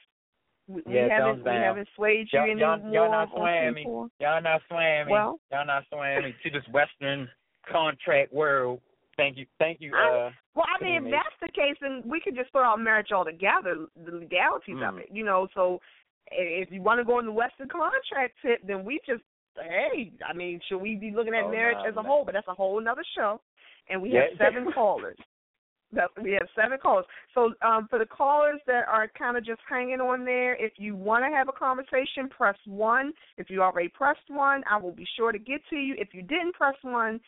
We, 0.67 0.81
we 0.85 0.95
haven't 0.95 1.43
thumbs 1.43 1.45
we 1.45 1.51
haven't 1.51 1.87
swayed 1.95 2.27
you 2.31 2.39
Y'all, 2.39 2.57
y'all, 2.57 2.93
y'all 2.93 3.11
not 3.11 3.29
swaying 3.35 3.73
me. 3.73 3.83
Y'all 4.19 4.41
not 4.41 4.61
swaying 4.69 5.05
me. 5.07 5.11
Well- 5.13 5.39
y'all 5.51 5.65
not 5.65 5.83
swaying 5.91 6.23
me 6.23 6.35
to 6.43 6.49
this 6.51 6.67
Western 6.71 7.27
contract 7.71 8.33
world. 8.33 8.81
Thank 9.17 9.37
you, 9.37 9.45
thank 9.57 9.81
you. 9.81 9.91
I- 9.95 10.27
Uh, 10.27 10.31
Well, 10.55 10.65
I 10.67 10.83
mean, 10.83 11.05
if 11.05 11.11
that's 11.11 11.35
the 11.41 11.49
case, 11.49 11.75
then 11.81 12.01
we 12.05 12.19
could 12.21 12.35
just 12.35 12.51
throw 12.51 12.63
out 12.63 12.79
marriage 12.79 13.11
altogether, 13.11 13.87
the 13.95 14.11
legalities 14.11 14.75
of 14.77 14.95
Mm. 14.95 14.99
it, 15.01 15.09
you 15.11 15.23
know. 15.23 15.47
So 15.53 15.81
if 16.31 16.71
you 16.71 16.81
want 16.81 16.99
to 16.99 17.03
go 17.03 17.19
in 17.19 17.25
the 17.25 17.31
Western 17.31 17.67
contract 17.67 18.37
tip, 18.41 18.61
then 18.63 18.85
we 18.85 18.99
just, 19.05 19.23
hey, 19.57 20.11
I 20.25 20.33
mean, 20.33 20.59
should 20.67 20.77
we 20.79 20.95
be 20.95 21.11
looking 21.11 21.33
at 21.33 21.45
Oh, 21.45 21.49
marriage 21.51 21.77
nah, 21.79 21.85
as 21.85 21.93
a 21.97 22.01
nah. 22.01 22.03
whole? 22.03 22.25
But 22.25 22.33
that's 22.33 22.47
a 22.47 22.53
whole 22.53 22.85
other 22.87 23.03
show, 23.15 23.41
and 23.89 24.01
we 24.01 24.11
Yeah. 24.11 24.21
have 24.29 24.37
seven 24.37 24.71
callers. 24.73 25.17
That 25.91 26.09
we 26.21 26.33
have 26.33 26.47
seven 26.55 26.77
callers. 26.77 27.05
So 27.33 27.53
um, 27.63 27.87
for 27.89 27.97
the 27.97 28.05
callers 28.05 28.61
that 28.67 28.87
are 28.87 29.07
kind 29.17 29.37
of 29.37 29.43
just 29.43 29.61
hanging 29.67 29.99
on 29.99 30.23
there, 30.23 30.53
if 30.55 30.73
you 30.77 30.95
want 30.95 31.23
to 31.25 31.35
have 31.35 31.49
a 31.49 31.51
conversation, 31.51 32.29
press 32.29 32.57
one. 32.67 33.11
If 33.37 33.49
you 33.49 33.63
already 33.63 33.89
pressed 33.89 34.29
one, 34.29 34.63
I 34.69 34.77
will 34.77 34.91
be 34.91 35.07
sure 35.17 35.31
to 35.31 35.39
get 35.39 35.61
to 35.71 35.75
you. 35.75 35.95
If 35.97 36.13
you 36.13 36.21
didn't 36.21 36.53
press 36.53 36.75
one, 36.83 37.19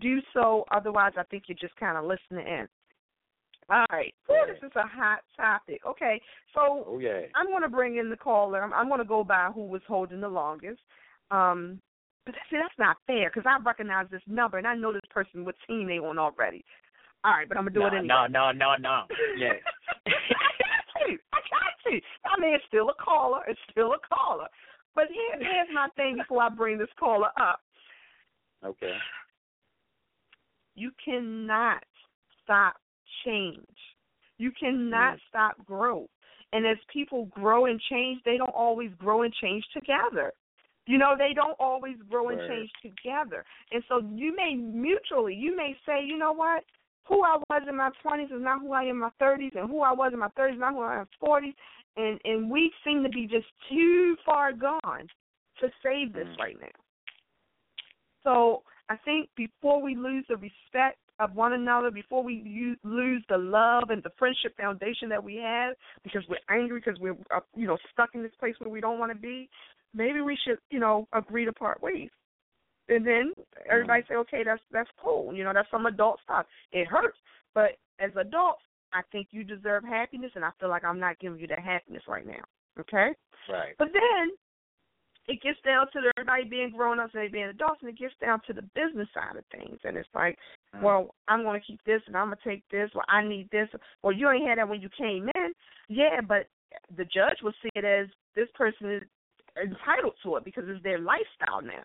do 0.00 0.20
so. 0.32 0.64
Otherwise, 0.72 1.12
I 1.16 1.22
think 1.24 1.44
you're 1.46 1.58
just 1.60 1.76
kind 1.76 1.96
of 1.96 2.04
listening 2.04 2.48
in. 2.48 2.68
All 3.70 3.86
right. 3.92 4.12
Whew, 4.26 4.44
this 4.48 4.68
is 4.68 4.74
a 4.74 4.86
hot 4.86 5.20
topic. 5.36 5.80
Okay, 5.86 6.20
so 6.52 6.84
oh 6.88 6.98
yeah. 6.98 7.20
I'm 7.36 7.46
going 7.46 7.62
to 7.62 7.68
bring 7.68 7.98
in 7.98 8.10
the 8.10 8.16
caller. 8.16 8.60
I'm, 8.60 8.72
I'm 8.72 8.88
going 8.88 8.98
to 8.98 9.04
go 9.04 9.22
by 9.22 9.50
who 9.54 9.66
was 9.66 9.82
holding 9.86 10.20
the 10.20 10.28
longest. 10.28 10.80
Um, 11.30 11.80
but 12.32 12.40
see, 12.50 12.56
that's 12.56 12.78
not 12.78 12.96
fair 13.06 13.30
because 13.32 13.48
I 13.48 13.62
recognize 13.62 14.06
this 14.10 14.22
number 14.26 14.58
and 14.58 14.66
I 14.66 14.74
know 14.74 14.92
this 14.92 15.00
person 15.10 15.44
what 15.44 15.54
team 15.66 15.86
they 15.86 15.98
on 15.98 16.18
already. 16.18 16.64
All 17.24 17.32
right, 17.32 17.48
but 17.48 17.58
I'm 17.58 17.64
gonna 17.64 17.74
do 17.74 17.80
no, 17.80 17.86
it 17.86 17.92
anyway. 17.98 18.06
no, 18.08 18.26
no, 18.26 18.52
no, 18.52 18.74
no. 18.80 19.02
Yeah. 19.36 19.52
I 20.06 20.10
got 20.58 21.06
to. 21.06 21.18
I 21.32 21.38
got 21.50 21.90
to. 21.90 22.00
I 22.24 22.40
mean, 22.40 22.54
it's 22.54 22.64
still 22.68 22.88
a 22.88 22.94
caller. 23.02 23.40
It's 23.46 23.60
still 23.70 23.92
a 23.92 24.14
caller. 24.14 24.46
But 24.94 25.08
here, 25.08 25.38
here's 25.38 25.68
my 25.74 25.88
thing 25.96 26.16
before 26.16 26.42
I 26.42 26.48
bring 26.48 26.78
this 26.78 26.88
caller 26.98 27.28
up. 27.40 27.60
Okay. 28.64 28.96
You 30.74 30.90
cannot 31.04 31.82
stop 32.42 32.76
change. 33.24 33.66
You 34.38 34.50
cannot 34.58 35.16
Mm. 35.16 35.20
stop 35.28 35.66
growth. 35.66 36.08
And 36.52 36.66
as 36.66 36.78
people 36.92 37.26
grow 37.26 37.66
and 37.66 37.80
change, 37.80 38.22
they 38.24 38.36
don't 38.38 38.54
always 38.54 38.90
grow 38.94 39.22
and 39.22 39.32
change 39.34 39.64
together. 39.72 40.32
You 40.90 40.98
know, 40.98 41.14
they 41.16 41.32
don't 41.32 41.54
always 41.60 41.94
grow 42.08 42.30
and 42.30 42.40
Right. 42.40 42.48
change 42.48 42.70
together. 42.82 43.44
And 43.70 43.80
so 43.88 44.02
you 44.12 44.34
may 44.34 44.56
mutually, 44.56 45.36
you 45.36 45.56
may 45.56 45.76
say, 45.86 46.04
you 46.04 46.18
know 46.18 46.32
what? 46.32 46.64
Who 47.04 47.22
I 47.22 47.38
was 47.48 47.62
in 47.68 47.76
my 47.76 47.90
20s 48.04 48.24
is 48.24 48.42
not 48.42 48.60
who 48.60 48.72
I 48.72 48.82
am 48.82 48.96
in 48.96 48.98
my 48.98 49.10
30s, 49.22 49.54
and 49.54 49.70
who 49.70 49.82
I 49.82 49.92
was 49.92 50.12
in 50.12 50.18
my 50.18 50.30
30s 50.36 50.54
is 50.54 50.58
not 50.58 50.72
who 50.72 50.80
I 50.80 50.94
am 50.94 51.00
in 51.02 51.06
my 51.22 51.28
40s. 51.28 51.54
And, 51.96 52.20
and 52.24 52.50
we 52.50 52.72
seem 52.84 53.04
to 53.04 53.08
be 53.08 53.28
just 53.28 53.46
too 53.68 54.16
far 54.26 54.52
gone 54.52 55.06
to 55.60 55.68
save 55.80 56.12
this 56.12 56.26
Mm. 56.26 56.38
right 56.40 56.56
now. 56.60 56.68
So 58.24 58.64
I 58.88 58.96
think 58.96 59.28
before 59.36 59.80
we 59.80 59.94
lose 59.94 60.24
the 60.28 60.38
respect 60.38 60.98
of 61.20 61.36
one 61.36 61.52
another, 61.52 61.92
before 61.92 62.24
we 62.24 62.34
use, 62.34 62.78
lose 62.82 63.24
the 63.28 63.38
love 63.38 63.90
and 63.90 64.02
the 64.02 64.10
friendship 64.18 64.56
foundation 64.56 65.08
that 65.10 65.22
we 65.22 65.36
have, 65.36 65.76
because 66.02 66.22
we're 66.28 66.38
angry, 66.48 66.80
because 66.84 66.98
we're 67.00 67.16
uh, 67.32 67.40
you 67.54 67.68
know 67.68 67.78
stuck 67.92 68.10
in 68.14 68.22
this 68.24 68.32
place 68.40 68.56
where 68.58 68.70
we 68.70 68.80
don't 68.80 68.98
want 68.98 69.12
to 69.12 69.18
be, 69.18 69.48
maybe 69.94 70.20
we 70.20 70.36
should 70.44 70.58
you 70.70 70.80
know 70.80 71.06
agree 71.12 71.44
to 71.44 71.52
part 71.52 71.82
ways. 71.82 72.10
And 72.88 73.06
then 73.06 73.32
everybody 73.70 74.02
say, 74.08 74.16
okay, 74.16 74.42
that's 74.44 74.62
that's 74.72 74.90
cool. 75.02 75.32
You 75.32 75.44
know, 75.44 75.52
that's 75.54 75.70
some 75.70 75.86
adult 75.86 76.18
stuff. 76.24 76.46
It 76.72 76.88
hurts, 76.88 77.18
but 77.54 77.78
as 78.00 78.10
adults, 78.16 78.62
I 78.92 79.02
think 79.12 79.28
you 79.30 79.44
deserve 79.44 79.84
happiness, 79.84 80.32
and 80.34 80.44
I 80.44 80.50
feel 80.58 80.68
like 80.68 80.84
I'm 80.84 80.98
not 80.98 81.18
giving 81.20 81.38
you 81.38 81.46
that 81.48 81.60
happiness 81.60 82.02
right 82.08 82.26
now. 82.26 82.42
Okay. 82.80 83.10
Right. 83.48 83.74
But 83.78 83.88
then 83.92 84.30
it 85.28 85.40
gets 85.42 85.58
down 85.64 85.86
to 85.92 86.00
everybody 86.16 86.44
being 86.48 86.72
grown 86.76 86.98
ups 86.98 87.12
and 87.14 87.22
they 87.22 87.28
being 87.28 87.44
adults, 87.44 87.78
and 87.82 87.90
it 87.90 87.98
gets 87.98 88.14
down 88.20 88.40
to 88.48 88.52
the 88.52 88.62
business 88.74 89.08
side 89.14 89.36
of 89.36 89.44
things. 89.52 89.78
And 89.84 89.96
it's 89.96 90.08
like, 90.14 90.36
Mm. 90.74 90.82
well, 90.82 91.14
I'm 91.26 91.42
going 91.42 91.60
to 91.60 91.66
keep 91.66 91.82
this, 91.84 92.00
and 92.06 92.16
I'm 92.16 92.28
going 92.28 92.38
to 92.42 92.48
take 92.48 92.62
this. 92.70 92.90
Well, 92.94 93.04
I 93.08 93.24
need 93.26 93.50
this. 93.50 93.68
Well, 94.02 94.12
you 94.12 94.30
ain't 94.30 94.48
had 94.48 94.58
that 94.58 94.68
when 94.68 94.80
you 94.80 94.88
came 94.96 95.28
in. 95.34 95.52
Yeah, 95.88 96.20
but 96.20 96.46
the 96.96 97.04
judge 97.04 97.38
will 97.42 97.54
see 97.62 97.70
it 97.74 97.84
as 97.84 98.06
this 98.36 98.48
person 98.54 98.90
is 98.92 99.02
entitled 99.56 100.14
to 100.22 100.36
it 100.36 100.44
because 100.44 100.64
it's 100.66 100.82
their 100.82 100.98
lifestyle 100.98 101.62
now. 101.62 101.84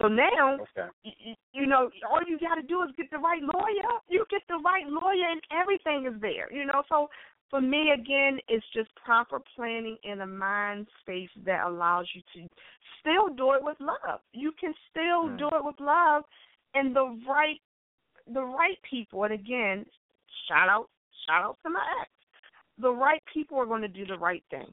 So 0.00 0.08
now, 0.08 0.60
Okay. 0.60 0.88
you, 1.04 1.34
you 1.52 1.66
know, 1.66 1.90
all 2.08 2.20
you 2.26 2.38
got 2.38 2.54
to 2.54 2.62
do 2.62 2.82
is 2.82 2.90
get 2.96 3.10
the 3.10 3.18
right 3.18 3.42
lawyer. 3.42 4.00
You 4.08 4.24
get 4.30 4.42
the 4.48 4.58
right 4.64 4.86
lawyer, 4.86 5.30
and 5.30 5.40
everything 5.52 6.06
is 6.06 6.18
there. 6.20 6.50
You 6.52 6.64
know, 6.64 6.82
so 6.88 7.10
for 7.50 7.60
me, 7.60 7.90
again, 7.90 8.38
it's 8.48 8.64
just 8.72 8.88
proper 8.94 9.40
planning 9.54 9.98
in 10.04 10.20
a 10.20 10.26
mind 10.26 10.86
space 11.00 11.28
that 11.44 11.66
allows 11.66 12.06
you 12.14 12.22
to 12.34 12.48
still 13.00 13.28
do 13.34 13.52
it 13.52 13.62
with 13.62 13.76
love. 13.80 14.20
You 14.32 14.52
can 14.52 14.72
still 14.88 15.28
Mm. 15.28 15.38
do 15.38 15.48
it 15.48 15.64
with 15.64 15.78
love, 15.80 16.24
and 16.74 16.94
the 16.94 17.18
right, 17.28 17.60
the 18.26 18.42
right 18.42 18.80
people. 18.82 19.24
And 19.24 19.34
again, 19.34 19.84
shout 20.46 20.68
out, 20.68 20.88
shout 21.26 21.42
out 21.42 21.58
to 21.62 21.70
my 21.70 21.84
ex. 22.00 22.10
The 22.78 22.92
right 22.92 23.22
people 23.26 23.58
are 23.58 23.66
going 23.66 23.82
to 23.82 23.88
do 23.88 24.06
the 24.06 24.16
right 24.16 24.44
thing. 24.50 24.72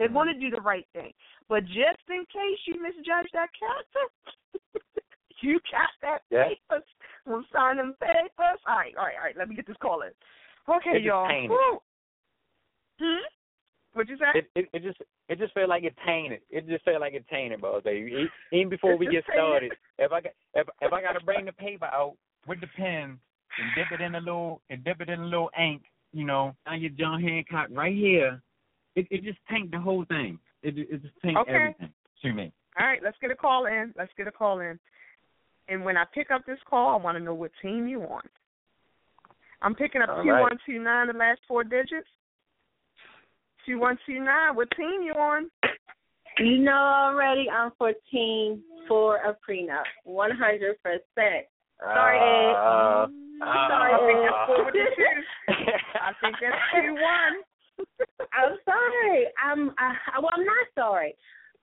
They're 0.00 0.08
Mm. 0.08 0.32
to 0.32 0.40
do 0.40 0.50
the 0.50 0.62
right 0.62 0.88
thing. 0.94 1.12
But 1.46 1.66
just 1.66 2.00
in 2.08 2.24
case 2.32 2.58
you 2.66 2.80
misjudge 2.80 3.30
that 3.32 3.50
character, 3.52 4.00
you 5.42 5.60
got 5.70 5.90
that 6.00 6.22
Yeah. 6.30 6.48
papers. 6.48 6.84
We'll 7.26 7.44
sign 7.52 7.76
them 7.76 7.94
papers. 8.00 8.58
All 8.66 8.76
right, 8.76 8.96
all 8.96 9.04
right, 9.04 9.16
all 9.16 9.24
right. 9.24 9.36
Let 9.36 9.48
me 9.50 9.54
get 9.54 9.66
this 9.66 9.76
call 9.76 10.00
in. 10.02 10.12
Okay, 10.66 10.96
It 10.96 11.02
y'all. 11.02 11.28
Hmm? 12.98 13.18
What'd 13.92 14.08
you 14.08 14.16
say? 14.16 14.38
It, 14.38 14.50
it 14.54 14.68
it 14.72 14.82
just 14.82 15.02
it 15.28 15.38
just 15.38 15.52
felt 15.52 15.68
like 15.68 15.84
it 15.84 15.96
tainted. 16.06 16.40
It 16.48 16.66
just 16.66 16.84
felt 16.84 17.00
like 17.00 17.12
it 17.12 17.26
tainted, 17.28 17.60
boss 17.60 17.82
baby. 17.82 18.30
Even 18.52 18.68
before 18.70 18.96
we 18.96 19.06
get 19.06 19.24
started, 19.24 19.76
if 19.98 20.12
I 20.12 20.20
got 20.20 20.32
if 20.54 20.68
if 20.80 20.92
I 20.92 21.02
got 21.02 21.12
to 21.12 21.20
bring 21.24 21.44
the 21.44 21.52
paper 21.52 21.86
out 21.86 22.16
with 22.46 22.60
the 22.60 22.68
pen 22.68 23.18
and 23.58 23.74
dip 23.74 23.90
it 23.92 24.00
in 24.00 24.14
a 24.14 24.20
little 24.20 24.62
and 24.70 24.82
dip 24.84 25.00
it 25.00 25.08
in 25.10 25.20
a 25.20 25.24
little 25.24 25.50
ink, 25.58 25.82
you 26.12 26.24
know, 26.24 26.54
on 26.66 26.80
your 26.80 26.90
John 26.90 27.20
Hancock 27.20 27.68
right 27.70 27.94
here, 27.94 28.40
it 28.96 29.06
it 29.10 29.22
just 29.24 29.38
tanked 29.48 29.72
the 29.72 29.80
whole 29.80 30.04
thing. 30.06 30.38
It 30.62 30.78
it 30.78 31.02
just 31.02 31.14
tanked 31.22 31.40
Okay. 31.40 31.54
everything 31.54 31.92
to 32.22 32.32
me. 32.32 32.52
All 32.78 32.86
right, 32.86 33.00
let's 33.02 33.16
get 33.20 33.30
a 33.30 33.36
call 33.36 33.66
in. 33.66 33.92
Let's 33.96 34.12
get 34.16 34.26
a 34.28 34.32
call 34.32 34.60
in. 34.60 34.78
And 35.68 35.84
when 35.84 35.96
I 35.96 36.04
pick 36.14 36.30
up 36.30 36.44
this 36.46 36.58
call, 36.68 36.94
I 36.98 37.02
want 37.02 37.16
to 37.18 37.22
know 37.22 37.34
what 37.34 37.50
team 37.62 37.86
you 37.86 38.02
on. 38.02 38.22
I'm 39.62 39.74
picking 39.74 40.02
up 40.02 40.08
All 40.08 40.22
two 40.22 40.30
right. 40.30 40.40
one 40.40 40.58
two 40.66 40.78
nine, 40.82 41.08
the 41.08 41.12
last 41.12 41.40
four 41.46 41.64
digits. 41.64 42.08
Two 43.66 43.78
one 43.78 43.98
two 44.06 44.18
nine. 44.20 44.56
What 44.56 44.70
team 44.76 45.02
you 45.02 45.12
on? 45.12 45.50
You 46.38 46.58
know 46.58 46.72
already 46.72 47.46
I'm 47.50 47.70
for 47.76 47.92
team 48.10 48.62
for 48.88 49.16
a 49.16 49.36
prenup. 49.46 49.84
One 50.04 50.30
hundred 50.30 50.76
percent. 50.82 51.46
Sorry, 51.78 52.18
Ed. 52.18 52.54
Uh, 52.56 53.06
Sorry, 53.68 53.92
I 53.92 53.98
think 54.06 54.18
Ed. 54.18 54.24
that's 54.24 54.46
four 54.46 54.64
with 54.64 54.74
the 54.74 54.86
two. 54.96 55.52
I 56.00 56.12
think 56.20 56.36
that's 56.40 56.56
two 56.72 56.94
one. 56.94 57.34
I'm 58.32 58.56
sorry. 58.64 59.26
I'm 59.42 59.70
I, 59.78 59.94
I- 60.16 60.20
well 60.20 60.30
I'm 60.32 60.44
not 60.44 60.66
sorry. 60.74 61.14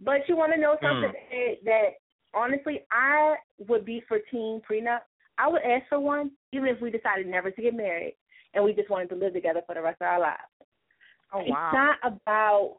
But 0.01 0.21
you 0.27 0.35
wanna 0.35 0.57
know 0.57 0.77
hmm. 0.79 0.85
something 0.85 1.13
Ed, 1.31 1.57
that 1.65 1.89
honestly 2.33 2.81
I 2.91 3.35
would 3.67 3.85
be 3.85 4.03
for 4.07 4.19
team 4.31 4.61
prenup. 4.69 5.01
I 5.37 5.47
would 5.47 5.61
ask 5.61 5.87
for 5.89 5.99
one 5.99 6.31
even 6.51 6.67
if 6.67 6.81
we 6.81 6.91
decided 6.91 7.27
never 7.27 7.51
to 7.51 7.61
get 7.61 7.75
married 7.75 8.15
and 8.53 8.63
we 8.63 8.73
just 8.73 8.89
wanted 8.89 9.09
to 9.09 9.15
live 9.15 9.33
together 9.33 9.61
for 9.65 9.75
the 9.75 9.81
rest 9.81 10.01
of 10.01 10.07
our 10.07 10.19
lives. 10.19 10.41
Oh 11.33 11.39
wow. 11.39 11.43
It's 11.43 11.73
not 11.73 11.97
about 12.03 12.77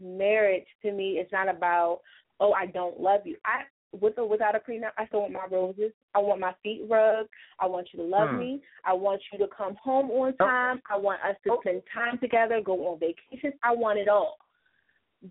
marriage 0.00 0.66
to 0.82 0.92
me. 0.92 1.18
It's 1.18 1.32
not 1.32 1.48
about 1.48 2.00
oh 2.40 2.52
I 2.52 2.66
don't 2.66 3.00
love 3.00 3.20
you. 3.24 3.36
I 3.44 3.62
with 4.00 4.18
or 4.18 4.28
without 4.28 4.56
a 4.56 4.58
prenup, 4.58 4.92
I 4.98 5.06
still 5.06 5.20
want 5.22 5.32
my 5.32 5.46
roses. 5.50 5.92
I 6.14 6.18
want 6.18 6.40
my 6.40 6.54
feet 6.62 6.82
rubbed. 6.88 7.28
I 7.58 7.66
want 7.66 7.88
you 7.92 8.00
to 8.00 8.04
love 8.04 8.30
Hmm. 8.30 8.38
me. 8.38 8.62
I 8.84 8.92
want 8.92 9.22
you 9.32 9.38
to 9.38 9.48
come 9.48 9.74
home 9.76 10.10
on 10.10 10.36
time. 10.36 10.82
I 10.90 10.96
want 10.96 11.22
us 11.22 11.36
to 11.46 11.56
spend 11.60 11.82
time 11.92 12.18
together, 12.18 12.60
go 12.60 12.88
on 12.88 12.98
vacations. 12.98 13.54
I 13.62 13.72
want 13.72 13.98
it 13.98 14.08
all. 14.08 14.38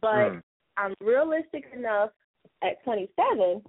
But 0.01 0.31
Hmm. 0.31 0.39
I'm 0.77 0.95
realistic 1.01 1.65
enough 1.73 2.11
at 2.61 2.83
27 2.83 3.63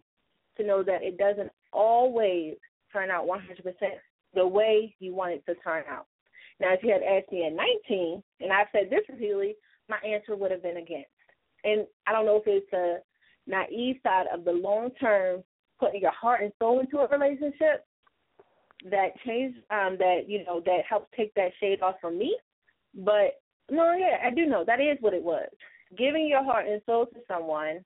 to 0.57 0.63
know 0.63 0.83
that 0.83 1.03
it 1.03 1.19
doesn't 1.19 1.53
always 1.73 2.57
turn 2.93 3.11
out 3.11 3.27
100% 3.27 4.01
the 4.35 4.47
way 4.47 4.95
you 5.01 5.15
want 5.15 5.33
it 5.33 5.45
to 5.47 5.55
turn 5.57 5.85
out. 5.89 6.07
Now, 6.61 6.73
if 6.73 6.83
you 6.83 6.93
had 6.93 7.03
asked 7.03 7.33
me 7.33 7.45
at 7.47 7.53
19, 7.53 8.23
and 8.41 8.53
I've 8.53 8.69
said 8.73 8.89
this 8.89 9.09
repeatedly, 9.09 9.57
my 9.89 9.99
answer 9.99 10.37
would 10.37 10.51
have 10.51 10.63
been 10.63 10.77
against. 10.77 11.11
And 11.65 11.87
I 12.07 12.13
don't 12.13 12.27
know 12.27 12.37
if 12.37 12.47
it's 12.47 12.73
a 12.73 12.99
naive 13.47 13.97
side 14.03 14.27
of 14.33 14.45
the 14.45 14.53
long 14.53 14.91
term, 15.01 15.43
putting 15.79 16.01
your 16.01 16.13
heart 16.13 16.43
and 16.43 16.53
soul 16.59 16.81
into 16.81 16.99
a 16.99 17.09
relationship 17.09 17.85
that 18.91 19.09
changed, 19.27 19.59
um, 19.71 19.97
that 19.99 20.25
you 20.29 20.45
know, 20.45 20.61
that 20.65 20.81
helps 20.89 21.09
take 21.17 21.33
that 21.35 21.53
shade 21.61 21.81
off 21.83 21.97
from 22.01 22.19
me. 22.19 22.37
But 22.95 23.41
no, 23.71 23.95
yeah, 23.97 24.19
I 24.25 24.31
do 24.35 24.47
know 24.47 24.65
that 24.67 24.81
is 24.81 24.99
what 25.01 25.15
it 25.15 25.23
was. 25.23 25.49
giving 25.97 26.29
your 26.29 26.45
heart 26.45 26.67
and 26.67 26.81
soul 26.87 27.07
to 27.07 27.21
someone 27.29 27.85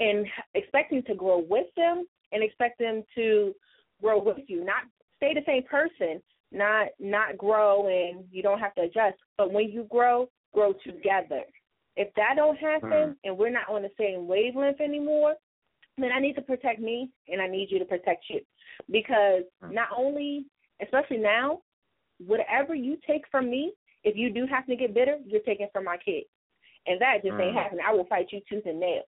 and 0.00 0.26
expecting 0.54 1.02
to 1.04 1.14
grow 1.14 1.38
with 1.38 1.66
them 1.76 2.04
and 2.32 2.42
expect 2.42 2.78
them 2.78 3.02
to 3.14 3.54
grow 4.00 4.22
with 4.22 4.38
you, 4.46 4.64
not 4.64 4.82
stay 5.16 5.34
the 5.34 5.42
same 5.46 5.62
person, 5.64 6.22
not 6.52 6.88
not 6.98 7.36
grow 7.36 7.88
and 7.88 8.24
you 8.30 8.42
don't 8.42 8.60
have 8.60 8.74
to 8.74 8.82
adjust, 8.82 9.16
but 9.36 9.52
when 9.52 9.70
you 9.70 9.86
grow, 9.90 10.28
grow 10.54 10.72
together. 10.84 11.42
If 11.98 12.14
that 12.14 12.34
don't 12.36 12.56
happen 12.56 12.90
Mm. 12.90 13.16
and 13.24 13.36
we're 13.36 13.50
not 13.50 13.68
on 13.68 13.82
the 13.82 13.90
same 13.98 14.28
wavelength 14.28 14.80
anymore, 14.80 15.34
then 15.96 16.12
I 16.12 16.20
need 16.20 16.36
to 16.36 16.42
protect 16.42 16.78
me 16.80 17.10
and 17.26 17.42
I 17.42 17.48
need 17.48 17.72
you 17.72 17.80
to 17.80 17.84
protect 17.84 18.30
you. 18.30 18.40
Because 18.88 19.42
Mm. 19.62 19.72
not 19.72 19.88
only 19.94 20.46
especially 20.80 21.18
now, 21.18 21.60
whatever 22.24 22.72
you 22.74 22.96
take 23.04 23.26
from 23.28 23.50
me, 23.50 23.74
if 24.04 24.16
you 24.16 24.30
do 24.30 24.46
happen 24.46 24.70
to 24.70 24.76
get 24.76 24.94
bitter, 24.94 25.18
you're 25.26 25.40
taking 25.40 25.68
from 25.72 25.84
my 25.84 25.96
kid. 25.96 26.24
And 26.86 27.00
that 27.00 27.24
just 27.24 27.38
ain't 27.40 27.56
Mm. 27.56 27.62
happening. 27.62 27.84
I 27.84 27.92
will 27.92 28.04
fight 28.04 28.32
you 28.32 28.40
tooth 28.48 28.66
and 28.66 28.78
nail. 28.78 29.02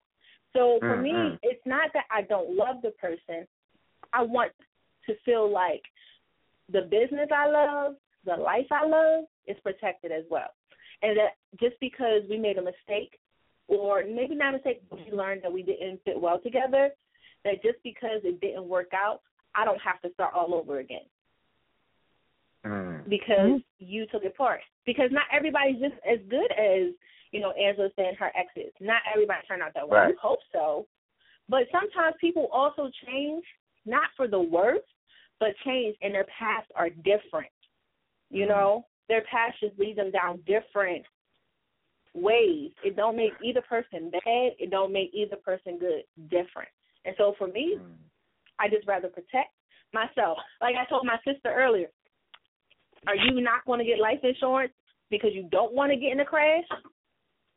So 0.53 0.79
for 0.79 0.95
Mm, 0.95 1.01
me, 1.01 1.11
mm. 1.11 1.39
it's 1.43 1.65
not 1.65 1.91
that 1.93 2.05
I 2.09 2.21
don't 2.21 2.55
love 2.55 2.81
the 2.81 2.91
person. 2.91 3.45
I 4.13 4.23
want 4.23 4.53
to 5.05 5.15
feel 5.25 5.49
like 5.49 5.83
the 6.69 6.83
business 6.83 7.29
I 7.31 7.47
love, 7.47 7.97
the 8.23 8.37
life 8.37 8.71
I 8.71 8.85
love 8.85 9.25
is 9.45 9.59
protected 9.59 10.13
as 10.13 10.23
well. 10.29 10.53
And 11.01 11.17
that 11.17 11.35
just 11.59 11.79
because 11.79 12.23
we 12.29 12.37
made 12.37 12.57
a 12.57 12.61
mistake, 12.61 13.19
or 13.67 14.03
maybe 14.03 14.35
not 14.35 14.53
a 14.53 14.57
mistake, 14.57 14.81
but 14.89 14.99
we 15.05 15.11
learned 15.11 15.41
that 15.43 15.51
we 15.51 15.61
didn't 15.63 16.01
fit 16.05 16.19
well 16.19 16.39
together, 16.39 16.89
that 17.43 17.61
just 17.61 17.77
because 17.83 18.21
it 18.23 18.41
didn't 18.41 18.67
work 18.67 18.91
out, 18.93 19.21
I 19.55 19.65
don't 19.65 19.81
have 19.81 20.01
to 20.01 20.11
start 20.13 20.33
all 20.33 20.53
over 20.53 20.79
again 20.79 21.05
Mm. 22.65 23.07
because 23.07 23.61
you 23.79 24.05
took 24.07 24.23
it 24.23 24.35
part. 24.35 24.61
Because 24.85 25.11
not 25.11 25.25
everybody's 25.31 25.79
just 25.79 25.95
as 26.05 26.19
good 26.27 26.51
as, 26.51 26.93
you 27.31 27.39
know, 27.39 27.51
Angela 27.51 27.89
said 27.95 28.15
her 28.15 28.31
exes. 28.35 28.73
Not 28.79 29.01
everybody 29.13 29.45
turned 29.47 29.61
out 29.61 29.73
that 29.75 29.87
way. 29.87 29.99
Right. 29.99 30.07
We 30.09 30.15
hope 30.21 30.39
so. 30.51 30.87
But 31.47 31.67
sometimes 31.71 32.15
people 32.19 32.49
also 32.51 32.89
change, 33.05 33.45
not 33.85 34.09
for 34.17 34.27
the 34.27 34.39
worse, 34.39 34.83
but 35.39 35.49
change 35.65 35.95
and 36.01 36.13
their 36.13 36.25
paths 36.25 36.67
are 36.75 36.89
different. 36.89 37.51
You 38.29 38.45
Mhm. 38.45 38.49
know? 38.49 38.85
Their 39.09 39.23
just 39.61 39.79
lead 39.79 39.97
them 39.97 40.11
down 40.11 40.43
different 40.45 41.05
ways. 42.13 42.71
It 42.83 42.95
don't 42.95 43.15
make 43.15 43.33
either 43.43 43.61
person 43.61 44.09
bad, 44.11 44.51
it 44.59 44.69
don't 44.69 44.91
make 44.91 45.11
either 45.13 45.37
person 45.37 45.79
good. 45.79 46.03
Different. 46.29 46.69
And 47.05 47.15
so 47.17 47.35
for 47.37 47.47
me, 47.47 47.77
Mm. 47.77 47.95
I 48.59 48.67
just 48.69 48.87
rather 48.87 49.07
protect 49.07 49.53
myself. 49.93 50.37
Like 50.61 50.75
I 50.75 50.85
told 50.85 51.05
my 51.05 51.17
sister 51.23 51.53
earlier, 51.53 51.89
are 53.05 53.15
you 53.15 53.39
not 53.41 53.65
going 53.65 53.79
to 53.79 53.85
get 53.85 53.99
life 53.99 54.19
insurance 54.23 54.73
because 55.09 55.31
you 55.33 55.47
don't 55.51 55.73
want 55.73 55.91
to 55.91 55.97
get 55.97 56.11
in 56.11 56.19
a 56.19 56.25
crash? 56.25 56.65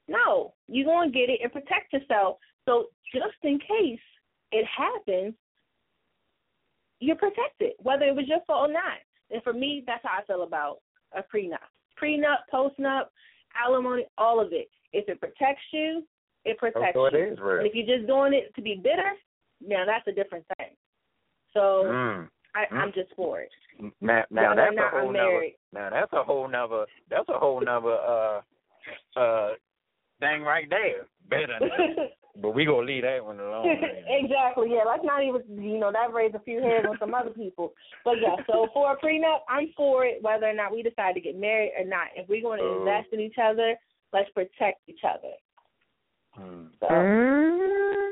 No, 0.08 0.54
you're 0.68 0.84
going 0.84 1.10
to 1.12 1.18
get 1.18 1.30
it 1.30 1.40
and 1.42 1.52
protect 1.52 1.92
yourself. 1.92 2.38
So 2.66 2.88
just 3.12 3.42
in 3.42 3.58
case 3.58 4.00
it 4.52 4.66
happens, 4.66 5.34
you're 7.00 7.16
protected, 7.16 7.72
whether 7.78 8.04
it 8.04 8.14
was 8.14 8.28
your 8.28 8.40
fault 8.46 8.70
or 8.70 8.72
not. 8.72 8.98
And 9.30 9.42
for 9.42 9.52
me, 9.52 9.82
that's 9.86 10.02
how 10.04 10.18
I 10.18 10.24
feel 10.26 10.42
about 10.42 10.80
a 11.16 11.22
prenup. 11.22 11.58
Prenup, 12.00 12.38
postnup, 12.52 13.06
alimony, 13.54 14.06
all 14.18 14.40
of 14.40 14.52
it. 14.52 14.68
If 14.92 15.08
it 15.08 15.20
protects 15.20 15.62
you, 15.72 16.04
it 16.44 16.58
protects 16.58 16.96
Oh, 16.96 17.08
so 17.10 17.16
it 17.16 17.18
you. 17.18 17.32
is 17.32 17.38
real. 17.38 17.58
And 17.58 17.66
if 17.66 17.74
you're 17.74 17.96
just 17.96 18.06
doing 18.06 18.32
it 18.32 18.54
to 18.54 18.62
be 18.62 18.80
bitter, 18.82 19.12
now 19.60 19.84
that's 19.84 20.06
a 20.08 20.12
different 20.12 20.44
thing. 20.56 20.70
So 21.52 21.84
Mm. 21.84 22.30
I, 22.54 22.64
Mm. 22.66 22.80
I'm 22.80 22.92
just 22.92 23.12
for 23.14 23.40
it. 23.40 23.52
Now, 24.00 24.24
now 24.30 24.54
that's 24.54 24.76
a 24.76 24.88
whole 24.88 25.12
nother. 25.12 25.50
Now 25.72 25.90
that's 25.90 26.12
a 26.12 26.22
whole 26.24 26.48
nother. 26.48 26.86
That's 27.08 27.28
a 27.28 27.38
whole 27.38 27.60
nother 27.60 27.92
uh 27.94 28.42
uh 29.16 29.54
thing 30.20 30.42
right 30.42 30.68
there. 30.68 31.06
Better. 31.28 31.58
but 32.36 32.54
we 32.54 32.64
gonna 32.64 32.86
leave 32.86 33.02
that 33.02 33.24
one 33.24 33.40
alone. 33.40 33.66
exactly. 34.08 34.68
Yeah. 34.70 34.84
Let's 34.86 35.04
not 35.04 35.22
even. 35.22 35.42
You 35.62 35.78
know 35.78 35.92
that 35.92 36.12
raised 36.12 36.34
a 36.34 36.40
few 36.40 36.60
hairs 36.60 36.86
on 36.88 36.96
some 36.98 37.14
other 37.14 37.30
people. 37.30 37.72
But 38.04 38.14
yeah. 38.20 38.36
So 38.46 38.68
for 38.74 38.92
a 38.92 38.96
prenup, 38.96 39.40
I'm 39.48 39.72
for 39.76 40.04
it, 40.04 40.22
whether 40.22 40.46
or 40.46 40.54
not 40.54 40.72
we 40.72 40.82
decide 40.82 41.14
to 41.14 41.20
get 41.20 41.38
married 41.38 41.72
or 41.78 41.84
not. 41.84 42.08
If 42.16 42.28
we're 42.28 42.42
going 42.42 42.60
to 42.60 42.64
Oh. 42.64 42.78
invest 42.80 43.12
in 43.12 43.20
each 43.20 43.36
other, 43.42 43.76
let's 44.12 44.30
protect 44.30 44.80
each 44.88 45.00
other. 45.04 45.32
Hmm. 46.32 46.66
So. 46.80 46.86
Mm. 46.86 48.10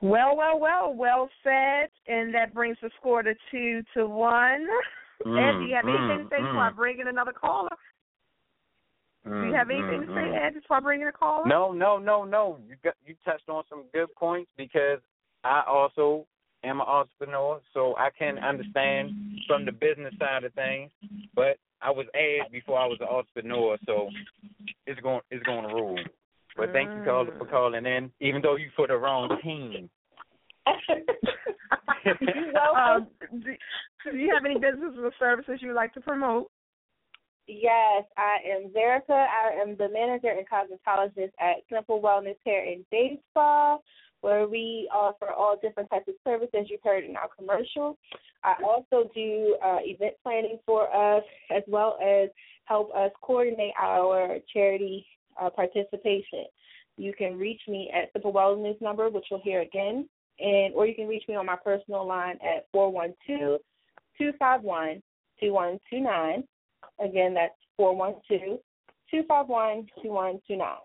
Well, 0.00 0.36
well, 0.36 0.60
well, 0.60 0.94
well 0.94 1.30
said. 1.42 1.88
And 2.06 2.34
that 2.34 2.52
brings 2.52 2.76
the 2.82 2.90
score 3.00 3.22
to 3.22 3.34
two 3.50 3.82
to 3.94 4.06
one. 4.06 4.66
Mm, 5.24 5.38
Ed, 5.38 5.58
do 5.60 5.64
you 5.64 5.74
have 5.76 5.84
anything 5.86 6.18
mm, 6.18 6.22
to 6.24 6.28
say 6.28 6.42
before 6.42 6.64
I 6.64 6.70
mm, 6.70 6.76
bring 6.76 6.98
in 6.98 7.08
another 7.08 7.32
caller? 7.32 7.70
Do 9.24 9.30
you 9.30 9.36
mm, 9.36 9.56
have 9.56 9.70
anything 9.70 10.02
mm, 10.02 10.06
to 10.06 10.12
say, 10.12 10.28
mm. 10.28 10.46
Ed, 10.46 10.54
before 10.54 10.76
I 10.76 10.80
bring 10.80 11.00
in 11.00 11.08
a 11.08 11.12
caller? 11.12 11.46
No, 11.46 11.72
no, 11.72 11.98
no, 11.98 12.24
no. 12.24 12.58
You 12.68 12.76
got 12.84 12.94
you 13.06 13.14
touched 13.24 13.48
on 13.48 13.64
some 13.70 13.84
good 13.94 14.14
points 14.16 14.50
because 14.56 15.00
I 15.44 15.62
also 15.66 16.26
am 16.62 16.80
an 16.80 16.86
entrepreneur, 16.86 17.60
so 17.72 17.94
I 17.96 18.10
can 18.18 18.38
understand 18.38 19.12
from 19.46 19.64
the 19.64 19.72
business 19.72 20.12
side 20.18 20.44
of 20.44 20.52
things. 20.52 20.90
But 21.34 21.56
I 21.80 21.90
was 21.90 22.06
Ed 22.14 22.52
before 22.52 22.78
I 22.78 22.86
was 22.86 22.98
an 23.00 23.08
entrepreneur, 23.08 23.78
so 23.86 24.10
it's 24.86 25.00
going 25.00 25.20
it's 25.30 25.44
going 25.44 25.68
to 25.68 25.74
rule. 25.74 25.98
But 26.56 26.72
thank 26.72 26.90
you, 26.90 27.02
caller, 27.04 27.34
for 27.38 27.46
calling 27.46 27.86
in, 27.86 28.10
even 28.20 28.42
though 28.42 28.56
you 28.56 28.70
for 28.76 28.86
the 28.86 28.96
wrong 28.96 29.38
team. 29.42 29.88
You're 32.04 32.52
welcome. 32.52 33.08
um, 33.32 33.40
do, 33.40 34.10
do 34.10 34.16
you 34.16 34.32
have 34.34 34.44
any 34.44 34.54
businesses 34.54 34.98
or 35.02 35.12
services 35.18 35.58
you 35.60 35.68
would 35.68 35.76
like 35.76 35.94
to 35.94 36.00
promote? 36.00 36.50
Yes, 37.46 38.04
I 38.16 38.38
am 38.50 38.70
Verica. 38.70 39.10
I 39.10 39.60
am 39.60 39.76
the 39.76 39.88
manager 39.88 40.28
and 40.28 40.48
cosmetologist 40.48 41.32
at 41.38 41.56
Simple 41.70 42.00
Wellness 42.00 42.36
Hair 42.44 42.64
and 42.72 42.84
Day 42.90 43.20
Spa, 43.30 43.78
where 44.22 44.48
we 44.48 44.88
offer 44.92 45.30
all 45.30 45.58
different 45.60 45.90
types 45.90 46.08
of 46.08 46.14
services 46.24 46.68
you've 46.70 46.80
heard 46.82 47.04
in 47.04 47.16
our 47.16 47.28
commercial. 47.36 47.98
I 48.42 48.54
also 48.64 49.10
do 49.14 49.56
uh, 49.62 49.78
event 49.82 50.14
planning 50.22 50.58
for 50.64 50.88
us, 50.94 51.22
as 51.54 51.62
well 51.66 51.98
as 52.02 52.30
help 52.64 52.94
us 52.94 53.10
coordinate 53.20 53.74
our 53.78 54.38
charity 54.50 55.06
uh, 55.40 55.50
participation. 55.50 56.46
You 56.96 57.12
can 57.12 57.38
reach 57.38 57.60
me 57.68 57.90
at 57.94 58.10
Simple 58.14 58.32
Wellness 58.32 58.80
number, 58.80 59.10
which 59.10 59.26
you'll 59.30 59.42
hear 59.42 59.60
again, 59.60 60.08
and 60.38 60.74
or 60.74 60.86
you 60.86 60.94
can 60.94 61.08
reach 61.08 61.24
me 61.28 61.34
on 61.34 61.44
my 61.44 61.56
personal 61.62 62.06
line 62.06 62.38
at 62.42 62.66
four 62.72 62.90
one 62.90 63.12
two 63.26 63.58
two 64.16 64.32
five 64.38 64.62
one 64.62 65.02
two 65.38 65.52
one 65.52 65.78
two 65.90 66.00
nine. 66.00 66.44
Again, 67.02 67.34
that's 67.34 67.54
four 67.76 67.94
one 67.96 68.14
two 68.28 68.58
two 69.10 69.22
five 69.28 69.48
one 69.48 69.86
two 70.02 70.10
one 70.10 70.40
two 70.46 70.56
nine. 70.56 70.76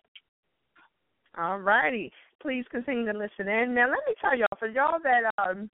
All 1.38 1.60
righty. 1.60 2.12
Please 2.42 2.66
continue 2.72 3.12
to 3.12 3.18
listen 3.18 3.48
in. 3.48 3.74
Now, 3.76 3.90
let 3.90 4.00
me 4.08 4.16
tell 4.20 4.38
y'all, 4.38 4.48
for 4.58 4.68
y'all 4.68 5.00
that 5.04 5.32
um 5.38 5.70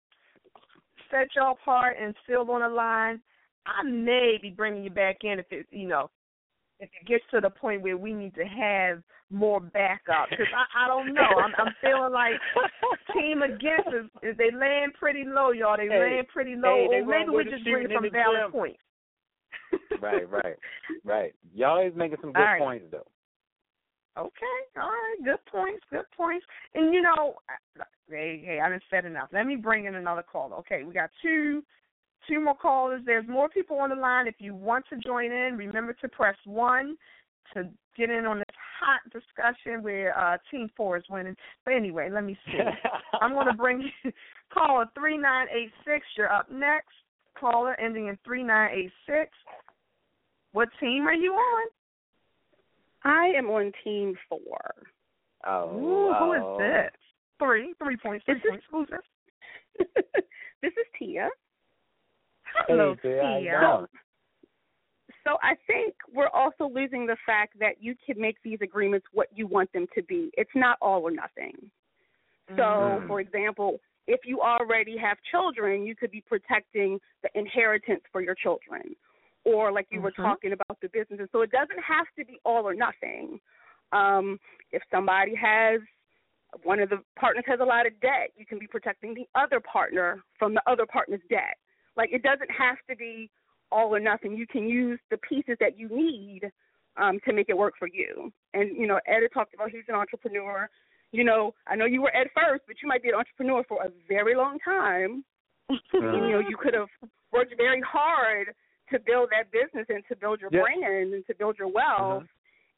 set 1.12 1.28
y'all 1.36 1.58
apart 1.62 1.96
and 2.02 2.16
still 2.24 2.50
on 2.52 2.62
the 2.62 2.68
line, 2.68 3.22
I 3.66 3.84
may 3.84 4.38
be 4.42 4.50
bringing 4.50 4.84
you 4.84 4.90
back 4.90 5.18
in 5.24 5.40
if 5.40 5.46
it, 5.52 5.66
you 5.72 5.88
know, 5.88 6.10
if 6.80 6.90
it 7.02 7.08
gets 7.08 7.24
to 7.32 7.40
the 7.40 7.50
point 7.50 7.82
where 7.82 7.98
we 7.98 8.14
need 8.14 8.36
to 8.36 8.44
have 8.44 9.02
more 9.32 9.60
backup. 9.60 10.30
Because 10.30 10.48
I, 10.56 10.86
I 10.86 10.88
don't 10.88 11.14
know. 11.14 11.22
I'm, 11.22 11.54
I'm 11.58 11.74
feeling 11.82 12.12
like 12.12 12.34
Team 13.14 13.42
Against 13.42 13.90
is, 13.90 14.06
is 14.22 14.38
they 14.38 14.52
land 14.56 14.94
pretty 15.00 15.24
low, 15.26 15.52
y'all. 15.52 15.78
They 15.78 15.88
Hey, 15.88 16.00
land 16.00 16.28
pretty 16.32 16.56
low. 16.56 16.88
hey, 16.92 17.02
or 17.02 17.06
maybe 17.06 17.30
we 17.32 17.44
just 17.46 17.64
bring 17.64 17.86
it 17.86 17.92
from 17.92 18.04
the 18.04 18.10
valid 18.10 18.52
points. 18.52 18.80
Right, 20.02 20.30
right, 20.30 20.56
right. 21.04 21.34
Y'all 21.54 21.86
is 21.86 21.94
making 21.96 22.18
some 22.22 22.34
good 22.34 22.42
right. 22.42 22.60
points 22.60 22.86
though. 22.92 23.08
Okay, 24.18 24.80
all 24.82 24.88
right, 24.88 25.18
good 25.26 25.46
points, 25.52 25.84
good 25.92 26.06
points. 26.16 26.46
And 26.74 26.94
you 26.94 27.02
know, 27.02 27.36
hey, 28.10 28.42
hey, 28.46 28.60
I 28.64 28.70
didn't 28.70 28.84
said 28.90 29.04
enough. 29.04 29.30
Let 29.34 29.46
me 29.46 29.58
bring 29.58 29.86
in 29.86 29.96
another 29.96 30.24
caller. 30.24 30.56
Okay, 30.58 30.84
we 30.84 30.94
got 30.94 31.10
two, 31.22 31.64
two 32.28 32.42
more 32.42 32.56
callers. 32.56 33.02
There's 33.06 33.28
more 33.28 33.50
people 33.50 33.78
on 33.78 33.90
the 33.90 33.96
line. 33.96 34.28
If 34.28 34.36
you 34.40 34.56
want 34.56 34.86
to 34.90 34.98
join 35.06 35.34
in, 35.34 35.58
remember 35.58 35.94
to 36.02 36.08
press 36.08 36.38
one 36.46 36.96
to 37.54 37.70
get 37.98 38.10
in 38.10 38.26
on 38.26 38.38
this 38.38 38.56
hot 38.80 39.02
discussion 39.12 39.84
where 39.84 40.18
uh, 40.18 40.38
Team 40.50 40.70
For 40.76 40.98
is 40.98 41.04
winning. 41.10 41.36
But 41.66 41.74
anyway, 41.74 42.10
let 42.10 42.24
me 42.24 42.38
see. 42.46 42.60
I'm 43.22 43.34
going 43.34 43.48
to 43.48 43.54
bring 43.54 43.82
you 43.82 44.12
caller 44.54 44.86
three 44.98 45.18
nine 45.18 45.48
eight 45.54 45.72
six. 45.86 46.06
You're 46.18 46.32
up 46.32 46.50
next. 46.50 46.94
Caller 47.40 47.80
ending 47.80 48.08
in 48.08 48.18
three 48.26 48.44
nine 48.44 48.72
eight 48.74 48.92
six. 49.06 49.30
What 50.54 50.70
team 50.80 51.08
are 51.08 51.14
you 51.14 51.34
on? 51.34 51.68
I 53.04 53.28
am 53.38 53.48
on 53.50 53.72
team 53.84 54.16
for. 54.30 54.60
oh, 55.46 55.70
Ooh, 55.78 56.14
who 56.14 56.34
is 56.34 56.60
this? 56.60 56.92
Three, 57.38 57.74
three 57.78 57.98
points, 57.98 58.26
three 58.26 58.36
This 58.36 58.44
is- 58.44 58.50
points. 58.50 58.66
Who's 58.72 58.88
this? 58.90 59.88
this 60.62 60.72
is 60.72 60.86
Tia. 60.98 61.30
Hello, 62.68 62.96
Hey, 63.04 63.10
Tia, 63.10 63.22
how 63.22 63.38
you 63.38 63.44
Tia. 63.44 63.60
doing? 63.78 63.88
So 65.26 65.38
I 65.44 65.56
think 65.68 65.96
we're 66.14 66.30
also 66.30 66.70
losing 66.72 67.06
the 67.06 67.18
fact 67.26 67.60
that 67.60 67.82
you 67.82 67.96
can 68.06 68.20
make 68.22 68.38
these 68.44 68.60
agreements 68.62 69.08
what 69.12 69.28
you 69.36 69.48
want 69.48 69.72
them 69.74 69.88
to 69.96 70.04
be. 70.04 70.30
It's 70.38 70.52
not 70.56 70.78
all 70.82 71.02
or 71.02 71.12
nothing. 71.12 71.54
So, 72.50 72.62
Mhm. 72.62 73.08
for 73.08 73.20
example, 73.20 73.82
if 74.08 74.22
you 74.26 74.42
already 74.42 74.98
have 74.98 75.18
children, 75.32 75.86
you 75.86 75.96
could 75.96 76.12
be 76.12 76.22
protecting 76.22 77.00
the 77.24 77.30
inheritance 77.38 78.02
for 78.12 78.22
your 78.22 78.36
children. 78.36 78.96
Or 79.44 79.72
like 79.72 79.88
you 79.92 80.02
were 80.02 80.12
Mhm. 80.12 80.24
talking 80.24 80.52
about 80.54 80.80
the 80.82 80.90
businesses. 80.90 81.30
So 81.32 81.42
it 81.42 81.52
doesn't 81.52 81.80
have 81.80 82.08
to 82.18 82.26
be 82.26 82.40
all 82.44 82.68
or 82.68 82.74
nothing. 82.74 83.40
Um, 83.92 84.40
if 84.72 84.84
somebody 84.90 85.36
has 85.36 85.82
one 86.64 86.80
of 86.80 86.90
the 86.90 87.04
partners 87.16 87.46
has 87.48 87.60
a 87.60 87.66
lot 87.66 87.86
of 87.86 88.00
debt, 88.00 88.32
you 88.36 88.46
can 88.46 88.60
be 88.60 88.68
protecting 88.68 89.14
the 89.14 89.28
other 89.36 89.60
partner 89.60 90.24
from 90.40 90.54
the 90.54 90.62
other 90.68 90.86
partner's 90.86 91.22
debt. 91.30 91.58
Like 91.96 92.12
it 92.12 92.24
doesn't 92.24 92.50
have 92.52 92.78
to 92.90 92.96
be 92.96 93.30
all 93.72 93.94
or 93.94 94.00
nothing. 94.00 94.36
You 94.36 94.48
can 94.48 94.68
use 94.68 95.00
the 95.10 95.18
pieces 95.18 95.58
that 95.60 95.78
you 95.78 95.90
need 95.90 96.52
um, 96.98 97.20
to 97.26 97.34
make 97.34 97.50
it 97.50 97.58
work 97.58 97.74
for 97.78 97.88
you. 97.88 98.32
And 98.54 98.76
you 98.76 98.88
know, 98.88 99.00
Ed 99.06 99.22
talked 99.34 99.54
about 99.54 99.72
he's 99.72 99.84
an 99.88 99.96
entrepreneur. 99.96 100.70
You 101.12 101.24
know, 101.24 101.54
I 101.68 101.76
know 101.76 101.86
you 101.86 102.02
were 102.02 102.16
at 102.16 102.28
first, 102.36 102.64
but 102.68 102.78
you 102.82 102.88
might 102.88 103.04
be 103.04 103.10
an 103.10 103.16
entrepreneur 103.16 103.64
for 103.68 103.84
a 103.84 103.90
very 104.08 104.36
long 104.36 104.60
time. 104.60 105.24
you 105.70 105.82
know, 105.94 106.40
you 106.40 106.58
could 106.60 106.74
have 106.74 106.90
worked 107.32 107.54
very 107.58 107.82
hard 107.82 108.48
to 108.92 109.00
build 109.00 109.30
that 109.32 109.52
business 109.52 109.86
and 109.90 110.04
to 110.08 110.16
build 110.16 110.42
your 110.42 110.50
Yeah. 110.52 110.62
brand 110.62 111.14
and 111.14 111.26
to 111.28 111.34
build 111.36 111.58
your 111.58 111.70
wealth. 111.70 112.28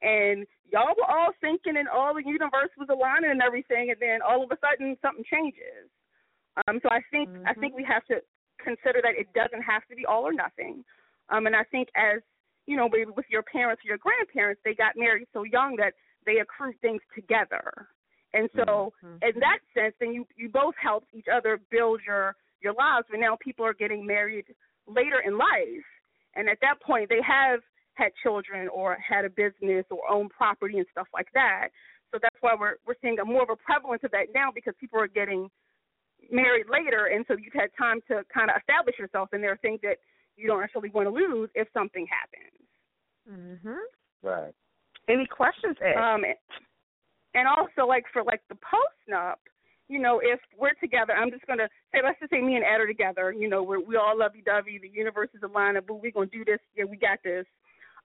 And 0.02 0.46
y'all 0.72 0.94
were 0.96 1.10
all 1.10 1.34
thinking, 1.42 1.76
and 1.78 1.90
all 1.90 2.14
the 2.14 2.24
universe 2.24 2.70
was 2.78 2.88
aligning 2.90 3.32
and 3.32 3.42
everything, 3.42 3.90
and 3.90 4.00
then 4.00 4.22
all 4.22 4.44
of 4.44 4.52
a 4.52 4.58
sudden 4.60 4.96
something 5.02 5.26
changes. 5.26 5.90
Um, 6.68 6.80
so 6.82 6.90
I 6.90 7.02
think 7.12 7.30
I 7.46 7.54
think 7.54 7.76
we 7.76 7.84
have 7.84 8.06
to 8.06 8.22
consider 8.64 9.02
that 9.02 9.16
it 9.18 9.28
doesn't 9.34 9.62
have 9.62 9.86
to 9.90 9.96
be 9.96 10.06
all 10.06 10.24
or 10.24 10.34
nothing. 10.34 10.86
Um, 11.30 11.46
and 11.48 11.56
I 11.56 11.64
think 11.64 11.90
as 11.96 12.22
you 12.68 12.76
know, 12.76 12.90
maybe 12.90 13.12
with 13.16 13.26
your 13.30 13.44
parents 13.44 13.82
or 13.84 13.88
your 13.88 13.98
grandparents, 13.98 14.62
they 14.64 14.74
got 14.74 14.94
married 14.96 15.28
so 15.34 15.44
young 15.44 15.76
that 15.78 15.94
they 16.26 16.40
accrued 16.40 16.80
things 16.82 17.02
together. 17.16 17.88
And 18.34 18.50
so, 18.56 18.94
in 19.22 19.40
that 19.40 19.60
sense, 19.74 19.96
then 20.00 20.14
you 20.14 20.28
you 20.36 20.50
both 20.50 20.76
helped 20.82 21.08
each 21.14 21.28
other 21.34 21.60
build 21.72 22.02
your 22.06 22.36
your 22.62 22.74
lives. 22.74 23.08
But 23.10 23.20
now 23.20 23.38
people 23.40 23.66
are 23.66 23.74
getting 23.74 24.06
married 24.06 24.46
later 24.86 25.22
in 25.26 25.38
life, 25.38 25.86
and 26.36 26.50
at 26.50 26.60
that 26.62 26.82
point, 26.82 27.10
they 27.10 27.22
have 27.26 27.62
had 27.94 28.12
children 28.22 28.68
or 28.68 28.96
had 28.96 29.26
a 29.26 29.30
business 29.30 29.86
or 29.90 30.00
own 30.10 30.30
property 30.30 30.78
and 30.78 30.86
stuff 30.92 31.08
like 31.14 31.28
that. 31.34 31.70
So 32.12 32.20
that's 32.22 32.36
why 32.42 32.56
we're 32.60 32.76
we're 32.86 32.96
seeing 33.02 33.20
a 33.20 33.26
more 33.26 33.44
of 33.44 33.50
a 33.50 33.56
prevalence 33.56 34.04
of 34.04 34.12
that 34.12 34.28
now 34.36 34.52
because 34.54 34.74
people 34.80 35.00
are 35.00 35.08
getting 35.08 35.50
married 36.32 36.68
later, 36.70 37.06
and 37.08 37.26
so 37.28 37.36
you've 37.38 37.54
had 37.54 37.70
time 37.78 38.02
to 38.10 38.24
kind 38.34 38.50
of 38.50 38.58
establish 38.58 39.00
yourself, 39.00 39.30
and 39.32 39.44
there 39.44 39.52
are 39.52 39.58
things 39.58 39.80
that 39.84 39.98
you 40.36 40.48
don't 40.48 40.62
actually 40.62 40.90
want 40.90 41.08
to 41.08 41.14
lose 41.14 41.50
if 41.56 41.68
something 41.74 42.08
happens. 42.08 42.54
Mhm. 43.30 43.80
Right. 44.22 44.54
Any 45.08 45.26
questions, 45.26 45.78
Ed? 45.82 45.96
Um, 45.96 46.26
and 47.38 47.48
also 47.48 47.88
like 47.88 48.06
for 48.12 48.24
like 48.24 48.42
the 48.50 48.56
post 48.56 48.98
nup, 49.06 49.38
you 49.88 50.00
know, 50.00 50.20
if 50.24 50.40
we're 50.58 50.74
together, 50.82 51.14
I'm 51.14 51.30
just 51.30 51.46
gonna 51.46 51.70
say, 51.94 52.00
let's 52.04 52.20
just 52.20 52.32
say 52.32 52.42
me 52.42 52.56
and 52.56 52.66
Ed 52.66 52.82
are 52.82 52.88
together. 52.88 53.32
You 53.32 53.48
know, 53.48 53.62
we're 53.62 53.80
we 53.80 53.96
all 53.96 54.18
lovey 54.18 54.42
dovey. 54.44 54.80
The 54.82 54.90
universe 54.90 55.30
is 55.36 55.44
aligned. 55.44 55.78
But 55.86 56.02
we're 56.02 56.12
gonna 56.12 56.26
do 56.26 56.44
this. 56.44 56.60
Yeah, 56.76 56.86
we 56.86 56.98
got 56.98 57.20
this. 57.24 57.46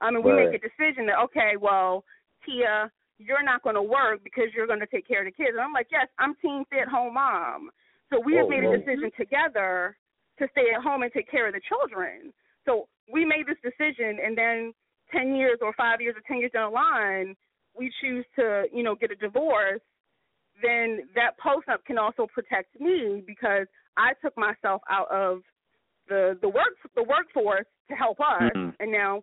Um, 0.02 0.16
and 0.16 0.24
we 0.24 0.32
Right. 0.32 0.50
make 0.50 0.62
a 0.62 0.68
decision 0.68 1.06
that 1.06 1.18
okay, 1.24 1.56
well, 1.56 2.04
Tia, 2.44 2.92
you're 3.18 3.42
not 3.42 3.62
gonna 3.62 3.82
work 3.82 4.22
because 4.22 4.52
you're 4.54 4.66
gonna 4.66 4.86
take 4.86 5.08
care 5.08 5.20
of 5.20 5.26
the 5.26 5.32
kids. 5.32 5.56
And 5.56 5.60
I'm 5.60 5.72
like, 5.72 5.88
yes, 5.90 6.08
I'm 6.18 6.34
team 6.36 6.64
stay 6.66 6.80
at 6.80 6.88
home 6.88 7.14
mom. 7.14 7.70
So 8.10 8.20
we 8.20 8.36
have 8.36 8.48
made 8.48 8.64
whoa. 8.64 8.74
a 8.74 8.78
decision 8.78 9.10
together 9.16 9.96
to 10.38 10.48
stay 10.52 10.70
at 10.76 10.82
home 10.82 11.02
and 11.02 11.12
take 11.12 11.30
care 11.30 11.46
of 11.46 11.54
the 11.54 11.60
children. 11.60 12.34
So 12.66 12.86
we 13.10 13.24
made 13.24 13.46
this 13.46 13.58
decision, 13.64 14.20
and 14.22 14.36
then 14.36 14.74
ten 15.10 15.34
years 15.34 15.58
or 15.62 15.72
five 15.72 16.02
years 16.02 16.16
or 16.16 16.22
ten 16.28 16.38
years 16.38 16.52
down 16.52 16.70
the 16.70 16.74
line, 16.76 17.34
we 17.76 17.90
choose 18.00 18.24
to, 18.36 18.64
you 18.72 18.82
know, 18.82 18.94
get 18.94 19.10
a 19.10 19.16
divorce, 19.16 19.80
then 20.62 21.08
that 21.14 21.38
postnup 21.38 21.84
can 21.86 21.98
also 21.98 22.26
protect 22.26 22.78
me 22.80 23.22
because 23.26 23.66
I 23.96 24.12
took 24.22 24.36
myself 24.36 24.82
out 24.90 25.10
of 25.10 25.42
the 26.08 26.38
the 26.40 26.48
work 26.48 26.76
the 26.94 27.02
workforce 27.02 27.66
to 27.88 27.94
help 27.94 28.20
us, 28.20 28.52
Mhm. 28.54 28.76
and 28.80 28.90
now, 28.90 29.22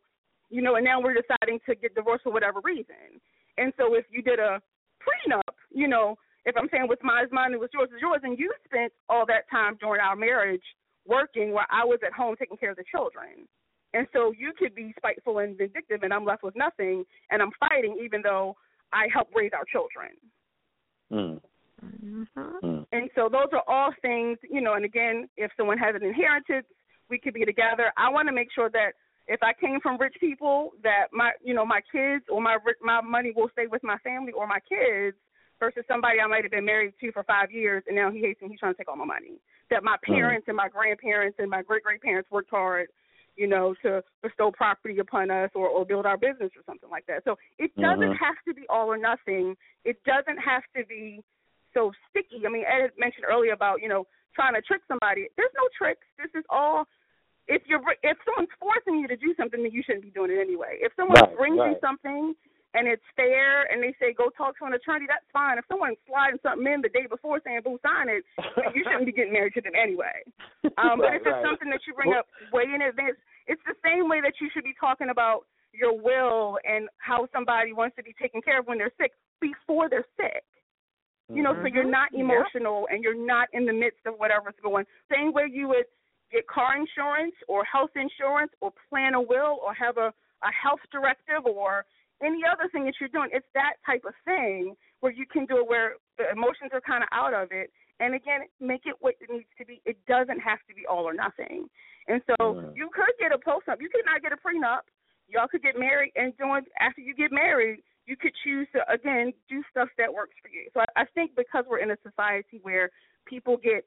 you 0.49 0.61
know, 0.61 0.75
and 0.75 0.85
now 0.85 0.99
we're 0.99 1.13
deciding 1.13 1.59
to 1.61 1.75
get 1.75 1.93
divorced 1.95 2.23
for 2.23 2.31
whatever 2.31 2.59
reason. 2.61 3.21
And 3.57 3.73
so 3.77 3.93
if 3.95 4.05
you 4.09 4.21
did 4.21 4.39
a 4.39 4.61
prenup, 5.01 5.55
you 5.69 5.87
know, 5.87 6.17
if 6.45 6.55
I'm 6.57 6.69
saying 6.69 6.87
what's 6.87 7.03
mine 7.03 7.25
is 7.25 7.31
mine 7.31 7.51
and 7.51 7.59
what's 7.59 7.73
yours 7.73 7.91
is 7.91 8.01
yours, 8.01 8.21
and 8.23 8.39
you 8.39 8.51
spent 8.65 8.93
all 9.09 9.25
that 9.25 9.49
time 9.49 9.75
during 9.75 10.01
our 10.01 10.15
marriage 10.15 10.63
working 11.05 11.51
while 11.51 11.67
I 11.69 11.83
was 11.83 11.99
at 12.03 12.13
home 12.13 12.35
taking 12.37 12.57
care 12.57 12.71
of 12.71 12.77
the 12.77 12.83
children. 12.85 13.47
And 13.93 14.07
so 14.13 14.31
you 14.37 14.53
could 14.57 14.75
be 14.75 14.93
spiteful 14.97 15.39
and 15.39 15.57
vindictive, 15.57 16.03
and 16.03 16.13
I'm 16.13 16.25
left 16.25 16.43
with 16.43 16.55
nothing, 16.55 17.03
and 17.31 17.41
I'm 17.41 17.51
fighting 17.59 17.97
even 18.03 18.21
though 18.21 18.55
I 18.93 19.07
helped 19.13 19.33
raise 19.35 19.51
our 19.53 19.65
children. 19.65 20.11
Mm. 21.11 21.41
Mhm. 21.83 22.61
Mm. 22.61 22.85
And 22.91 23.09
so 23.15 23.29
those 23.29 23.47
are 23.53 23.63
all 23.67 23.91
things, 24.01 24.37
you 24.43 24.61
know, 24.61 24.73
and 24.73 24.85
again, 24.85 25.29
if 25.37 25.51
someone 25.55 25.77
has 25.77 25.95
an 25.95 26.03
inheritance, 26.03 26.67
we 27.09 27.17
could 27.17 27.33
be 27.33 27.45
together. 27.45 27.91
I 27.97 28.09
want 28.09 28.27
to 28.27 28.33
make 28.33 28.51
sure 28.51 28.69
that 28.69 28.93
if 29.27 29.41
I 29.41 29.53
came 29.53 29.79
from 29.79 29.97
rich 29.97 30.15
people, 30.19 30.71
that 30.83 31.07
my, 31.13 31.31
you 31.41 31.53
know, 31.53 31.65
my 31.65 31.81
kids 31.91 32.25
or 32.29 32.41
my 32.41 32.57
ri- 32.65 32.81
my 32.81 33.01
money 33.01 33.31
will 33.35 33.49
stay 33.49 33.67
with 33.67 33.83
my 33.83 33.97
family 33.99 34.31
or 34.31 34.45
my 34.47 34.59
kids 34.59 35.15
versus 35.59 35.83
somebody 35.87 36.19
I 36.19 36.27
might 36.27 36.43
have 36.43 36.51
been 36.51 36.65
married 36.65 36.93
to 36.99 37.11
for 37.11 37.23
five 37.23 37.51
years 37.51 37.83
and 37.87 37.95
now 37.95 38.11
he 38.11 38.19
hates 38.19 38.41
me, 38.41 38.49
he's 38.49 38.59
trying 38.59 38.73
to 38.73 38.77
take 38.77 38.89
all 38.89 38.95
my 38.95 39.05
money. 39.05 39.39
That 39.69 39.83
my 39.83 39.97
parents 40.03 40.47
and 40.47 40.57
my 40.57 40.69
grandparents 40.69 41.37
and 41.39 41.49
my 41.49 41.61
great 41.61 41.83
great 41.83 42.01
parents 42.01 42.29
worked 42.31 42.49
hard, 42.49 42.87
you 43.39 43.47
know, 43.47 43.73
to 43.81 44.03
bestow 44.21 44.51
property 44.51 44.99
upon 44.99 45.31
us 45.31 45.49
or, 45.55 45.69
or 45.69 45.85
build 45.85 46.05
our 46.05 46.17
business 46.17 46.51
or 46.59 46.63
something 46.65 46.89
like 46.89 47.05
that. 47.07 47.23
So 47.23 47.39
it 47.57 47.71
doesn't 47.77 48.11
Mhm. 48.11 48.17
have 48.19 48.35
to 48.43 48.53
be 48.53 48.67
all 48.67 48.91
or 48.91 48.97
nothing. 48.97 49.55
It 49.85 50.03
doesn't 50.03 50.37
have 50.37 50.63
to 50.75 50.85
be 50.85 51.23
so 51.73 51.93
sticky. 52.09 52.45
I 52.45 52.49
mean, 52.49 52.65
Ed 52.65 52.91
mentioned 52.97 53.25
earlier 53.25 53.53
about 53.53 53.81
you 53.81 53.87
know 53.87 54.05
trying 54.35 54.55
to 54.55 54.61
trick 54.61 54.81
somebody. 54.89 55.29
There's 55.37 55.53
no 55.55 55.69
tricks. 55.69 56.05
This 56.17 56.29
is 56.35 56.43
all. 56.49 56.85
If 57.47 57.65
you're 57.65 57.81
if 58.03 58.17
someone's 58.25 58.51
forcing 58.59 58.99
you 58.99 59.07
to 59.07 59.15
do 59.15 59.33
something, 59.35 59.63
then 59.63 59.71
you 59.71 59.81
shouldn't 59.83 60.03
be 60.03 60.11
doing 60.11 60.31
it 60.31 60.39
anyway. 60.39 60.77
If 60.81 60.93
someone 60.95 61.21
Right, 61.21 61.37
brings 61.37 61.57
you 61.57 61.77
something 61.79 62.35
and 62.73 62.87
it's 62.87 63.03
fair, 63.15 63.65
and 63.71 63.81
they 63.81 63.93
say 63.99 64.13
go 64.13 64.29
talk 64.29 64.57
to 64.59 64.65
an 64.65 64.73
attorney, 64.73 65.05
that's 65.07 65.25
fine. 65.33 65.57
If 65.57 65.65
someone's 65.67 65.97
sliding 66.05 66.39
something 66.43 66.67
in 66.67 66.81
the 66.81 66.89
day 66.89 67.07
before 67.09 67.41
saying 67.43 67.61
boo 67.63 67.79
sign 67.81 68.09
it, 68.09 68.23
you 68.75 68.83
shouldn't 68.85 69.05
be 69.05 69.11
getting 69.11 69.33
married 69.33 69.53
to 69.55 69.61
them 69.61 69.73
anyway. 69.75 70.21
Um, 70.77 70.99
but 70.99 71.15
Right, 71.15 71.15
if 71.15 71.23
it's 71.25 71.39
right. 71.39 71.45
something 71.47 71.69
that 71.71 71.79
you 71.87 71.93
bring 71.93 72.11
up 72.13 72.27
way 72.51 72.63
in 72.67 72.81
advance, 72.83 73.15
it's 73.47 73.61
the 73.65 73.75
same 73.83 74.09
way 74.09 74.19
that 74.19 74.33
you 74.41 74.49
should 74.53 74.63
be 74.63 74.75
talking 74.77 75.09
about 75.09 75.47
your 75.71 75.95
will 75.97 76.59
and 76.67 76.89
how 76.97 77.27
somebody 77.31 77.71
wants 77.71 77.95
to 77.95 78.03
be 78.03 78.13
taken 78.19 78.41
care 78.41 78.59
of 78.59 78.67
when 78.67 78.77
they're 78.77 78.91
sick 78.99 79.13
before 79.39 79.87
they're 79.89 80.05
sick. 80.19 80.43
You 81.31 81.43
know, 81.43 81.53
so 81.61 81.67
you're 81.67 81.89
not 81.89 82.11
Mhm. 82.11 82.21
emotional 82.21 82.87
and 82.91 83.03
you're 83.03 83.15
not 83.15 83.47
in 83.53 83.65
the 83.65 83.73
midst 83.73 84.05
of 84.05 84.19
whatever's 84.19 84.55
going. 84.61 84.85
Same 85.09 85.31
way 85.31 85.47
you 85.49 85.67
would 85.69 85.85
get 86.31 86.45
car 86.47 86.75
insurance 86.75 87.35
or 87.47 87.63
health 87.63 87.95
insurance 87.95 88.51
or 88.61 88.71
plan 88.89 89.13
a 89.13 89.21
will 89.21 89.59
or 89.63 89.73
have 89.73 89.97
a, 89.97 90.13
a 90.43 90.51
health 90.51 90.81
directive 90.91 91.45
or 91.45 91.85
any 92.23 92.41
other 92.45 92.69
thing 92.71 92.85
that 92.85 92.95
you're 92.99 93.09
doing. 93.09 93.29
It's 93.31 93.47
that 93.53 93.73
type 93.85 94.03
of 94.05 94.13
thing 94.25 94.75
where 94.99 95.11
you 95.11 95.25
can 95.25 95.45
do 95.45 95.57
it 95.57 95.67
where 95.67 95.95
the 96.17 96.29
emotions 96.31 96.71
are 96.73 96.81
kind 96.81 97.03
of 97.03 97.09
out 97.11 97.33
of 97.33 97.49
it. 97.51 97.71
And 97.99 98.15
again, 98.15 98.41
make 98.59 98.81
it 98.85 98.95
what 98.99 99.15
it 99.19 99.29
needs 99.31 99.49
to 99.57 99.65
be. 99.65 99.81
It 99.85 99.97
doesn't 100.07 100.39
have 100.39 100.59
to 100.67 100.73
be 100.73 100.85
all 100.85 101.03
or 101.03 101.13
nothing. 101.13 101.67
And 102.07 102.21
so 102.27 102.35
Mm. 102.39 102.75
you 102.75 102.89
could 102.93 103.11
get 103.19 103.31
a 103.31 103.37
postnup. 103.37 103.81
You 103.81 103.89
could 103.89 104.05
not 104.05 104.21
get 104.21 104.31
a 104.31 104.37
prenup. 104.37 104.81
Y'all 105.27 105.47
could 105.47 105.61
get 105.61 105.77
married, 105.77 106.11
and 106.15 106.35
doing 106.37 106.65
after 106.79 107.01
you 107.01 107.13
get 107.13 107.31
married, 107.31 107.83
you 108.07 108.17
could 108.17 108.33
choose 108.43 108.67
to 108.73 108.81
again 108.91 109.31
do 109.47 109.63
stuff 109.69 109.89
that 109.97 110.11
works 110.11 110.33
for 110.41 110.49
you. 110.49 110.67
So 110.73 110.81
I, 110.81 111.01
I 111.03 111.05
think 111.13 111.35
because 111.35 111.65
we're 111.69 111.79
in 111.79 111.91
a 111.91 111.97
society 112.01 112.59
where 112.63 112.89
people 113.25 113.55
get 113.55 113.85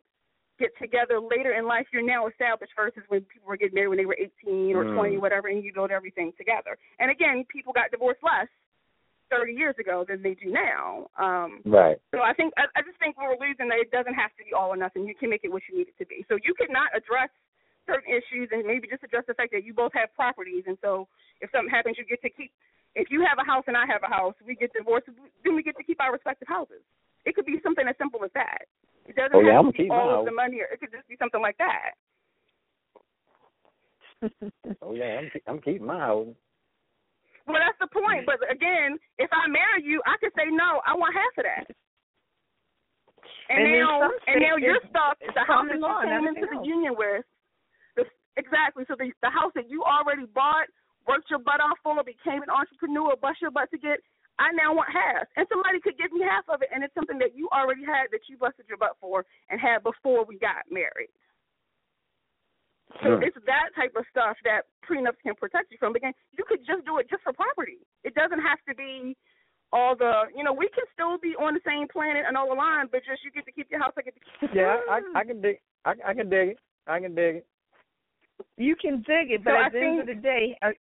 get 0.63 0.71
together 0.79 1.19
later 1.19 1.59
in 1.59 1.67
life, 1.67 1.91
you're 1.93 2.07
now 2.07 2.31
established 2.31 2.73
versus 2.79 3.03
when 3.11 3.27
people 3.27 3.51
were 3.51 3.59
getting 3.59 3.75
married 3.75 3.91
when 3.91 3.99
they 3.99 4.07
were 4.07 4.17
18 4.19 4.77
or 4.79 4.85
Mm. 4.87 4.95
20, 4.95 5.19
whatever, 5.19 5.49
and 5.49 5.65
you 5.65 5.73
build 5.75 5.91
everything 5.91 6.33
together. 6.39 6.79
And 7.01 7.11
again, 7.11 7.45
people 7.51 7.73
got 7.73 7.91
divorced 7.91 8.23
less 8.23 8.47
30 9.29 9.55
years 9.55 9.75
ago 9.79 10.05
than 10.07 10.23
they 10.23 10.35
do 10.35 10.51
now. 10.51 11.11
Um, 11.19 11.63
Right. 11.65 11.99
so 12.13 12.23
I 12.23 12.33
think 12.35 12.55
I, 12.57 12.67
I 12.77 12.83
just 12.83 12.99
think 12.99 13.17
we're 13.17 13.37
losing 13.41 13.67
that 13.69 13.79
it 13.79 13.91
doesn't 13.91 14.15
have 14.15 14.31
to 14.37 14.45
be 14.45 14.53
all 14.53 14.71
or 14.71 14.77
nothing. 14.77 15.07
You 15.07 15.15
can 15.15 15.31
make 15.31 15.43
it 15.43 15.51
what 15.51 15.67
you 15.69 15.77
need 15.77 15.89
it 15.89 15.99
to 15.99 16.07
be. 16.07 16.25
So 16.29 16.37
you 16.45 16.55
could 16.55 16.71
not 16.71 16.95
address 16.95 17.31
certain 17.87 18.13
issues 18.13 18.51
and 18.53 18.65
maybe 18.65 18.87
just 18.87 19.03
address 19.03 19.25
the 19.27 19.35
fact 19.35 19.51
that 19.53 19.65
you 19.65 19.75
both 19.75 19.93
have 19.95 20.15
properties 20.15 20.63
and 20.69 20.79
so 20.81 21.09
if 21.41 21.51
something 21.51 21.69
happens 21.69 21.99
you 21.99 22.05
get 22.05 22.23
to 22.23 22.31
keep 22.31 22.53
if 22.95 23.11
you 23.11 23.25
have 23.27 23.39
a 23.41 23.45
house 23.45 23.65
and 23.67 23.77
I 23.77 23.87
have 23.87 24.03
a 24.05 24.13
house, 24.13 24.35
we 24.47 24.55
get 24.55 24.73
divorced, 24.73 25.09
then 25.45 25.57
we 25.57 25.63
get 25.63 25.77
to 25.79 25.83
keep 25.83 26.01
our 26.01 26.13
respective 26.13 26.49
houses. 26.49 26.85
It 27.25 27.35
could 27.35 27.47
be 27.47 27.59
something 27.63 27.87
as 27.89 27.97
simple 27.97 28.25
as 28.25 28.31
that. 28.35 28.69
It 29.07 29.17
doesn't 29.17 29.35
Oh, 29.35 29.41
yeah, 29.41 29.53
have 29.59 29.67
I'm 29.67 29.73
to 29.73 29.73
be 29.73 29.77
keeping 29.85 29.89
my 29.89 30.01
all 30.01 30.11
of 30.11 30.17
house. 30.23 30.25
the 30.27 30.33
money 30.35 30.61
or 30.61 30.69
it 30.73 30.79
could 30.81 30.93
just 30.93 31.09
be 31.09 31.17
something 31.19 31.41
like 31.43 31.59
that. 31.59 31.93
Oh 34.83 34.95
yeah, 34.95 35.19
I'm 35.19 35.27
I'm 35.49 35.61
keeping 35.61 35.87
my 35.87 35.99
house. 35.99 36.31
Well 37.47 37.59
that's 37.59 37.79
the 37.83 37.91
point. 37.91 38.23
But 38.27 38.39
again, 38.47 38.95
if 39.19 39.31
I 39.35 39.49
marry 39.51 39.83
you, 39.83 39.99
I 40.07 40.15
could 40.23 40.31
say 40.39 40.47
no, 40.51 40.79
I 40.87 40.95
want 40.95 41.11
half 41.15 41.35
of 41.39 41.45
that. 41.45 41.67
And, 43.51 43.67
And 43.67 43.83
now, 43.83 44.07
and 44.31 44.39
now 44.41 44.55
states, 44.55 44.63
you're 44.63 44.79
it's- 44.79 44.91
stuck. 44.95 45.19
it's 45.21 45.35
The 45.35 45.43
house 45.43 45.67
common 45.67 45.83
that 45.83 45.91
you 45.91 46.07
came 46.07 46.27
into 46.31 46.47
the 46.47 46.59
else. 46.63 46.67
union 46.67 46.95
with, 46.97 47.27
the, 47.99 48.07
exactly. 48.39 48.85
So 48.87 48.95
the 48.95 49.11
the 49.27 49.31
house 49.35 49.51
that 49.59 49.67
you 49.69 49.83
already 49.83 50.27
bought, 50.31 50.71
worked 51.11 51.27
your 51.29 51.43
butt 51.43 51.59
off 51.59 51.79
for, 51.83 51.99
became 52.07 52.47
an 52.47 52.51
entrepreneur, 52.51 53.19
bust 53.19 53.43
your 53.43 53.51
butt 53.51 53.71
to 53.75 53.79
get. 53.79 53.99
I 54.43 54.51
now 54.59 54.75
want 54.75 54.91
half, 54.91 55.31
and 55.39 55.47
somebody 55.47 55.79
could 55.79 55.95
give 55.95 56.11
me 56.11 56.27
half 56.27 56.43
of 56.51 56.63
it, 56.67 56.71
and 56.75 56.83
it's 56.83 56.95
something 56.99 57.19
that 57.23 57.39
you 57.39 57.47
already 57.55 57.87
had 57.87 58.11
that 58.11 58.27
you 58.27 58.35
busted 58.37 58.67
your 58.67 58.77
butt 58.77 58.99
for 58.99 59.23
and 59.51 59.61
had 59.61 59.87
before 59.87 60.27
we 60.27 60.35
got 60.43 60.67
married. 60.67 61.15
So 63.07 63.17
Hmm. 63.17 63.23
it's 63.23 63.39
that 63.47 63.71
type 63.79 63.95
of 63.97 64.05
stuff 64.11 64.37
that 64.45 64.67
prenups 64.83 65.23
can 65.23 65.35
protect 65.35 65.71
you 65.71 65.79
from. 65.79 65.95
Again, 65.95 66.13
you 66.37 66.45
could 66.45 66.67
just 66.67 66.85
do 66.85 66.99
it 66.99 67.09
just 67.09 67.23
for 67.23 67.33
property. 67.33 67.79
It 68.05 68.15
doesn't 68.15 68.43
have 68.43 68.59
to 68.69 68.75
be 68.75 69.17
all 69.73 69.97
the 69.97 70.29
you 70.37 70.45
know 70.45 70.53
we 70.53 70.69
can 70.75 70.85
still 70.93 71.17
be 71.17 71.35
on 71.41 71.55
the 71.55 71.65
same 71.65 71.89
planet 71.89 72.25
and 72.27 72.37
all 72.37 72.53
aligned, 72.53 72.91
but 72.91 73.01
just 73.07 73.25
you 73.25 73.31
get 73.31 73.47
to 73.47 73.53
keep 73.53 73.71
your 73.71 73.81
house. 73.81 73.95
I 73.97 74.03
get 74.03 74.15
to 74.15 74.21
keep. 74.21 74.51
Yeah, 74.55 74.77
I 74.91 75.01
I 75.15 75.25
can 75.25 75.41
dig 75.41 75.59
I 75.85 75.95
I 76.05 76.13
can 76.15 76.29
dig 76.29 76.49
it. 76.51 76.59
I 76.87 77.01
can 77.01 77.15
dig 77.15 77.37
it. 77.37 77.47
You 78.59 78.77
can 78.77 78.99
dig 79.07 79.31
it, 79.31 79.45
but 79.45 79.53
So 79.53 79.57
at 79.57 79.67
I 79.67 79.71
the 79.71 79.81
end 79.81 80.01
of 80.01 80.07
the 80.07 80.15
day, 80.15 80.59
uh, 80.63 80.77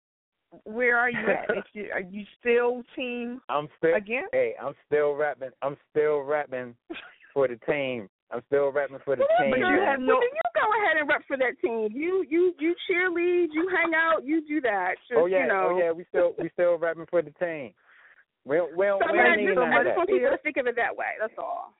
where 0.63 0.97
are 0.97 1.09
you 1.09 1.19
at? 1.27 1.49
If 1.57 1.65
you, 1.73 1.89
are 1.93 2.01
you 2.01 2.23
still 2.39 2.83
team 2.95 3.41
I'm 3.49 3.67
still 3.77 3.95
again? 3.95 4.23
hey, 4.31 4.53
I'm 4.61 4.73
still 4.85 5.13
rapping 5.13 5.49
I'm 5.61 5.77
still 5.91 6.21
rapping 6.21 6.75
for 7.33 7.47
the 7.47 7.57
team. 7.69 8.09
I'm 8.31 8.41
still 8.47 8.71
rapping 8.71 8.99
for 9.05 9.15
the 9.15 9.23
Well, 9.23 9.39
team. 9.41 9.51
But 9.51 9.59
you 9.59 9.79
have 9.85 9.99
no- 9.99 10.19
then 10.19 10.31
you 10.35 10.41
go 10.55 10.67
ahead 10.83 10.97
and 10.99 11.07
rep 11.07 11.21
for 11.27 11.37
that 11.37 11.53
team. 11.63 11.89
You 11.93 12.25
you 12.29 12.53
you 12.59 12.75
cheerlead, 12.89 13.47
you 13.53 13.69
hang 13.75 13.93
out, 13.95 14.25
you 14.25 14.45
do 14.47 14.59
that. 14.61 14.95
Just, 15.07 15.17
oh 15.17 15.25
yeah, 15.27 15.41
you 15.43 15.47
know. 15.47 15.71
oh 15.75 15.79
yeah, 15.79 15.91
we 15.91 16.05
still 16.09 16.33
we 16.39 16.49
still 16.53 16.77
rapping 16.77 17.05
for 17.09 17.21
the 17.21 17.31
team. 17.39 17.73
Well, 18.45 18.67
don't 18.67 18.77
we 18.77 18.85
don't, 18.85 19.03
So 19.05 19.11
we 19.11 19.17
don't 19.19 19.37
need 19.37 19.47
just, 19.47 19.55
none 19.59 19.73
I 19.73 19.79
of 19.79 19.83
just 19.83 19.91
that. 19.91 19.97
want 19.97 20.09
people 20.09 20.29
to 20.31 20.37
think 20.43 20.57
of 20.57 20.67
it 20.67 20.75
that 20.77 20.95
way. 20.95 21.15
That's 21.19 21.33
all. 21.37 21.73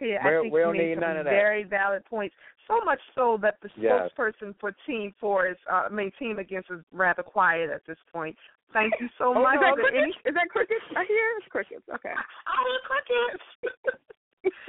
Yeah, 0.00 0.24
I 0.24 0.40
think 0.40 0.52
we 0.54 0.60
you 0.60 0.64
don't 0.64 0.76
made 0.76 0.88
need 0.88 0.94
some 0.96 1.00
none 1.04 1.16
of 1.18 1.24
that. 1.24 1.30
very 1.30 1.64
valid 1.64 2.04
points. 2.06 2.34
So 2.70 2.78
much 2.86 3.00
so 3.16 3.36
that 3.42 3.56
the 3.62 3.70
Yes. 3.74 4.10
spokesperson 4.14 4.54
for 4.60 4.70
Team 4.86 5.12
For 5.18 5.48
is, 5.48 5.56
uh, 5.68 5.86
I 5.86 5.88
mean, 5.88 6.12
Team 6.20 6.38
Against 6.38 6.70
is 6.70 6.78
rather 6.92 7.22
quiet 7.24 7.68
at 7.68 7.84
this 7.84 7.98
point. 8.12 8.36
Thank 8.72 8.94
you 9.00 9.08
so 9.18 9.34
Oh, 9.36 9.42
much. 9.42 9.56
is 9.56 9.60
that 9.60 9.74
crickets? 9.74 9.96
any- 9.98 10.30
Is 10.30 10.34
that 10.34 10.48
crickets? 10.50 10.84
I 10.94 11.04
hear 11.04 11.26
it's 11.38 11.48
crickets. 11.50 11.82
Okay. 11.92 12.14
Oh, 12.46 12.62
the 12.70 12.82
crickets. 12.86 13.44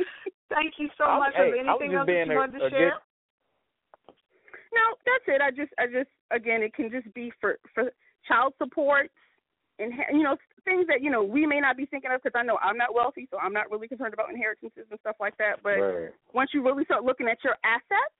Thank 0.49 0.73
you 0.79 0.89
so 0.97 1.05
much. 1.19 1.33
hey, 1.35 1.49
Is 1.49 1.53
there 1.53 1.69
anything 1.69 1.93
else 1.93 2.05
that 2.07 2.11
being 2.11 2.27
you 2.27 2.33
a- 2.33 2.35
wanted 2.35 2.59
to 2.59 2.65
a 2.65 2.69
share? 2.71 2.89
good- 2.89 4.13
No, 4.73 4.83
that's 5.05 5.25
it. 5.27 5.41
I 5.41 5.51
just, 5.51 5.71
I 5.77 5.85
just, 5.87 6.09
again, 6.31 6.63
it 6.63 6.73
can 6.73 6.89
just 6.89 7.13
be 7.13 7.31
for 7.39 7.57
for 7.73 7.91
child 8.27 8.53
support 8.57 9.11
and 9.81 9.93
you 10.13 10.23
know 10.23 10.37
things 10.63 10.87
that 10.87 11.01
you 11.01 11.09
know 11.09 11.23
we 11.23 11.45
may 11.45 11.59
not 11.59 11.77
be 11.77 11.85
thinking 11.85 12.11
of 12.11 12.21
because 12.21 12.37
I 12.37 12.43
know 12.43 12.57
I'm 12.61 12.77
not 12.77 12.93
wealthy, 12.93 13.27
so 13.31 13.37
I'm 13.37 13.53
not 13.53 13.71
really 13.71 13.87
concerned 13.87 14.13
about 14.13 14.29
inheritances 14.29 14.85
and 14.89 14.99
stuff 14.99 15.15
like 15.19 15.37
that. 15.37 15.63
But 15.63 15.79
Word. 15.79 16.13
once 16.33 16.51
you 16.53 16.63
really 16.63 16.85
start 16.85 17.03
looking 17.03 17.27
at 17.27 17.43
your 17.43 17.55
assets, 17.63 18.15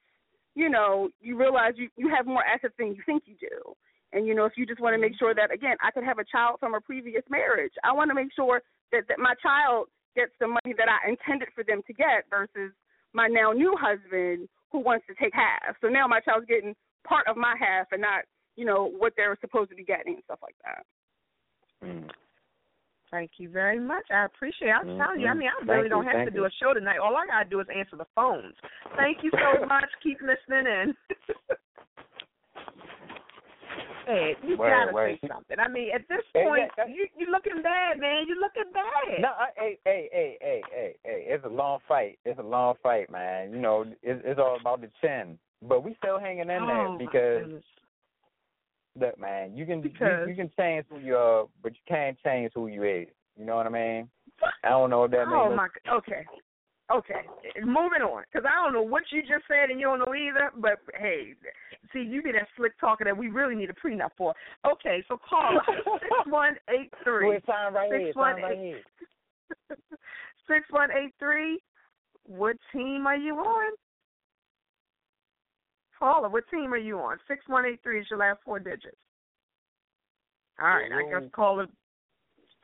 you 0.55 0.69
know, 0.69 1.09
you 1.21 1.37
realize 1.37 1.73
you 1.77 1.89
you 1.95 2.09
have 2.09 2.25
more 2.25 2.43
assets 2.43 2.73
than 2.77 2.95
you 2.95 3.01
think 3.05 3.23
you 3.25 3.35
do. 3.39 3.73
And 4.13 4.27
you 4.27 4.35
know, 4.35 4.45
if 4.45 4.53
you 4.57 4.65
just 4.65 4.81
want 4.81 4.93
to 4.93 5.01
make 5.01 5.17
sure 5.17 5.33
that 5.33 5.53
again, 5.53 5.77
I 5.81 5.91
could 5.91 6.03
have 6.03 6.19
a 6.19 6.25
child 6.25 6.57
from 6.59 6.73
a 6.73 6.81
previous 6.81 7.23
marriage. 7.29 7.73
I 7.83 7.93
want 7.93 8.09
to 8.09 8.15
make 8.15 8.33
sure 8.35 8.61
that 8.91 9.07
that 9.07 9.19
my 9.19 9.33
child 9.41 9.87
gets 10.15 10.31
the 10.39 10.47
money 10.47 10.75
that 10.77 10.89
I 10.89 11.09
intended 11.09 11.49
for 11.55 11.63
them 11.63 11.81
to 11.87 11.93
get 11.93 12.27
versus 12.29 12.75
my 13.13 13.27
now 13.27 13.51
new 13.51 13.75
husband 13.79 14.49
who 14.71 14.79
wants 14.79 15.05
to 15.07 15.15
take 15.15 15.33
half. 15.33 15.75
So 15.81 15.87
now 15.87 16.07
my 16.07 16.19
child's 16.19 16.47
getting 16.47 16.75
part 17.07 17.27
of 17.27 17.37
my 17.37 17.55
half 17.59 17.87
and 17.91 18.01
not, 18.01 18.23
you 18.55 18.65
know, 18.65 18.91
what 18.97 19.13
they're 19.15 19.37
supposed 19.41 19.69
to 19.69 19.75
be 19.75 19.83
getting 19.83 20.15
and 20.15 20.23
stuff 20.23 20.39
like 20.41 20.55
that. 20.63 20.83
Mm. 21.83 22.09
Thank 23.09 23.31
you 23.37 23.49
very 23.49 23.79
much. 23.79 24.05
I 24.09 24.23
appreciate 24.23 24.69
it. 24.69 24.71
I'm 24.71 24.97
telling 24.97 25.19
you, 25.19 25.27
I 25.27 25.33
Mhm. 25.33 25.37
mean, 25.37 25.49
I 25.49 25.53
Thank 25.59 25.69
really 25.69 25.83
you, 25.83 25.89
don't 25.89 26.05
have 26.05 26.13
thank 26.13 26.29
to 26.29 26.35
do 26.35 26.45
a 26.45 26.51
show 26.51 26.73
tonight. 26.73 26.99
All 26.99 27.17
I 27.17 27.25
got 27.27 27.43
to 27.43 27.49
do 27.49 27.59
is 27.59 27.67
answer 27.69 27.97
the 27.97 28.05
phones. 28.15 28.55
Thank 28.95 29.21
you 29.21 29.31
so 29.31 29.65
much. 29.65 29.89
Keep 30.01 30.21
listening 30.21 30.65
in. 30.65 30.95
hey, 34.07 34.37
you 34.43 34.55
Word, 34.55 34.69
got 34.69 34.85
to 34.85 34.93
word. 34.93 35.19
say 35.21 35.27
something. 35.27 35.59
I 35.59 35.67
mean, 35.67 35.91
at 35.93 36.07
this 36.07 36.23
Hey, 36.33 36.45
point, 36.45 36.71
yeah, 36.77 36.85
you 36.87 37.05
you 37.17 37.29
looking 37.29 37.61
bad, 37.61 37.99
man. 37.99 38.23
You're 38.27 38.39
looking 38.39 38.71
bad. 38.71 39.19
No, 39.21 39.27
I, 39.29 39.49
hey, 39.57 39.77
hey, 39.83 40.09
hey, 40.13 40.37
hey, 40.39 40.61
hey, 40.71 40.95
hey. 41.03 41.25
It's 41.27 41.43
a 41.43 41.49
long 41.49 41.79
fight. 41.89 42.17
It's 42.23 42.39
a 42.39 42.43
long 42.43 42.75
fight, 42.81 43.09
man. 43.11 43.51
You 43.51 43.59
know, 43.59 43.85
it's, 44.01 44.21
it's 44.23 44.39
all 44.39 44.55
about 44.55 44.79
the 44.79 44.89
chin. 45.01 45.37
But 45.61 45.83
we 45.83 45.95
still 45.95 46.17
hanging 46.17 46.49
in 46.49 46.61
Oh, 46.61 46.67
there 46.67 46.97
because. 46.97 47.61
Look, 48.99 49.19
man, 49.19 49.55
you 49.55 49.65
can 49.65 49.81
Because- 49.81 50.27
you, 50.27 50.31
you 50.31 50.35
can 50.35 50.51
change 50.57 50.85
who 50.89 50.99
you 50.99 51.15
are, 51.15 51.45
but 51.63 51.73
you 51.73 51.81
can't 51.87 52.17
change 52.23 52.51
who 52.55 52.67
you 52.67 52.83
is. 52.83 53.07
You 53.37 53.45
know 53.45 53.55
what 53.55 53.65
I 53.65 53.69
mean? 53.69 54.09
I 54.63 54.69
don't 54.69 54.89
know 54.89 55.03
if 55.05 55.11
that 55.11 55.27
means. 55.27 55.37
Oh 55.37 55.55
my. 55.55 55.67
Okay. 55.91 56.25
Okay. 56.93 57.21
Moving 57.63 58.01
on, 58.01 58.23
because 58.31 58.45
I 58.45 58.61
don't 58.61 58.73
know 58.73 58.81
what 58.81 59.03
you 59.11 59.21
just 59.21 59.45
said 59.47 59.69
and 59.69 59.79
you 59.79 59.85
don't 59.85 59.99
know 59.99 60.13
either. 60.13 60.51
But 60.57 60.79
hey, 60.99 61.33
see, 61.93 62.01
you 62.01 62.21
be 62.21 62.33
that 62.33 62.47
slick 62.57 62.77
talker 62.79 63.05
that 63.05 63.15
we 63.15 63.29
really 63.29 63.55
need 63.55 63.69
a 63.69 63.73
prenup 63.73 64.09
for. 64.17 64.33
Okay, 64.69 65.03
so 65.07 65.17
call 65.17 65.57
us 65.57 65.65
six 66.01 66.11
one 66.27 66.55
eight 66.69 66.93
three. 67.03 67.27
Well, 67.27 67.37
it's 67.37 67.45
time 67.45 67.73
right. 67.73 67.89
Six 67.91 68.03
It's 68.09 68.17
one 68.17 68.33
time 68.35 68.43
right 68.43 68.57
here. 68.57 68.81
Six 70.47 70.65
one 70.69 70.89
eight 70.91 71.13
three. 71.17 71.59
What 72.25 72.57
team 72.73 73.07
are 73.07 73.15
you 73.15 73.35
on? 73.35 73.71
Caller, 76.01 76.29
what 76.29 76.49
team 76.49 76.73
are 76.73 76.77
you 76.77 76.97
on? 76.97 77.17
Six 77.27 77.47
one 77.47 77.63
eight 77.63 77.79
three 77.83 78.01
is 78.01 78.07
your 78.09 78.17
last 78.17 78.39
four 78.43 78.57
digits. 78.57 78.97
All 80.59 80.67
right, 80.67 80.91
I 80.91 81.03
guess 81.11 81.29
caller. 81.31 81.67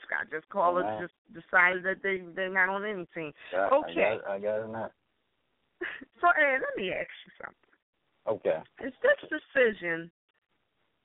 I 0.09 0.23
just 0.33 0.49
caller 0.49 0.83
All 0.83 0.89
right. 0.89 1.01
just 1.01 1.13
decided 1.45 1.83
that 1.83 2.01
they 2.01 2.23
they're 2.35 2.51
not 2.51 2.69
on 2.69 2.83
any 2.83 3.05
team. 3.13 3.31
Okay. 3.53 3.91
I 3.91 3.93
guess, 3.93 4.23
I 4.27 4.39
guess 4.39 4.59
not. 4.71 4.91
So, 6.19 6.29
Ed, 6.29 6.61
let 6.61 6.75
me 6.75 6.91
ask 6.91 7.07
you 7.25 7.31
something. 7.43 7.75
Okay. 8.27 8.57
Is 8.83 8.93
this 9.03 9.39
decision 9.53 10.09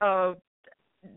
of 0.00 0.36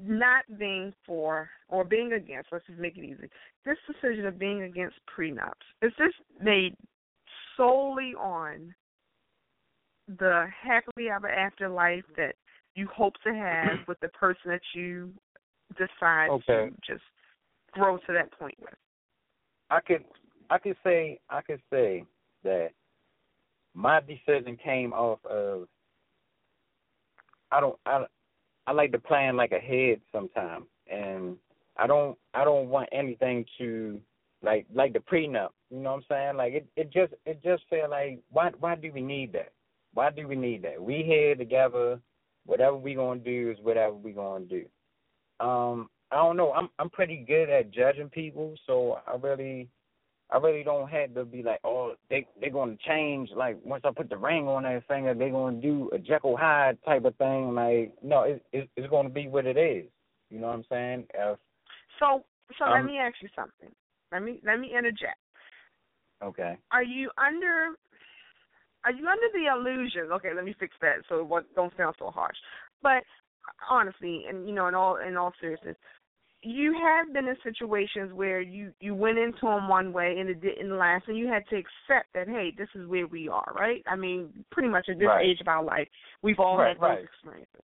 not 0.03 0.43
being 0.57 0.93
for 1.05 1.49
or 1.69 1.85
being 1.85 2.11
against, 2.13 2.49
let's 2.51 2.65
just 2.65 2.79
make 2.79 2.97
it 2.97 3.05
easy, 3.05 3.29
this 3.65 3.77
decision 3.87 4.25
of 4.25 4.37
being 4.37 4.63
against 4.63 4.97
prenups, 5.17 5.53
is 5.81 5.93
this 5.97 6.13
made 6.41 6.75
solely 7.55 8.13
on 8.19 8.73
the 10.07 10.47
happily 10.61 11.09
ever 11.09 11.29
after 11.29 11.69
life 11.69 12.03
that 12.17 12.35
you 12.75 12.87
hope 12.93 13.13
to 13.25 13.33
have 13.33 13.79
with 13.87 13.99
the 14.01 14.09
person 14.09 14.51
that 14.51 14.61
you 14.73 15.11
decide 15.77 16.29
Okay. 16.29 16.69
to 16.69 16.93
just 16.93 17.03
grow 17.71 17.97
to 17.97 18.13
that 18.13 18.31
point 18.37 18.55
with? 18.59 18.73
I 19.69 19.79
could 19.79 20.05
I 20.49 20.57
could 20.59 20.77
say 20.83 21.19
I 21.29 21.41
could 21.41 21.61
say 21.71 22.05
that 22.43 22.69
my 23.73 23.99
decision 24.01 24.57
came 24.57 24.93
off 24.93 25.19
of 25.25 25.67
I 27.51 27.59
don't 27.59 27.77
I 27.85 28.05
I 28.67 28.71
like 28.71 28.91
to 28.91 28.99
plan 28.99 29.35
like 29.35 29.51
ahead 29.51 30.01
sometimes 30.11 30.65
and 30.91 31.37
I 31.77 31.87
don't 31.87 32.17
I 32.33 32.43
don't 32.43 32.69
want 32.69 32.89
anything 32.91 33.45
to 33.57 33.99
like 34.43 34.65
like 34.73 34.93
the 34.93 34.99
prenup. 34.99 35.49
You 35.71 35.79
know 35.79 35.93
what 35.93 35.97
I'm 35.97 36.03
saying? 36.09 36.37
Like 36.37 36.53
it 36.53 36.67
it 36.75 36.93
just 36.93 37.13
it 37.25 37.41
just 37.43 37.63
felt 37.69 37.89
like 37.89 38.19
why 38.29 38.51
why 38.59 38.75
do 38.75 38.91
we 38.93 39.01
need 39.01 39.33
that? 39.33 39.51
Why 39.95 40.11
do 40.11 40.27
we 40.27 40.35
need 40.35 40.61
that? 40.63 40.81
We 40.81 41.01
here 41.03 41.35
together. 41.35 41.99
Whatever 42.45 42.77
we 42.77 42.93
gonna 42.93 43.19
do 43.19 43.49
is 43.51 43.63
whatever 43.63 43.95
we 43.95 44.11
gonna 44.11 44.45
do. 44.45 44.65
Um, 45.39 45.89
I 46.11 46.17
don't 46.17 46.37
know. 46.37 46.51
I'm 46.53 46.69
I'm 46.77 46.91
pretty 46.91 47.25
good 47.27 47.49
at 47.49 47.71
judging 47.71 48.09
people, 48.09 48.53
so 48.67 48.99
I 49.07 49.15
really 49.15 49.67
I 50.31 50.37
really 50.37 50.63
don't 50.63 50.87
have 50.89 51.13
to 51.15 51.25
be 51.25 51.41
like, 51.43 51.59
oh, 51.63 51.95
they 52.09 52.27
they're 52.39 52.51
gonna 52.51 52.77
change. 52.85 53.29
Like 53.35 53.57
once 53.63 53.81
I 53.85 53.91
put 53.91 54.09
the 54.09 54.17
ring 54.17 54.47
on 54.47 54.63
their 54.63 54.81
finger, 54.87 55.13
they're 55.13 55.31
gonna 55.31 55.59
do 55.61 55.89
a 55.93 55.97
Jekyll 55.97 56.37
Hyde 56.37 56.77
type 56.85 57.05
of 57.05 57.15
thing. 57.15 57.55
Like 57.55 57.93
no, 58.03 58.21
it, 58.23 58.45
it 58.51 58.69
it's 58.75 58.89
gonna 58.89 59.09
be 59.09 59.27
what 59.27 59.45
it 59.47 59.57
is. 59.57 59.85
You 60.29 60.39
know 60.39 60.47
what 60.47 60.57
I'm 60.57 60.65
saying? 60.69 61.05
If, 61.13 61.39
So 61.99 62.23
so 62.59 62.65
let 62.65 62.81
Um, 62.81 62.85
me 62.85 62.97
ask 62.99 63.15
you 63.21 63.29
something. 63.35 63.71
Let 64.11 64.21
me 64.23 64.39
let 64.43 64.59
me 64.59 64.75
interject. 64.77 65.17
okay. 66.23 66.57
are 66.71 66.83
you 66.83 67.09
under 67.17 67.75
are 68.85 68.91
you 68.91 69.07
under 69.07 69.27
the 69.33 69.47
illusion 69.53 70.11
okay 70.11 70.29
let 70.35 70.45
me 70.45 70.55
fix 70.59 70.75
that 70.81 70.95
so 71.09 71.19
it 71.19 71.27
won't- 71.27 71.53
don't 71.55 71.75
sound 71.77 71.95
so 71.99 72.09
harsh 72.09 72.37
but 72.81 73.03
honestly 73.69 74.25
and 74.29 74.47
you 74.47 74.53
know 74.53 74.67
in 74.67 74.75
all 74.75 74.97
in 74.97 75.17
all 75.17 75.33
seriousness 75.41 75.75
you 76.47 76.73
have 76.73 77.11
been 77.11 77.27
in 77.27 77.35
situations 77.43 78.13
where 78.13 78.39
you 78.39 78.71
you 78.79 78.93
went 78.93 79.17
into 79.17 79.41
them 79.41 79.67
one 79.67 79.91
way 79.91 80.17
and 80.19 80.29
it 80.29 80.41
didn't 80.41 80.77
last 80.77 81.07
and 81.07 81.17
you 81.17 81.27
had 81.27 81.43
to 81.49 81.55
accept 81.55 82.07
that 82.13 82.27
hey 82.27 82.53
this 82.57 82.69
is 82.75 82.87
where 82.87 83.07
we 83.07 83.27
are 83.27 83.51
right 83.57 83.81
i 83.87 83.95
mean 83.95 84.29
pretty 84.51 84.69
much 84.69 84.87
at 84.89 84.99
this 84.99 85.07
Right. 85.07 85.25
age 85.25 85.41
of 85.41 85.47
our 85.47 85.63
life 85.63 85.87
we've 86.21 86.39
all 86.39 86.57
Right, 86.57 86.69
had 86.69 86.77
those 86.77 86.81
right. 86.81 87.03
experiences 87.03 87.61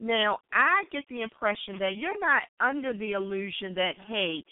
now 0.00 0.38
i 0.52 0.84
get 0.90 1.04
the 1.08 1.22
impression 1.22 1.78
that 1.78 1.96
you're 1.96 2.18
not 2.20 2.42
under 2.60 2.92
the 2.92 3.12
illusion 3.12 3.74
that 3.74 3.92
hey 4.06 4.44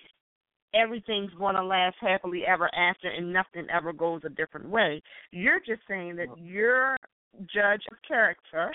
everything's 0.74 1.32
going 1.38 1.54
to 1.54 1.64
last 1.64 1.96
happily 2.00 2.42
ever 2.46 2.72
after 2.74 3.08
and 3.08 3.32
nothing 3.32 3.66
ever 3.72 3.92
goes 3.92 4.22
a 4.24 4.28
different 4.30 4.68
way. 4.68 5.02
You're 5.30 5.60
just 5.60 5.82
saying 5.88 6.16
that 6.16 6.28
your 6.38 6.96
judge 7.42 7.82
of 7.90 7.98
character, 8.06 8.72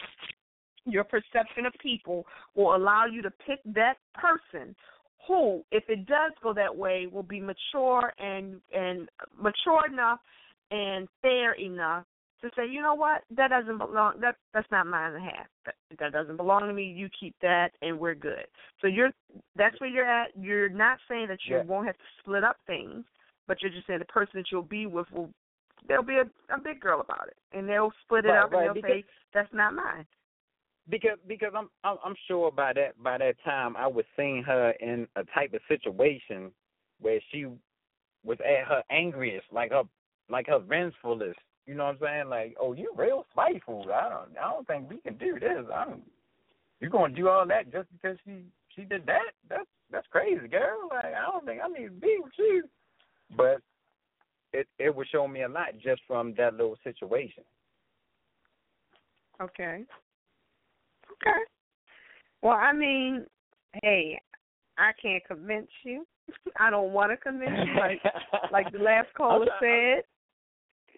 your 0.85 1.03
perception 1.03 1.65
of 1.65 1.73
people 1.81 2.25
will 2.55 2.75
allow 2.75 3.05
you 3.05 3.21
to 3.21 3.31
pick 3.45 3.59
that 3.73 3.95
person 4.13 4.75
who, 5.27 5.63
if 5.71 5.83
it 5.89 6.05
does 6.05 6.31
go 6.41 6.53
that 6.53 6.75
way, 6.75 7.07
will 7.11 7.23
be 7.23 7.41
mature 7.41 8.13
and 8.17 8.61
and 8.73 9.09
mature 9.35 9.85
enough 9.91 10.19
and 10.71 11.07
fair 11.21 11.53
enough 11.53 12.05
to 12.41 12.49
say, 12.55 12.67
you 12.69 12.81
know 12.81 12.93
what, 12.93 13.23
that 13.35 13.49
doesn't 13.49 13.77
belong. 13.77 14.19
That 14.21 14.35
that's 14.53 14.69
not 14.71 14.87
mine 14.87 15.13
and 15.13 15.23
a 15.23 15.25
half. 15.25 15.47
That 15.65 15.75
that 15.99 16.11
doesn't 16.11 16.37
belong 16.37 16.61
to 16.67 16.73
me. 16.73 16.83
You 16.85 17.09
keep 17.19 17.35
that, 17.41 17.69
and 17.81 17.99
we're 17.99 18.15
good. 18.15 18.45
So 18.81 18.87
you're 18.87 19.11
that's 19.55 19.79
where 19.81 19.89
you're 19.89 20.05
at. 20.09 20.31
You're 20.39 20.69
not 20.69 20.99
saying 21.09 21.27
that 21.29 21.39
you 21.47 21.57
Yeah. 21.57 21.63
won't 21.63 21.87
have 21.87 21.97
to 21.97 22.03
split 22.19 22.43
up 22.43 22.57
things, 22.67 23.05
but 23.47 23.61
you're 23.61 23.71
just 23.71 23.87
saying 23.87 23.99
the 23.99 24.05
person 24.05 24.33
that 24.35 24.45
you'll 24.51 24.61
be 24.61 24.85
with 24.85 25.11
will 25.11 25.29
there'll 25.87 26.03
be 26.03 26.17
a, 26.17 26.53
a 26.53 26.59
big 26.59 26.79
girl 26.79 27.01
about 27.01 27.27
it, 27.27 27.37
and 27.57 27.67
they'll 27.67 27.91
split 28.03 28.25
it 28.25 28.29
Right, 28.29 28.43
up 28.43 28.51
and 28.53 28.61
they'll 28.65 28.73
because- 28.73 28.89
say 28.91 29.03
that's 29.33 29.53
not 29.53 29.73
mine. 29.73 30.05
Because 30.89 31.17
because 31.27 31.51
I'm 31.55 31.69
I'm 31.83 31.97
I'm 32.05 32.15
sure 32.27 32.49
by 32.51 32.71
that 32.73 33.01
by 33.03 33.17
that 33.17 33.35
time 33.43 33.75
I 33.75 33.87
was 33.87 34.05
seeing 34.15 34.41
her 34.43 34.71
in 34.79 35.05
a 35.17 35.23
type 35.33 35.53
of 35.53 35.59
situation 35.67 36.51
where 37.01 37.19
she 37.31 37.45
was 38.23 38.37
at 38.39 38.67
her 38.67 38.83
angriest, 38.89 39.45
like 39.51 39.71
her 39.71 39.83
like 40.29 40.47
her 40.47 40.59
vengefulest. 40.59 41.35
You 41.67 41.75
know 41.75 41.83
what 41.83 41.95
I'm 41.95 41.99
saying? 42.01 42.29
Like, 42.29 42.55
oh, 42.59 42.73
you 42.73 42.93
real 42.95 43.25
spiteful. 43.31 43.85
I 43.93 44.09
don't 44.09 44.37
I 44.41 44.51
don't 44.51 44.65
think 44.65 44.89
we 44.89 44.97
can 44.97 45.17
do 45.17 45.37
this. 45.39 45.65
I 45.73 45.85
don't. 45.85 46.01
You 46.79 46.89
gonna 46.89 47.13
do 47.13 47.27
all 47.27 47.45
that 47.45 47.71
just 47.71 47.87
because 47.91 48.17
she 48.25 48.45
she 48.73 48.83
did 48.83 49.05
that? 49.05 49.33
That's 49.49 49.67
that's 49.91 50.07
crazy, 50.09 50.47
girl. 50.47 50.87
Like, 50.89 51.13
I 51.13 51.29
don't 51.29 51.45
think 51.45 51.61
I 51.63 51.67
need 51.67 51.85
to 51.87 51.91
be 51.91 52.17
with 52.23 52.33
you. 52.37 52.63
But 53.35 53.57
it 54.53 54.67
it 54.79 54.95
would 54.95 55.07
show 55.09 55.27
me 55.27 55.43
a 55.43 55.49
lot 55.49 55.77
just 55.83 56.01
from 56.07 56.33
that 56.37 56.53
little 56.53 56.77
situation. 56.83 57.43
Okay. 59.41 59.83
Okay. 61.11 61.39
Well, 62.41 62.55
I 62.55 62.71
mean, 62.71 63.25
hey, 63.83 64.19
I 64.77 64.91
can't 65.01 65.23
convince 65.25 65.67
you. 65.83 66.05
I 66.59 66.69
don't 66.69 66.93
want 66.93 67.11
to 67.11 67.17
convince 67.17 67.57
you. 67.65 67.79
Like 67.79 68.01
like 68.51 68.71
the 68.71 68.79
last 68.79 69.07
caller 69.17 69.47
said, 69.59 70.03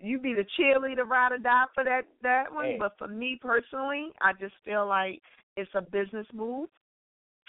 you 0.01 0.19
be 0.19 0.33
the 0.33 0.45
cheerleader, 0.57 1.07
ride 1.07 1.31
or 1.31 1.37
die 1.37 1.65
for 1.73 1.83
that 1.83 2.03
that 2.21 2.53
one. 2.53 2.65
Hey. 2.65 2.77
But 2.79 2.97
for 2.97 3.07
me 3.07 3.39
personally, 3.41 4.11
I 4.21 4.33
just 4.33 4.55
feel 4.65 4.87
like 4.87 5.21
it's 5.57 5.71
a 5.75 5.81
business 5.81 6.27
move. 6.33 6.69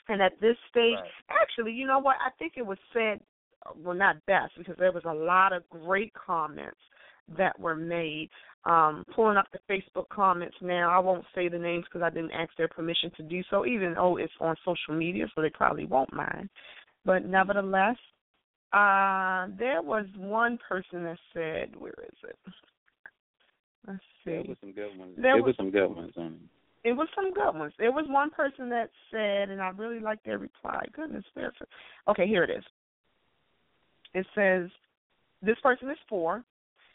And 0.09 0.21
at 0.21 0.41
this 0.41 0.57
stage, 0.69 0.99
Right. 0.99 1.11
actually, 1.29 1.73
you 1.73 1.87
know 1.87 1.99
what? 2.01 2.17
I 2.25 2.31
think 2.39 2.55
it 2.57 2.67
was 2.67 2.79
said, 2.93 3.21
well, 3.77 3.95
not 3.95 4.25
best 4.27 4.57
because 4.57 4.77
there 4.79 4.93
was 4.93 5.05
a 5.05 5.15
lot 5.15 5.53
of 5.53 5.69
great 5.69 6.13
comments 6.15 6.81
that 7.37 7.59
were 7.59 7.77
made. 7.77 8.31
Um, 8.65 9.05
pulling 9.15 9.37
up 9.37 9.47
the 9.53 9.61
Facebook 9.71 10.09
comments 10.09 10.57
now, 10.61 10.91
I 10.91 10.99
won't 10.99 11.25
say 11.35 11.49
the 11.49 11.59
names 11.59 11.85
because 11.85 12.03
I 12.03 12.11
didn't 12.11 12.33
ask 12.33 12.51
their 12.57 12.69
permission 12.69 13.11
to 13.17 13.23
do 13.23 13.43
so, 13.49 13.65
even 13.65 13.95
though 13.95 14.17
it's 14.17 14.33
on 14.41 14.57
social 14.65 14.95
media, 14.95 15.27
so 15.35 15.41
they 15.41 15.51
probably 15.51 15.87
won't 15.87 16.13
mind. 16.13 16.51
But 17.05 17.25
nevertheless, 17.25 17.97
uh, 18.73 19.49
there 19.59 19.83
was 19.83 20.07
one 20.17 20.59
person 20.69 21.05
that 21.05 21.19
said, 21.35 21.75
where 21.77 21.95
is 22.07 22.17
it? 22.25 22.39
Let's 23.87 24.01
see. 24.25 24.31
There 24.31 24.43
was 24.43 24.57
some 24.61 24.73
good 24.73 24.99
ones. 24.99 25.13
There 25.17 25.23
There 25.23 25.37
was- 25.37 25.45
was 25.47 25.57
some 25.57 25.71
good 25.71 25.89
ones 25.89 26.13
on 26.17 26.27
it. 26.35 26.89
It 26.89 26.93
was 26.95 27.09
some 27.15 27.33
good 27.35 27.55
ones. 27.55 27.75
There 27.79 27.93
was 27.93 28.07
one 28.09 28.31
person 28.31 28.71
that 28.71 28.91
said, 29.11 29.51
and 29.51 29.61
I 29.61 29.69
really 29.69 30.01
liked 30.01 30.25
their 30.25 30.39
reply. 30.39 30.83
Goodness, 30.93 31.25
there's 31.35 31.53
okay. 32.09 32.27
Here 32.27 32.43
it 32.43 32.49
is. 32.49 32.65
It 34.15 34.27
says, 34.35 34.71
"This 35.43 35.61
person 35.61 35.91
is 35.91 35.99
for. 36.09 36.43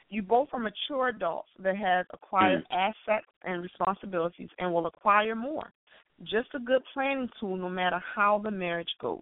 You 0.09 0.23
both 0.23 0.49
are 0.53 0.59
mature 0.59 1.09
adults 1.09 1.49
that 1.59 1.75
have 1.75 2.07
acquired 2.11 2.65
assets 2.71 3.27
and 3.43 3.61
responsibilities, 3.61 4.49
and 4.57 4.73
will 4.73 4.87
acquire 4.87 5.35
more. 5.35 5.71
Just 6.23 6.49
a 6.55 6.59
good 6.59 6.83
planning 6.93 7.29
tool, 7.39 7.55
no 7.55 7.69
matter 7.69 7.99
how 7.99 8.39
the 8.39 8.51
marriage 8.51 8.95
goes. 8.99 9.21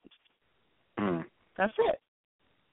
Mm. 0.97 1.26
That's 1.58 1.74
it. 1.78 1.99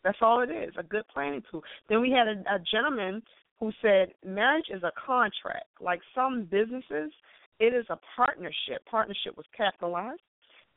That's 0.04 0.18
all 0.20 0.40
it 0.40 0.50
is. 0.50 0.72
A 0.78 0.82
good 0.82 1.04
planning 1.12 1.42
tool. 1.50 1.62
Then 1.88 2.00
we 2.00 2.10
had 2.10 2.26
a, 2.28 2.54
a 2.54 2.58
gentleman 2.70 3.22
who 3.58 3.70
said 3.82 4.12
marriage 4.24 4.66
is 4.72 4.82
a 4.82 4.92
contract. 5.06 5.66
Like 5.80 6.00
some 6.14 6.48
businesses, 6.50 7.12
it 7.58 7.74
is 7.74 7.84
a 7.90 7.98
partnership. 8.16 8.84
Partnership 8.90 9.36
was 9.36 9.46
capitalized. 9.56 10.22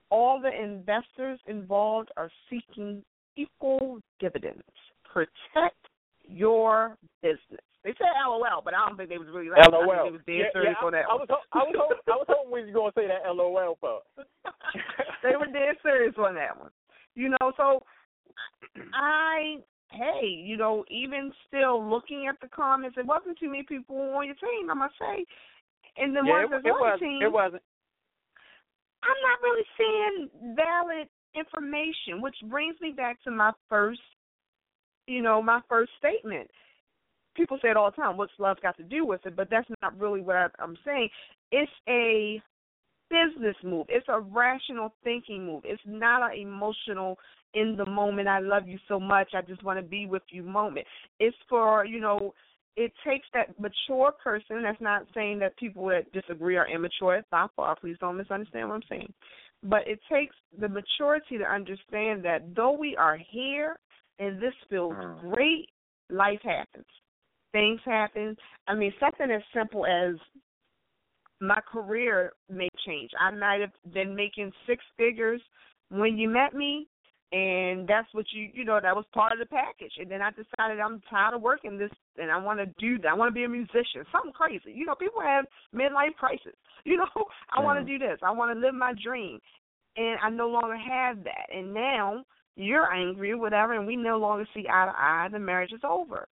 All 0.10 0.40
the 0.40 0.52
investors 0.52 1.40
involved 1.48 2.10
are 2.18 2.30
seeking 2.50 3.04
equal 3.36 4.00
dividends. 4.20 4.62
Protect 5.12 5.78
your 6.28 6.98
business. 7.22 7.64
They 7.84 7.92
said 7.98 8.16
LOL, 8.26 8.62
but 8.64 8.74
I 8.74 8.88
don't 8.88 8.96
think 8.96 9.10
they 9.10 9.18
was 9.18 9.28
really 9.28 9.50
laughing. 9.50 9.76
I 9.76 9.84
think 9.84 10.08
they 10.08 10.16
was 10.16 10.28
dead 10.28 10.48
yeah, 10.48 10.56
serious 10.56 10.78
yeah, 10.80 10.86
on 10.88 10.92
that 10.96 11.04
I, 11.04 11.12
I 11.12 11.20
was 11.20 11.28
I 11.52 11.64
was 11.68 11.76
hoping 11.76 12.00
I 12.08 12.16
was 12.16 12.28
hoping 12.32 12.52
we 12.52 12.64
was 12.64 12.72
gonna 12.72 12.96
say 12.96 13.08
that 13.12 13.28
LOL 13.28 13.76
part. 13.76 14.08
they 15.24 15.36
were 15.36 15.52
dead 15.52 15.76
serious 15.84 16.16
on 16.16 16.36
that 16.36 16.56
one. 16.56 16.72
You 17.16 17.36
know, 17.36 17.52
so 17.60 17.84
I 18.94 19.58
hey, 19.92 20.26
you 20.26 20.58
know, 20.58 20.84
even 20.90 21.32
still 21.48 21.88
looking 21.88 22.28
at 22.28 22.40
the 22.42 22.48
comments, 22.48 22.98
it 22.98 23.06
wasn't 23.06 23.38
too 23.38 23.50
many 23.50 23.64
people 23.64 23.96
on 23.96 24.26
your 24.26 24.36
team, 24.36 24.70
I 24.70 24.74
must 24.74 24.96
say. 25.00 25.26
And 25.98 26.16
the 26.16 26.22
yeah, 26.26 26.32
ones 26.32 26.46
it, 26.46 26.52
that's 26.52 26.66
it 26.66 26.70
on 26.70 26.88
your 26.88 26.98
team, 26.98 27.22
it 27.22 27.32
wasn't. 27.32 27.62
I'm 29.04 29.22
not 29.22 29.42
really 29.44 29.66
seeing 29.78 30.56
valid 30.56 31.08
information, 31.36 32.22
which 32.22 32.36
brings 32.50 32.80
me 32.82 32.92
back 32.92 33.22
to 33.24 33.32
my 33.32 33.52
first, 33.70 34.02
you 35.08 35.22
know, 35.22 35.42
my 35.42 35.60
first 35.70 35.92
statement. 36.00 36.50
People 37.36 37.58
say 37.62 37.70
it 37.70 37.78
all 37.78 37.92
the 37.92 37.96
time, 37.96 38.18
what's 38.18 38.32
love 38.38 38.58
got 38.62 38.78
to 38.78 38.84
do 38.84 39.06
with 39.06 39.26
it? 39.26 39.36
But 39.36 39.50
that's 39.50 39.68
not 39.82 40.00
really 40.00 40.22
what 40.22 40.36
I, 40.36 40.48
I'm 40.60 40.78
saying. 40.86 41.10
It's 41.52 41.72
a 41.90 42.42
business 43.14 43.56
move. 43.64 43.86
It's 43.90 44.08
a 44.10 44.20
rational 44.20 44.94
thinking 45.04 45.46
move. 45.46 45.64
It's 45.66 45.82
not 45.86 46.32
an 46.32 46.40
emotional 46.40 47.18
in 47.54 47.76
the 47.78 47.86
moment 47.86 48.28
I 48.28 48.40
love 48.40 48.68
you 48.68 48.80
so 48.88 49.00
much, 49.00 49.30
I 49.36 49.42
just 49.42 49.64
want 49.64 49.78
to 49.80 49.84
be 49.84 50.06
with 50.06 50.24
you 50.30 50.44
moment. 50.44 50.88
It's 51.20 51.38
for, 51.48 51.86
you 51.86 52.00
know, 52.00 52.34
it 52.76 52.92
takes 53.06 53.28
that 53.34 53.60
mature 53.60 54.12
person. 54.24 54.64
That's 54.64 54.82
not 54.82 55.06
saying 55.14 55.40
that 55.40 55.58
people 55.58 55.86
that 55.90 56.12
disagree 56.12 56.58
are 56.58 56.68
immature. 56.68 57.22
Not 57.32 57.52
far. 57.56 57.76
Please 57.76 57.98
don't 58.00 58.18
misunderstand 58.18 58.70
what 58.70 58.76
I'm 58.76 58.82
saying. 58.90 59.14
But 59.62 59.88
it 59.88 60.00
takes 60.12 60.36
the 60.60 60.68
maturity 60.68 61.38
to 61.38 61.44
understand 61.44 62.26
that 62.26 62.56
though 62.56 62.72
we 62.72 62.98
are 62.98 63.18
here 63.18 63.78
and 64.20 64.42
this 64.42 64.54
feels 64.70 64.94
Mm. 64.94 65.20
great, 65.20 65.70
life 66.10 66.42
happens. 66.42 66.88
Things 67.52 67.80
happen. 67.86 68.36
I 68.68 68.74
mean, 68.74 68.94
something 69.00 69.30
as 69.30 69.44
simple 69.54 69.86
as 69.86 70.16
my 71.42 71.60
career 71.72 72.34
may 72.50 72.70
change. 72.86 73.12
I 73.20 73.32
might 73.32 73.62
have 73.62 73.94
been 73.94 74.16
making 74.16 74.52
six 74.68 74.84
figures 74.98 75.42
when 75.90 76.18
you 76.18 76.30
met 76.30 76.54
me, 76.54 76.88
and 77.32 77.88
that's 77.88 78.08
what 78.14 78.26
you 78.32 78.50
you 78.54 78.64
know 78.64 78.80
that 78.82 78.96
was 78.96 79.06
part 79.14 79.34
of 79.34 79.40
the 79.40 79.46
package. 79.46 79.94
And 80.00 80.10
then 80.10 80.22
I 80.22 80.30
decided 80.30 80.80
I'm 80.80 81.02
tired 81.10 81.34
of 81.36 81.42
working 81.42 81.78
this, 81.78 81.92
and 82.18 82.32
I 82.32 82.38
want 82.38 82.60
to 82.60 82.68
do 82.80 82.98
that. 83.00 83.10
I 83.10 83.14
want 83.14 83.30
to 83.30 83.34
be 83.34 83.44
a 83.44 83.50
musician, 83.50 84.06
something 84.12 84.32
crazy. 84.32 84.72
You 84.74 84.86
know, 84.86 84.96
people 84.96 85.22
have 85.22 85.46
midlife 85.76 86.16
crisis. 86.18 86.54
You 86.86 86.98
know, 86.98 87.26
I 87.56 87.62
want 87.62 87.80
to 87.80 87.86
do 87.86 87.98
this. 87.98 88.20
I 88.22 88.32
want 88.32 88.54
to 88.54 88.60
live 88.60 88.76
my 88.76 88.92
dream, 89.02 89.40
and 89.96 90.20
I 90.22 90.30
no 90.30 90.50
longer 90.50 90.76
have 90.76 91.24
that. 91.24 91.48
And 91.50 91.74
now 91.74 92.26
you're 92.58 92.92
angry 92.94 93.32
or 93.32 93.38
whatever, 93.38 93.72
and 93.72 93.88
we 93.88 93.96
no 93.96 94.18
longer 94.18 94.46
see 94.54 94.66
eye 94.70 94.86
to 94.88 94.92
eye. 94.92 95.30
The 95.32 95.40
marriage 95.40 95.72
is 95.72 95.80
over. 95.88 96.28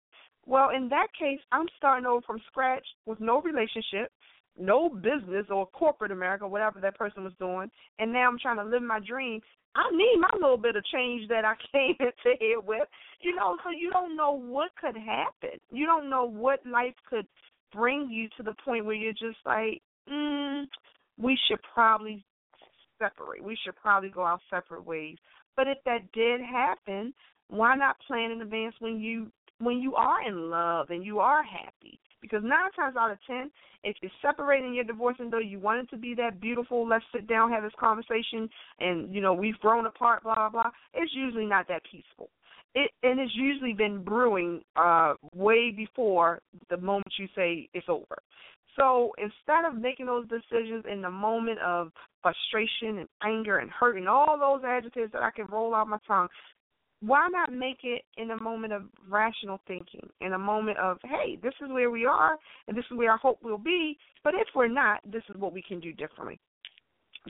Well, 0.45 0.69
in 0.75 0.89
that 0.89 1.07
case, 1.17 1.39
I'm 1.51 1.67
starting 1.77 2.05
over 2.05 2.21
from 2.27 2.41
scratch 2.47 2.85
with 3.05 3.19
no 3.19 3.41
relationship, 3.41 4.11
no 4.57 4.89
business 4.89 5.45
or 5.49 5.65
corporate 5.67 6.11
America, 6.11 6.47
whatever 6.47 6.79
that 6.81 6.97
person 6.97 7.23
was 7.23 7.33
doing, 7.39 7.69
and 7.99 8.11
now 8.11 8.29
I'm 8.29 8.39
trying 8.39 8.57
to 8.57 8.63
live 8.63 8.83
my 8.83 8.99
dream. 8.99 9.41
I 9.75 9.89
need 9.91 10.17
my 10.19 10.29
little 10.33 10.57
bit 10.57 10.75
of 10.75 10.83
change 10.85 11.29
that 11.29 11.45
I 11.45 11.53
came 11.71 11.95
into 11.99 12.37
here 12.39 12.59
with, 12.59 12.87
you 13.21 13.35
know. 13.35 13.57
So 13.63 13.69
you 13.69 13.89
don't 13.91 14.17
know 14.17 14.33
what 14.33 14.71
could 14.79 14.97
happen. 14.97 15.59
You 15.71 15.85
don't 15.85 16.09
know 16.09 16.25
what 16.25 16.65
life 16.65 16.95
could 17.09 17.25
bring 17.73 18.09
you 18.09 18.27
to 18.37 18.43
the 18.43 18.55
point 18.65 18.85
where 18.85 18.95
you're 18.95 19.13
just 19.13 19.37
like, 19.45 19.81
mm, 20.11 20.65
we 21.17 21.37
should 21.47 21.59
probably 21.73 22.25
separate. 22.99 23.43
We 23.43 23.57
should 23.63 23.75
probably 23.75 24.09
go 24.09 24.21
our 24.21 24.39
separate 24.49 24.85
ways. 24.85 25.17
But 25.55 25.67
if 25.67 25.77
that 25.85 26.11
did 26.13 26.41
happen, 26.41 27.13
why 27.47 27.75
not 27.75 27.97
plan 28.07 28.31
in 28.31 28.41
advance 28.41 28.75
when 28.79 28.99
you 28.99 29.31
when 29.59 29.77
you 29.77 29.95
are 29.95 30.27
in 30.27 30.49
love 30.49 30.89
and 30.89 31.05
you 31.05 31.19
are 31.19 31.43
happy? 31.43 31.99
Because 32.21 32.41
nine 32.43 32.71
times 32.75 32.95
out 32.97 33.11
of 33.11 33.17
ten, 33.25 33.49
if 33.83 33.95
you're 34.01 34.11
separating, 34.21 34.73
you're 34.73 34.83
divorcing, 34.83 35.29
though 35.29 35.39
you 35.39 35.59
want 35.59 35.81
it 35.81 35.89
to 35.89 35.97
be 35.97 36.13
that 36.15 36.39
beautiful, 36.39 36.87
let's 36.87 37.05
sit 37.13 37.27
down, 37.27 37.51
have 37.51 37.63
this 37.63 37.71
conversation, 37.79 38.49
and 38.79 39.13
you 39.13 39.21
know 39.21 39.33
we've 39.33 39.57
grown 39.59 39.85
apart, 39.85 40.23
blah 40.23 40.35
blah 40.35 40.49
blah. 40.49 40.71
It's 40.93 41.11
usually 41.15 41.45
not 41.45 41.67
that 41.67 41.81
peaceful. 41.89 42.29
It 42.75 42.91
and 43.03 43.19
it's 43.19 43.35
usually 43.35 43.73
been 43.73 44.03
brewing 44.03 44.61
uh 44.75 45.15
way 45.33 45.71
before 45.71 46.41
the 46.69 46.77
moment 46.77 47.13
you 47.17 47.27
say 47.35 47.67
it's 47.73 47.89
over. 47.89 48.17
So 48.77 49.11
instead 49.17 49.65
of 49.65 49.81
making 49.81 50.05
those 50.05 50.25
decisions 50.29 50.85
in 50.89 51.01
the 51.01 51.11
moment 51.11 51.59
of 51.59 51.91
frustration 52.21 52.99
and 52.99 53.09
anger 53.23 53.57
and 53.57 53.69
hurt 53.69 53.97
and 53.97 54.07
all 54.07 54.37
those 54.39 54.63
adjectives 54.65 55.11
that 55.11 55.23
I 55.23 55.31
can 55.31 55.47
roll 55.47 55.75
out 55.75 55.89
my 55.89 55.97
tongue, 56.07 56.29
why 57.01 57.27
not 57.31 57.51
make 57.51 57.79
it 57.83 58.03
in 58.17 58.31
a 58.31 58.41
moment 58.41 58.73
of 58.73 58.83
rational 59.09 59.59
thinking, 59.67 60.07
in 60.21 60.33
a 60.33 60.39
moment 60.39 60.77
of, 60.77 60.97
hey, 61.03 61.37
this 61.41 61.53
is 61.61 61.69
where 61.69 61.89
we 61.89 62.05
are 62.05 62.37
and 62.67 62.77
this 62.77 62.85
is 62.91 62.97
where 62.97 63.11
I 63.11 63.17
hope 63.17 63.39
we'll 63.43 63.57
be, 63.57 63.97
but 64.23 64.35
if 64.35 64.47
we're 64.55 64.67
not, 64.67 64.99
this 65.05 65.23
is 65.29 65.35
what 65.37 65.53
we 65.53 65.61
can 65.61 65.79
do 65.79 65.91
differently. 65.91 66.39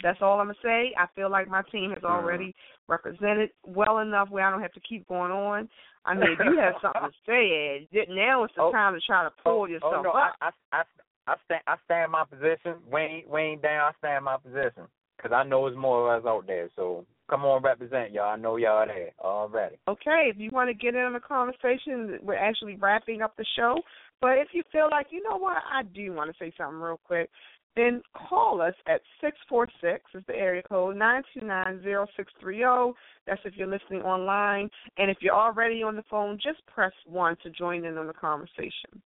That's 0.03 0.19
all 0.21 0.39
I'm 0.39 0.47
gonna 0.47 0.57
say. 0.63 0.93
I 0.97 1.05
feel 1.15 1.29
like 1.29 1.49
my 1.49 1.63
team 1.69 1.89
has 1.91 2.03
already 2.03 2.55
represented 2.87 3.49
well 3.65 3.99
enough 3.99 4.29
where 4.29 4.45
I 4.45 4.49
don't 4.49 4.61
have 4.61 4.71
to 4.73 4.79
keep 4.79 5.05
going 5.07 5.31
on. 5.31 5.67
I 6.05 6.13
mean, 6.13 6.31
if 6.31 6.39
you 6.45 6.57
have 6.59 6.75
something 6.81 7.01
to 7.01 7.17
say, 7.27 7.87
now 8.09 8.43
it's 8.43 8.55
the 8.55 8.61
Oh. 8.61 8.71
time 8.71 8.93
to 8.93 9.01
try 9.01 9.23
to 9.23 9.29
oh, 9.39 9.43
pull 9.43 9.61
oh, 9.61 9.65
yourself 9.65 9.95
oh, 9.97 10.01
no, 10.01 10.11
up. 10.11 10.35
I, 10.41 10.51
I, 10.71 10.77
I, 10.79 10.83
I 11.27 11.35
stand, 11.45 11.61
I 11.67 11.75
stand 11.85 12.11
my 12.11 12.23
position. 12.23 12.75
Wayne, 12.89 13.23
Wayne 13.27 13.59
down. 13.59 13.91
I 13.93 13.97
stand 13.97 14.23
my 14.23 14.37
position 14.37 14.87
because 15.17 15.33
I 15.33 15.43
know 15.43 15.65
there's 15.65 15.77
more 15.77 16.15
of 16.15 16.23
us 16.23 16.27
out 16.27 16.47
there. 16.47 16.69
So 16.75 17.05
come 17.29 17.45
on, 17.45 17.61
represent 17.63 18.11
y'all. 18.11 18.33
I 18.33 18.35
know 18.35 18.57
y'all 18.57 18.85
there 18.85 19.11
already. 19.19 19.77
Okay, 19.87 20.29
if 20.33 20.37
you 20.37 20.49
want 20.51 20.69
to 20.69 20.73
get 20.73 20.95
in 20.95 21.01
on 21.01 21.13
the 21.13 21.19
conversation, 21.19 22.19
we're 22.21 22.35
actually 22.35 22.75
wrapping 22.75 23.21
up 23.21 23.35
the 23.37 23.45
show. 23.55 23.77
But 24.21 24.37
if 24.37 24.49
you 24.53 24.63
feel 24.71 24.87
like, 24.91 25.07
you 25.11 25.23
know 25.23 25.37
what, 25.37 25.57
I 25.71 25.83
do 25.83 26.13
want 26.13 26.29
to 26.31 26.37
say 26.37 26.51
something 26.57 26.79
real 26.79 26.99
quick. 27.03 27.29
then 27.75 28.01
call 28.13 28.61
us 28.61 28.73
at 28.87 29.01
646 29.21 30.03
is 30.13 30.23
the 30.27 30.35
area 30.35 30.61
code 30.63 30.97
9290630. 30.97 32.93
That's 33.25 33.39
if 33.45 33.55
you're 33.55 33.67
listening 33.67 34.01
online. 34.01 34.69
And 34.97 35.09
if 35.09 35.17
you're 35.21 35.35
already 35.35 35.81
on 35.83 35.95
the 35.95 36.03
phone, 36.09 36.37
just 36.41 36.65
press 36.67 36.91
1 37.05 37.37
to 37.43 37.49
join 37.51 37.85
in 37.85 37.97
on 37.97 38.07
the 38.07 38.13
conversation. 38.13 39.01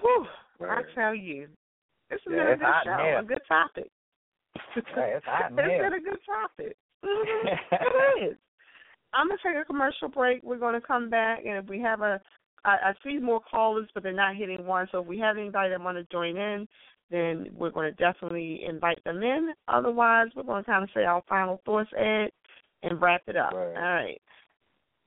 Whew, 0.00 0.26
I 0.60 0.82
tell 0.94 1.14
you, 1.14 1.48
this 2.10 2.20
has 2.26 2.34
Yeah, 2.34 2.52
a 2.52 2.56
good 2.56 2.66
show, 2.84 3.16
a 3.18 3.24
good 3.24 3.40
topic. 3.48 3.90
It's 4.76 4.86
hot 5.26 5.52
here. 5.52 5.82
been 5.82 5.94
a 5.94 6.00
good 6.00 6.18
topic. 6.26 6.76
Mhm, 7.04 7.58
it 7.72 8.30
is. 8.30 8.36
I'm 9.14 9.28
gonna 9.28 9.38
take 9.44 9.56
a 9.56 9.64
commercial 9.64 10.08
break. 10.08 10.42
We're 10.42 10.58
gonna 10.58 10.80
come 10.80 11.10
back, 11.10 11.40
and 11.44 11.58
if 11.58 11.66
we 11.68 11.80
have 11.80 12.00
a, 12.00 12.20
I, 12.64 12.70
I 12.70 12.92
see 13.04 13.18
more 13.18 13.40
callers, 13.40 13.88
but 13.92 14.02
they're 14.02 14.12
not 14.12 14.36
hitting 14.36 14.64
one. 14.66 14.88
So 14.90 15.00
if 15.00 15.06
we 15.06 15.18
have 15.18 15.36
anybody 15.36 15.70
that 15.70 15.80
want 15.80 15.98
to 15.98 16.04
join 16.04 16.36
in, 16.36 16.66
then 17.12 17.48
we're 17.54 17.70
going 17.70 17.94
to 17.94 17.96
definitely 18.02 18.62
invite 18.66 19.02
them 19.04 19.22
in. 19.22 19.52
Otherwise, 19.68 20.28
we're 20.34 20.42
going 20.42 20.64
to 20.64 20.70
kind 20.70 20.82
of 20.82 20.90
say 20.94 21.04
our 21.04 21.22
final 21.28 21.60
thoughts, 21.64 21.90
Ed, 21.96 22.30
and 22.82 23.00
wrap 23.00 23.22
it 23.26 23.36
up. 23.36 23.52
Right. 23.52 23.76
All 23.76 23.82
right. 23.82 24.22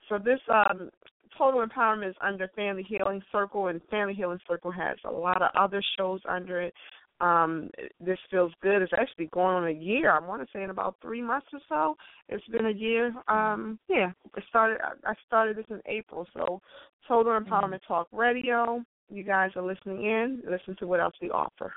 So 0.07 0.19
this 0.19 0.39
um, 0.49 0.91
total 1.37 1.65
empowerment 1.65 2.09
is 2.09 2.15
under 2.21 2.47
Family 2.55 2.85
Healing 2.87 3.21
Circle, 3.31 3.67
and 3.67 3.81
Family 3.89 4.13
Healing 4.13 4.39
Circle 4.47 4.71
has 4.71 4.97
a 5.03 5.11
lot 5.11 5.41
of 5.41 5.49
other 5.57 5.83
shows 5.97 6.21
under 6.29 6.61
it. 6.61 6.73
Um, 7.21 7.69
this 7.99 8.19
feels 8.29 8.51
good. 8.61 8.81
It's 8.81 8.91
actually 8.97 9.27
going 9.27 9.55
on 9.55 9.67
a 9.67 9.71
year. 9.71 10.11
I 10.11 10.19
want 10.19 10.41
to 10.41 10.47
say 10.51 10.63
in 10.63 10.69
about 10.69 10.95
three 11.01 11.21
months 11.21 11.47
or 11.53 11.59
so. 11.69 11.95
It's 12.29 12.45
been 12.47 12.65
a 12.65 12.71
year. 12.71 13.13
Um, 13.27 13.79
yeah, 13.87 14.11
it 14.35 14.43
started. 14.49 14.79
I 14.83 15.11
I 15.11 15.13
started 15.25 15.57
this 15.57 15.65
in 15.69 15.81
April. 15.85 16.27
So 16.33 16.61
Total 17.07 17.39
Empowerment 17.39 17.79
Talk 17.87 18.07
Radio. 18.11 18.83
You 19.09 19.23
guys 19.23 19.51
are 19.55 19.61
listening 19.61 20.03
in. 20.05 20.41
Listen 20.49 20.75
to 20.79 20.87
what 20.87 20.99
else 20.99 21.13
we 21.21 21.29
offer. 21.29 21.73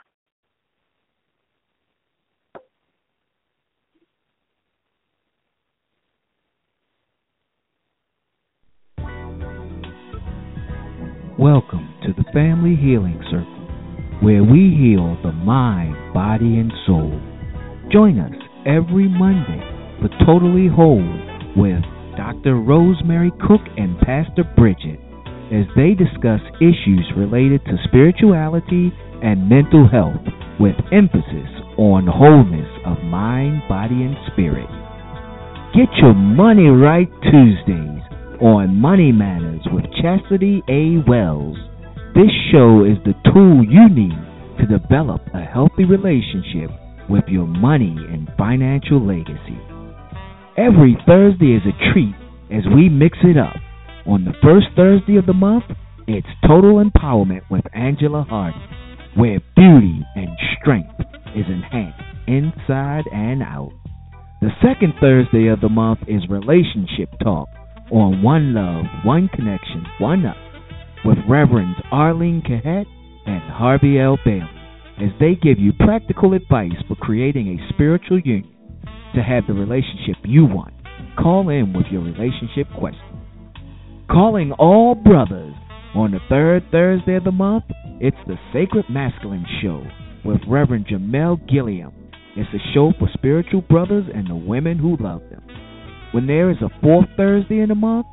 Welcome 11.38 11.94
to 12.02 12.12
the 12.14 12.24
Family 12.32 12.74
Healing 12.74 13.22
Circle, 13.30 13.57
where 14.22 14.42
we 14.42 14.74
heal 14.74 15.16
the 15.22 15.32
mind, 15.32 15.94
body, 16.12 16.58
and 16.58 16.72
soul. 16.86 17.14
Join 17.92 18.18
us 18.18 18.34
every 18.66 19.08
Monday 19.08 19.62
for 20.00 20.10
Totally 20.26 20.68
Whole 20.68 21.06
with 21.56 21.82
Dr. 22.16 22.56
Rosemary 22.56 23.30
Cook 23.46 23.62
and 23.76 23.98
Pastor 24.00 24.44
Bridget 24.56 24.98
as 25.54 25.64
they 25.76 25.94
discuss 25.94 26.40
issues 26.60 27.06
related 27.16 27.64
to 27.64 27.78
spirituality 27.86 28.92
and 29.22 29.48
mental 29.48 29.88
health 29.88 30.26
with 30.60 30.74
emphasis 30.92 31.48
on 31.78 32.06
wholeness 32.06 32.68
of 32.84 32.98
mind, 33.04 33.62
body, 33.68 34.02
and 34.02 34.16
spirit. 34.32 34.68
Get 35.74 35.88
your 36.02 36.14
money 36.14 36.66
right 36.66 37.08
Tuesdays 37.22 38.02
on 38.40 38.76
Money 38.76 39.12
Matters 39.12 39.62
with 39.72 39.84
Chastity 40.02 40.62
A. 40.68 40.98
Wells. 41.08 41.56
This 42.14 42.32
show 42.50 42.84
is 42.84 42.96
the 43.04 43.14
tool 43.32 43.62
you 43.62 43.88
need 43.88 44.16
to 44.58 44.66
develop 44.66 45.20
a 45.34 45.44
healthy 45.44 45.84
relationship 45.84 46.70
with 47.08 47.24
your 47.28 47.46
money 47.46 47.94
and 48.10 48.28
financial 48.36 49.04
legacy. 49.04 49.58
Every 50.56 50.96
Thursday 51.06 51.54
is 51.54 51.62
a 51.62 51.92
treat 51.92 52.14
as 52.50 52.64
we 52.74 52.88
mix 52.88 53.18
it 53.22 53.36
up. 53.36 53.56
On 54.06 54.24
the 54.24 54.32
first 54.42 54.66
Thursday 54.74 55.16
of 55.16 55.26
the 55.26 55.34
month, 55.34 55.64
it's 56.06 56.26
Total 56.46 56.82
Empowerment 56.82 57.42
with 57.50 57.64
Angela 57.74 58.24
Hardy, 58.28 58.58
where 59.14 59.40
beauty 59.54 60.00
and 60.16 60.28
strength 60.58 60.98
is 61.36 61.44
enhanced 61.46 62.02
inside 62.26 63.04
and 63.12 63.42
out. 63.42 63.72
The 64.40 64.50
second 64.62 64.94
Thursday 65.00 65.48
of 65.48 65.60
the 65.60 65.68
month 65.68 66.00
is 66.08 66.22
Relationship 66.28 67.10
Talk 67.22 67.48
on 67.92 68.22
One 68.22 68.54
Love, 68.54 68.86
One 69.04 69.28
Connection, 69.28 69.84
One 70.00 70.26
Up 70.26 70.36
with 71.04 71.18
Reverends 71.28 71.78
Arlene 71.90 72.42
Cahet 72.42 72.86
and 73.26 73.52
Harvey 73.52 73.98
L. 73.98 74.18
Bailey 74.24 74.48
as 74.98 75.10
they 75.20 75.34
give 75.34 75.58
you 75.58 75.72
practical 75.72 76.34
advice 76.34 76.76
for 76.88 76.96
creating 76.96 77.48
a 77.48 77.72
spiritual 77.72 78.20
union 78.20 78.54
to 79.14 79.22
have 79.22 79.44
the 79.46 79.52
relationship 79.52 80.16
you 80.24 80.44
want. 80.44 80.74
Call 81.16 81.48
in 81.48 81.72
with 81.72 81.86
your 81.90 82.02
relationship 82.02 82.66
question. 82.78 83.00
Calling 84.10 84.52
all 84.52 84.94
brothers 84.94 85.54
on 85.94 86.10
the 86.12 86.20
third 86.28 86.64
Thursday 86.70 87.16
of 87.16 87.24
the 87.24 87.32
month, 87.32 87.64
it's 88.00 88.16
the 88.26 88.36
Sacred 88.52 88.86
Masculine 88.88 89.46
Show 89.62 89.84
with 90.24 90.40
Reverend 90.48 90.86
Jamel 90.86 91.38
Gilliam. 91.48 91.92
It's 92.36 92.48
a 92.54 92.72
show 92.74 92.92
for 92.98 93.08
spiritual 93.14 93.62
brothers 93.62 94.06
and 94.12 94.28
the 94.28 94.34
women 94.34 94.78
who 94.78 94.96
love 95.00 95.22
them. 95.30 95.42
When 96.12 96.26
there 96.26 96.50
is 96.50 96.58
a 96.62 96.70
fourth 96.80 97.08
Thursday 97.16 97.60
in 97.60 97.68
the 97.68 97.74
month, 97.74 98.06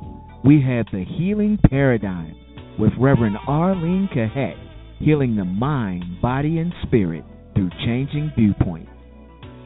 we 0.44 0.62
have 0.62 0.86
the 0.92 1.04
Healing 1.04 1.58
Paradigm 1.68 2.34
with 2.78 2.92
Reverend 2.98 3.36
Arlene 3.46 4.08
Cahet, 4.14 4.56
healing 4.98 5.36
the 5.36 5.44
mind, 5.44 6.04
body, 6.20 6.58
and 6.58 6.72
spirit 6.86 7.24
through 7.54 7.70
changing 7.84 8.32
viewpoints. 8.36 8.90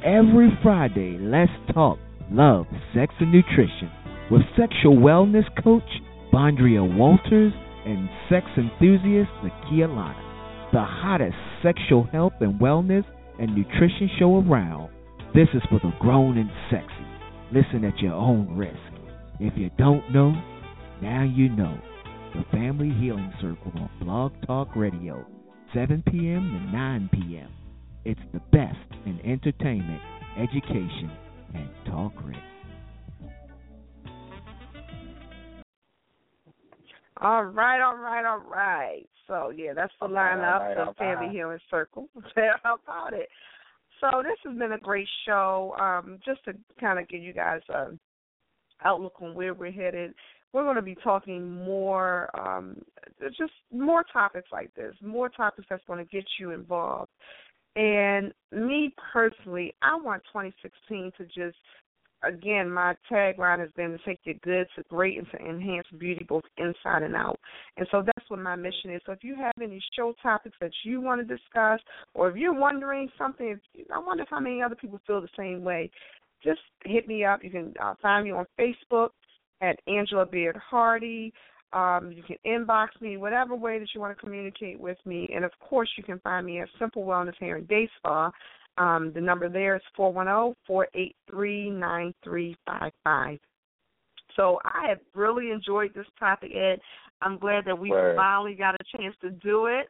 Every 0.04 0.50
Friday, 0.62 1.18
let's 1.20 1.52
talk 1.74 1.98
love, 2.30 2.66
sex, 2.94 3.12
and 3.20 3.32
nutrition 3.32 3.90
with 4.30 4.42
sexual 4.56 4.96
wellness 4.96 5.44
coach 5.62 5.82
Bondria 6.32 6.84
Walters 6.84 7.52
and 7.84 8.08
sex 8.28 8.46
enthusiast 8.56 9.30
Nakia 9.42 9.88
Lana, 9.88 10.68
the 10.72 10.82
hottest 10.82 11.36
sexual 11.62 12.04
health 12.04 12.34
and 12.40 12.60
wellness 12.60 13.04
and 13.40 13.54
nutrition 13.56 14.08
show 14.18 14.38
around. 14.38 14.90
This 15.34 15.48
is 15.54 15.62
for 15.68 15.80
the 15.82 15.92
grown 15.98 16.38
and 16.38 16.50
sexy. 16.70 17.06
Listen 17.52 17.84
at 17.84 17.98
your 17.98 18.14
own 18.14 18.56
risk. 18.56 18.76
If 19.40 19.54
you 19.56 19.70
don't 19.78 20.08
know, 20.12 20.32
now 21.02 21.24
you 21.24 21.48
know. 21.48 21.76
The 22.34 22.44
Family 22.52 22.90
Healing 23.00 23.32
Circle 23.40 23.72
on 23.74 23.90
Blog 24.00 24.32
Talk 24.46 24.76
Radio, 24.76 25.26
7 25.74 26.02
p.m. 26.06 26.70
to 26.70 26.76
9 26.76 27.10
p.m. 27.12 27.50
It's 28.04 28.20
the 28.32 28.38
best 28.52 28.76
in 29.04 29.20
entertainment, 29.24 30.00
education, 30.38 31.10
and 31.54 31.68
talk 31.86 32.12
radio. 32.24 32.40
All 37.20 37.44
right, 37.44 37.80
all 37.82 37.96
right, 37.96 38.24
all 38.24 38.38
right. 38.48 39.08
So 39.26 39.50
yeah, 39.50 39.72
that's 39.74 39.92
the 40.00 40.06
lineup, 40.06 40.60
right, 40.60 40.76
the 40.76 40.94
Family 40.98 41.26
right. 41.26 41.34
Healing 41.34 41.58
Circle. 41.68 42.08
How 42.62 42.78
about 42.84 43.12
it? 43.12 43.28
So 44.00 44.22
this 44.22 44.38
has 44.44 44.56
been 44.56 44.72
a 44.72 44.78
great 44.78 45.08
show. 45.26 45.74
Um, 45.80 46.20
just 46.24 46.44
to 46.44 46.52
kind 46.78 47.00
of 47.00 47.08
give 47.08 47.22
you 47.22 47.32
guys 47.32 47.60
a 47.70 47.88
outlook 48.84 49.14
on 49.20 49.34
where 49.34 49.52
we're 49.52 49.72
headed. 49.72 50.14
We're 50.52 50.64
going 50.64 50.76
to 50.76 50.82
be 50.82 50.96
talking 50.96 51.64
more, 51.64 52.28
um, 52.38 52.82
just 53.38 53.52
more 53.72 54.04
topics 54.12 54.48
like 54.52 54.74
this, 54.74 54.94
more 55.00 55.28
topics 55.28 55.66
that's 55.70 55.84
going 55.86 56.04
to 56.04 56.10
get 56.10 56.24
you 56.38 56.50
involved. 56.50 57.10
And 57.76 58.32
me 58.52 58.92
personally, 59.12 59.74
I 59.80 59.96
want 59.96 60.22
2016 60.32 61.12
to 61.18 61.24
just 61.26 61.56
again, 62.22 62.70
my 62.70 62.94
tagline 63.10 63.60
has 63.60 63.70
been 63.76 63.92
to 63.92 63.98
take 64.04 64.20
your 64.24 64.34
good 64.42 64.66
to 64.76 64.82
great 64.88 65.18
and 65.18 65.26
to 65.30 65.38
enhance 65.38 65.86
beauty 65.98 66.24
both 66.28 66.44
inside 66.58 67.02
and 67.02 67.16
out. 67.16 67.38
And 67.76 67.86
so 67.90 68.02
that's 68.04 68.28
what 68.28 68.40
my 68.40 68.56
mission 68.56 68.90
is. 68.90 69.00
So 69.06 69.12
if 69.12 69.24
you 69.24 69.34
have 69.36 69.52
any 69.60 69.82
show 69.96 70.14
topics 70.22 70.56
that 70.60 70.72
you 70.84 71.00
want 71.00 71.26
to 71.26 71.36
discuss, 71.36 71.80
or 72.14 72.28
if 72.28 72.36
you're 72.36 72.58
wondering 72.58 73.08
something, 73.16 73.58
I 73.94 73.98
wonder 73.98 74.24
if 74.24 74.28
how 74.28 74.40
many 74.40 74.62
other 74.62 74.74
people 74.74 75.00
feel 75.06 75.20
the 75.20 75.28
same 75.38 75.62
way, 75.64 75.90
just 76.44 76.60
hit 76.84 77.06
me 77.06 77.24
up. 77.24 77.42
You 77.42 77.50
can 77.50 77.74
uh, 77.82 77.94
find 78.00 78.24
me 78.24 78.32
on 78.32 78.46
Facebook 78.58 79.10
at 79.60 79.78
Angela 79.86 80.26
Beard 80.26 80.56
Hardy. 80.56 81.32
Um, 81.72 82.12
you 82.12 82.22
can 82.22 82.36
inbox 82.44 82.88
me, 83.00 83.16
whatever 83.16 83.54
way 83.54 83.78
that 83.78 83.88
you 83.94 84.00
want 84.00 84.16
to 84.16 84.20
communicate 84.20 84.78
with 84.78 84.98
me. 85.04 85.28
And 85.34 85.44
of 85.44 85.52
course, 85.60 85.88
you 85.96 86.02
can 86.02 86.18
find 86.20 86.44
me 86.44 86.60
at 86.60 86.68
Simple 86.78 87.04
Wellness 87.04 87.38
Hair 87.38 87.56
and 87.56 87.68
Day 87.68 87.88
Spa. 87.98 88.30
Um, 88.78 89.12
the 89.14 89.20
number 89.20 89.48
there 89.48 89.76
is 89.76 89.82
four 89.96 90.12
one 90.12 90.26
zero 90.26 90.54
four 90.66 90.88
eight 90.94 91.14
three 91.30 91.70
nine 91.70 92.14
three 92.24 92.56
five 92.66 92.92
five. 93.04 93.38
So 94.36 94.58
I 94.64 94.88
have 94.88 94.98
really 95.14 95.50
enjoyed 95.50 95.92
this 95.94 96.06
topic, 96.18 96.52
Ed. 96.54 96.80
I'm 97.20 97.36
glad 97.38 97.64
that 97.66 97.78
we 97.78 97.90
Word. 97.90 98.16
finally 98.16 98.54
got 98.54 98.74
a 98.76 98.96
chance 98.96 99.14
to 99.20 99.30
do 99.30 99.66
it. 99.66 99.88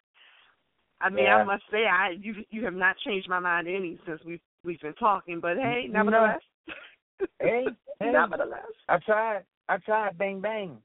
I 1.01 1.09
mean, 1.09 1.25
Yeah. 1.25 1.37
I 1.37 1.45
must 1.45 1.63
say, 1.71 1.87
I 1.87 2.17
you 2.21 2.35
you 2.51 2.65
have 2.65 2.75
not 2.75 2.97
changed 3.07 3.29
my 3.29 3.39
mind 3.39 3.69
any 3.69 3.99
since 4.07 4.21
we've 4.25 4.41
we've 4.65 4.81
been 4.81 4.95
talking. 4.95 5.41
But 5.41 5.57
hey, 5.57 5.87
No. 5.89 6.03
nevertheless, 6.03 6.41
Hey, 7.41 7.67
hey. 8.01 8.13
nevertheless, 8.13 8.65
I 8.89 8.99
tried. 8.99 9.45
I 9.71 9.79
tried. 9.79 10.19
Bang 10.19 10.41
bang. 10.41 10.79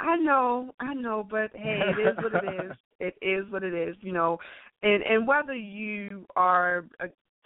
I 0.00 0.16
know, 0.16 0.74
I 0.80 0.94
know, 0.94 1.26
but 1.30 1.50
hey, 1.54 1.80
it 1.82 2.00
is 2.00 2.16
what 2.22 2.34
it 2.44 2.66
is. 2.66 2.72
It 3.02 3.14
is 3.22 3.50
what 3.50 3.62
it 3.62 3.72
is, 3.72 3.96
you 4.02 4.12
know. 4.12 4.36
And 4.82 5.02
and 5.02 5.26
whether 5.26 5.54
you 5.54 6.26
are 6.36 6.84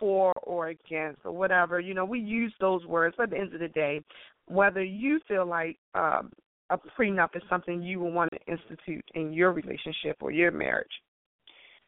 for 0.00 0.32
or 0.42 0.66
against 0.66 1.20
or 1.24 1.30
whatever, 1.30 1.78
you 1.78 1.94
know, 1.94 2.04
we 2.04 2.18
use 2.18 2.52
those 2.58 2.84
words. 2.86 3.14
But 3.16 3.24
at 3.24 3.30
the 3.30 3.38
end 3.38 3.54
of 3.54 3.60
the 3.60 3.68
day, 3.68 4.02
whether 4.48 4.82
you 4.82 5.20
feel 5.28 5.46
like 5.46 5.78
um, 5.94 6.32
a 6.70 6.78
prenup 6.98 7.36
is 7.36 7.42
something 7.48 7.84
you 7.84 8.00
will 8.00 8.10
want 8.10 8.30
to 8.32 8.52
institute 8.52 9.04
in 9.14 9.32
your 9.32 9.52
relationship 9.52 10.16
or 10.20 10.32
your 10.32 10.50
marriage, 10.50 10.88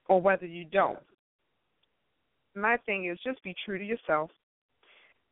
or 0.08 0.20
whether 0.20 0.46
you 0.46 0.64
don't. 0.64 1.00
My 2.54 2.76
thing 2.86 3.06
is 3.06 3.18
just 3.24 3.42
be 3.42 3.52
true 3.64 3.78
to 3.78 3.84
yourself. 3.84 4.30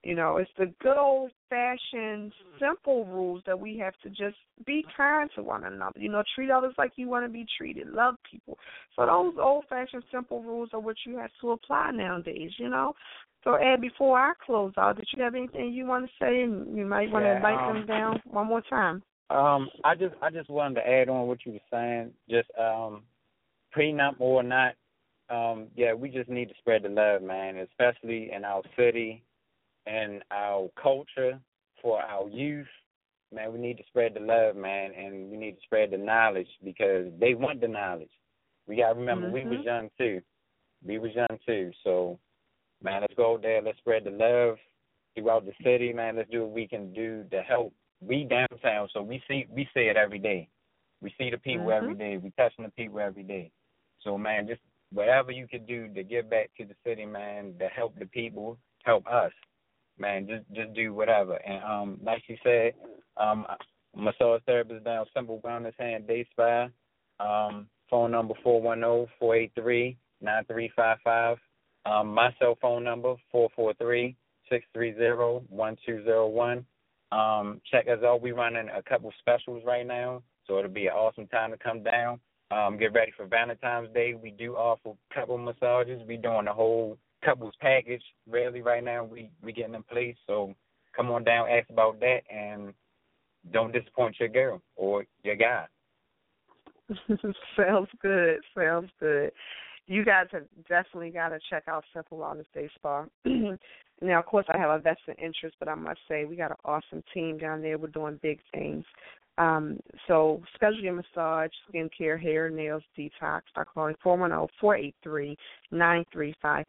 You 0.04 0.14
know, 0.14 0.36
it's 0.36 0.50
the 0.58 0.72
good 0.82 0.98
old 0.98 1.30
fashioned 1.48 2.32
simple 2.60 3.06
rules 3.06 3.42
that 3.46 3.58
we 3.58 3.78
have 3.78 3.94
to 4.02 4.10
just 4.10 4.36
be 4.66 4.84
kind 4.94 5.30
to 5.34 5.42
one 5.42 5.64
another. 5.64 5.98
You 5.98 6.10
know, 6.10 6.22
treat 6.34 6.50
others 6.50 6.74
like 6.76 6.92
you 6.96 7.08
want 7.08 7.24
to 7.24 7.32
be 7.32 7.46
treated. 7.56 7.88
Love 7.88 8.16
people. 8.30 8.58
So 8.94 9.06
those 9.06 9.34
old 9.40 9.64
fashioned 9.68 10.04
simple 10.12 10.42
rules 10.42 10.68
are 10.74 10.80
what 10.80 10.96
you 11.06 11.16
have 11.16 11.30
to 11.40 11.52
apply 11.52 11.92
nowadays, 11.92 12.50
you 12.58 12.68
know. 12.68 12.92
So 13.44 13.54
Ed, 13.54 13.80
before 13.80 14.18
I 14.18 14.32
close 14.44 14.74
out, 14.76 14.96
did 14.96 15.08
you 15.16 15.22
have 15.22 15.34
anything 15.34 15.72
you 15.72 15.86
want 15.86 16.04
to 16.04 16.10
say 16.20 16.42
and 16.42 16.76
you 16.76 16.84
might 16.84 17.10
want 17.10 17.24
to 17.24 17.30
Yeah, 17.30 17.36
invite 17.36 17.68
um, 17.68 17.76
them 17.76 17.86
down 17.86 18.22
one 18.30 18.46
more 18.46 18.62
time? 18.62 19.02
Um, 19.30 19.70
I 19.84 19.94
just 19.94 20.14
I 20.20 20.28
just 20.30 20.50
wanted 20.50 20.76
to 20.76 20.86
add 20.86 21.08
on 21.08 21.26
what 21.26 21.38
you 21.46 21.52
were 21.52 21.58
saying. 21.70 22.12
Just 22.28 22.48
um, 22.58 23.02
prenup 23.74 24.16
or 24.18 24.42
not, 24.42 24.74
um, 25.30 25.68
yeah, 25.74 25.94
we 25.94 26.10
just 26.10 26.28
need 26.28 26.50
to 26.50 26.54
spread 26.58 26.82
the 26.82 26.90
love, 26.90 27.22
man, 27.22 27.56
especially 27.56 28.30
in 28.32 28.44
our 28.44 28.62
city 28.76 29.22
and 29.86 30.22
our 30.30 30.70
culture 30.80 31.38
for 31.82 32.00
our 32.00 32.28
youth. 32.28 32.66
Man, 33.32 33.52
we 33.52 33.58
need 33.58 33.76
to 33.78 33.84
spread 33.88 34.14
the 34.14 34.20
love, 34.20 34.56
man, 34.56 34.92
and 34.94 35.30
we 35.30 35.36
need 35.36 35.52
to 35.52 35.62
spread 35.62 35.90
the 35.90 35.98
knowledge 35.98 36.48
because 36.62 37.06
they 37.18 37.34
want 37.34 37.60
the 37.60 37.68
knowledge. 37.68 38.10
We 38.66 38.76
gotta 38.76 38.94
remember 38.94 39.28
we 39.28 39.44
was 39.44 39.58
Mhm. 39.58 39.64
young 39.64 39.90
too. 39.98 40.22
We 40.84 40.98
was 40.98 41.14
young 41.14 41.38
too. 41.44 41.72
So, 41.82 42.18
man, 42.82 43.00
let's 43.02 43.14
go 43.14 43.38
there. 43.38 43.60
Let's 43.60 43.78
spread 43.78 44.04
the 44.04 44.10
love 44.10 44.58
throughout 45.14 45.44
the 45.44 45.54
city, 45.62 45.92
man. 45.92 46.16
Let's 46.16 46.30
do 46.30 46.42
what 46.42 46.52
we 46.52 46.68
can 46.68 46.92
do 46.92 47.24
to 47.30 47.42
help. 47.42 47.74
We 48.00 48.24
downtown, 48.24 48.88
so 48.92 49.02
we 49.02 49.22
see 49.26 49.46
we 49.50 49.68
see 49.74 49.88
it 49.88 49.96
every 49.96 50.18
day. 50.18 50.48
We 51.00 51.12
see 51.18 51.30
the 51.30 51.38
people 51.38 51.70
Mhm. 51.70 51.72
every 51.72 51.94
day. 51.94 52.16
We 52.18 52.30
touching 52.32 52.64
the 52.64 52.70
people 52.70 53.00
every 53.00 53.24
day. 53.24 53.50
So, 54.00 54.16
man, 54.16 54.46
just 54.46 54.60
whatever 54.92 55.32
you 55.32 55.48
can 55.48 55.66
do 55.66 55.88
to 55.88 56.02
give 56.02 56.30
back 56.30 56.50
to 56.56 56.64
the 56.64 56.74
city, 56.84 57.04
man, 57.04 57.58
to 57.58 57.68
help 57.68 57.98
the 57.98 58.06
people, 58.06 58.58
help 58.84 59.06
us, 59.06 59.32
man. 59.98 60.26
Just 60.26 60.44
just 60.54 60.74
do 60.74 60.94
whatever. 60.94 61.34
And 61.34 61.62
um, 61.62 61.98
like 62.02 62.22
she 62.26 62.38
said, 62.42 62.72
um, 63.16 63.46
massage 63.96 64.40
therapist 64.46 64.84
down 64.84 65.06
Simple 65.14 65.40
Wellness 65.44 65.74
Hand 65.78 66.06
Day 66.06 66.26
Spa. 66.32 66.68
Um, 67.20 67.68
phone 67.90 68.10
number 68.10 68.34
four 68.42 68.60
one 68.60 68.80
zero 68.80 69.06
four 69.18 69.36
eight 69.36 69.52
three 69.54 69.96
nine 70.20 70.44
three 70.46 70.70
five 70.74 70.98
five. 71.04 71.38
Um, 71.86 72.08
my 72.14 72.34
cell 72.38 72.56
phone 72.60 72.84
number 72.84 73.14
four 73.30 73.48
four 73.54 73.74
three 73.74 74.16
six 74.50 74.64
three 74.72 74.94
zero 74.94 75.42
one 75.48 75.76
two 75.86 76.02
zero 76.04 76.28
one. 76.28 76.64
Um, 77.12 77.60
check 77.70 77.86
us 77.86 78.02
out. 78.04 78.22
We 78.22 78.32
running 78.32 78.68
a 78.74 78.82
couple 78.82 79.12
specials 79.20 79.62
right 79.64 79.86
now, 79.86 80.22
so 80.46 80.58
it'll 80.58 80.70
be 80.70 80.86
an 80.86 80.94
awesome 80.94 81.28
time 81.28 81.52
to 81.52 81.58
come 81.58 81.82
down. 81.82 82.18
Um, 82.50 82.78
get 82.78 82.92
ready 82.92 83.12
for 83.16 83.26
Valentine's 83.26 83.92
Day. 83.94 84.14
We 84.14 84.30
do 84.30 84.54
offer 84.54 84.92
couple 85.14 85.38
massages. 85.38 86.02
We 86.06 86.16
doing 86.16 86.44
the 86.46 86.52
whole 86.52 86.98
couples 87.24 87.54
package. 87.60 88.02
Really, 88.28 88.62
right 88.62 88.84
now 88.84 89.04
we 89.04 89.30
we 89.42 89.52
getting 89.52 89.74
in 89.74 89.82
place. 89.82 90.16
So 90.26 90.54
come 90.94 91.10
on 91.10 91.24
down, 91.24 91.48
ask 91.48 91.68
about 91.70 92.00
that, 92.00 92.20
and 92.30 92.72
don't 93.52 93.72
disappoint 93.72 94.16
your 94.18 94.28
girl 94.28 94.62
or 94.76 95.04
your 95.22 95.36
guy. 95.36 95.66
Sounds 97.56 97.88
good. 98.00 98.40
Sounds 98.56 98.90
good. 99.00 99.32
You 99.86 100.04
guys 100.04 100.26
have 100.32 100.44
definitely 100.68 101.10
got 101.10 101.28
to 101.28 101.38
check 101.50 101.64
out 101.68 101.84
Simple 101.94 102.18
Wellness 102.18 102.46
Day 102.54 102.70
Spa. 102.74 103.04
now, 103.24 104.18
of 104.18 104.26
course, 104.26 104.46
I 104.48 104.56
have 104.56 104.70
a 104.70 104.78
vested 104.78 105.16
interest, 105.18 105.56
but 105.58 105.68
I 105.68 105.74
must 105.74 106.00
say 106.08 106.24
we 106.24 106.36
got 106.36 106.52
an 106.52 106.56
awesome 106.64 107.02
team 107.12 107.36
down 107.36 107.60
there. 107.60 107.76
We're 107.76 107.88
doing 107.88 108.18
big 108.22 108.40
things. 108.52 108.84
Um, 109.36 109.80
so 110.06 110.40
schedule 110.54 110.80
your 110.80 110.94
massage, 110.94 111.50
skincare, 111.68 112.20
hair, 112.20 112.50
nails, 112.50 112.84
detox 112.96 113.42
by 113.54 113.64
calling 113.64 113.96
410-483-9354, 114.04 115.36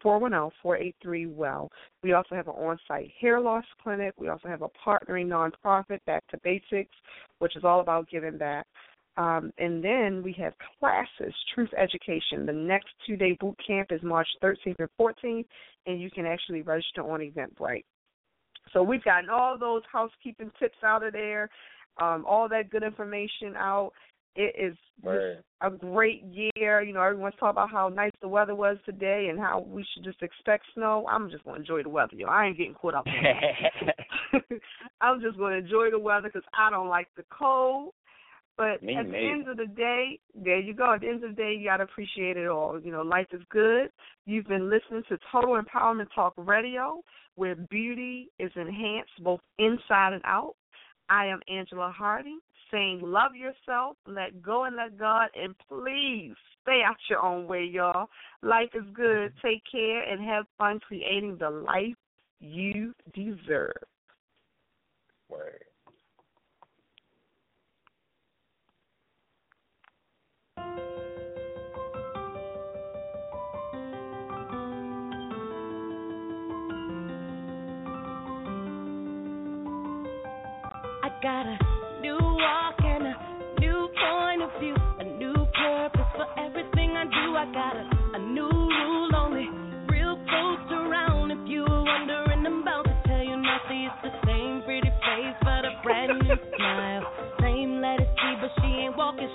410-483-WELL. 0.04 1.70
We 2.02 2.12
also 2.12 2.34
have 2.34 2.48
an 2.48 2.54
on-site 2.54 3.12
hair 3.20 3.40
loss 3.40 3.64
clinic. 3.82 4.14
We 4.18 4.28
also 4.28 4.48
have 4.48 4.62
a 4.62 4.68
partnering 4.84 5.28
nonprofit, 5.28 6.00
Back 6.06 6.26
to 6.28 6.38
Basics, 6.42 6.96
which 7.38 7.54
is 7.54 7.62
all 7.62 7.80
about 7.80 8.08
giving 8.10 8.36
back. 8.36 8.66
Um, 9.16 9.52
and 9.58 9.82
then 9.82 10.22
we 10.22 10.34
have 10.38 10.52
classes, 10.78 11.34
Truth 11.54 11.70
Education. 11.78 12.44
The 12.44 12.52
next 12.52 12.88
two 13.06 13.16
day 13.16 13.36
boot 13.40 13.56
camp 13.66 13.88
is 13.90 14.02
March 14.02 14.28
13th 14.42 14.76
and 14.78 14.88
14th, 15.00 15.46
and 15.86 16.00
you 16.00 16.10
can 16.10 16.26
actually 16.26 16.62
register 16.62 17.02
on 17.02 17.20
Eventbrite. 17.20 17.84
So 18.72 18.82
we've 18.82 19.04
gotten 19.04 19.30
all 19.30 19.56
those 19.56 19.82
housekeeping 19.90 20.50
tips 20.58 20.76
out 20.84 21.02
of 21.02 21.12
there, 21.12 21.48
um, 22.00 22.24
all 22.26 22.48
that 22.48 22.70
good 22.70 22.82
information 22.82 23.54
out. 23.56 23.92
It 24.34 24.54
is 24.58 24.76
Word. 25.02 25.42
a 25.62 25.70
great 25.70 26.22
year. 26.24 26.82
You 26.82 26.92
know, 26.92 27.00
everyone's 27.00 27.34
talking 27.40 27.50
about 27.50 27.70
how 27.70 27.88
nice 27.88 28.12
the 28.20 28.28
weather 28.28 28.54
was 28.54 28.76
today 28.84 29.28
and 29.30 29.40
how 29.40 29.60
we 29.66 29.84
should 29.94 30.04
just 30.04 30.20
expect 30.22 30.64
snow. 30.74 31.06
I'm 31.10 31.30
just 31.30 31.44
going 31.44 31.54
to 31.54 31.60
enjoy 31.60 31.82
the 31.82 31.88
weather, 31.88 32.16
yo. 32.16 32.28
I 32.28 32.46
ain't 32.46 32.58
getting 32.58 32.74
caught 32.74 32.94
up 32.94 33.06
in. 33.06 34.40
I'm 35.00 35.22
just 35.22 35.38
going 35.38 35.52
to 35.52 35.58
enjoy 35.58 35.90
the 35.90 35.98
weather 35.98 36.28
because 36.28 36.46
I 36.58 36.70
don't 36.70 36.88
like 36.88 37.08
the 37.16 37.24
cold. 37.30 37.94
But 38.58 38.82
Me 38.82 38.96
at 38.96 39.10
the 39.10 39.16
end 39.16 39.48
of 39.48 39.58
the 39.58 39.66
day, 39.66 40.18
there 40.34 40.58
you 40.58 40.72
go. 40.72 40.94
At 40.94 41.02
the 41.02 41.08
end 41.08 41.22
of 41.22 41.30
the 41.30 41.36
day, 41.36 41.54
you 41.58 41.66
got 41.66 41.78
to 41.78 41.84
appreciate 41.84 42.38
it 42.38 42.46
all. 42.46 42.80
You 42.80 42.90
know, 42.90 43.02
life 43.02 43.26
is 43.32 43.42
good. 43.50 43.90
You've 44.24 44.46
been 44.46 44.70
listening 44.70 45.02
to 45.10 45.18
Total 45.30 45.60
Empowerment 45.60 46.06
Talk 46.14 46.32
Radio, 46.36 47.02
where 47.34 47.54
beauty 47.54 48.30
is 48.38 48.50
enhanced 48.56 49.12
both 49.22 49.40
inside 49.58 50.14
and 50.14 50.22
out. 50.24 50.54
I 51.08 51.26
am 51.26 51.40
Angela 51.48 51.92
Hardy 51.96 52.36
saying, 52.70 53.00
love 53.02 53.32
yourself, 53.34 53.96
let 54.06 54.42
go 54.42 54.64
and 54.64 54.76
let 54.76 54.98
God, 54.98 55.28
and 55.40 55.54
please 55.68 56.34
stay 56.62 56.82
out 56.84 56.96
your 57.08 57.24
own 57.24 57.46
way, 57.46 57.64
y'all. 57.64 58.08
Life 58.42 58.70
is 58.74 58.84
good. 58.92 59.32
Mm-hmm. 59.32 59.46
Take 59.46 59.62
care 59.70 60.02
and 60.02 60.24
have 60.24 60.46
fun 60.58 60.80
creating 60.80 61.36
the 61.38 61.50
life 61.50 61.94
you 62.40 62.92
deserve. 63.14 63.72
Word. 65.28 65.64
I 70.58 70.95
got 81.26 81.44
a 81.44 81.58
new 82.02 82.14
walk 82.22 82.78
and 82.86 83.02
a 83.02 83.14
new 83.58 83.88
point 83.98 84.42
of 84.46 84.50
view, 84.60 84.76
a 85.00 85.04
new 85.18 85.34
purpose 85.34 86.10
for 86.14 86.28
everything 86.38 86.94
I 86.94 87.02
do. 87.02 87.34
I 87.34 87.46
got 87.50 87.74
a, 87.74 87.84
a 88.14 88.18
new 88.30 88.46
rule, 88.46 89.10
only 89.16 89.50
real 89.90 90.14
folks 90.30 90.70
around. 90.70 91.32
If 91.32 91.42
you 91.50 91.62
were 91.62 91.82
wondering, 91.82 92.46
I'm 92.46 92.62
about 92.62 92.84
to 92.84 92.94
tell 93.10 93.24
you 93.26 93.34
nothing. 93.42 93.90
It's 93.90 94.00
the 94.06 94.12
same 94.22 94.62
pretty 94.62 94.86
face, 94.86 95.34
but 95.42 95.66
a 95.66 95.74
brand 95.82 96.12
new 96.22 96.36
smile. 96.56 97.02
Same 97.42 97.80
lettuce 97.82 98.06
see, 98.06 98.34
but 98.40 98.50
she 98.62 98.86
ain't 98.86 98.96
walking, 98.96 99.30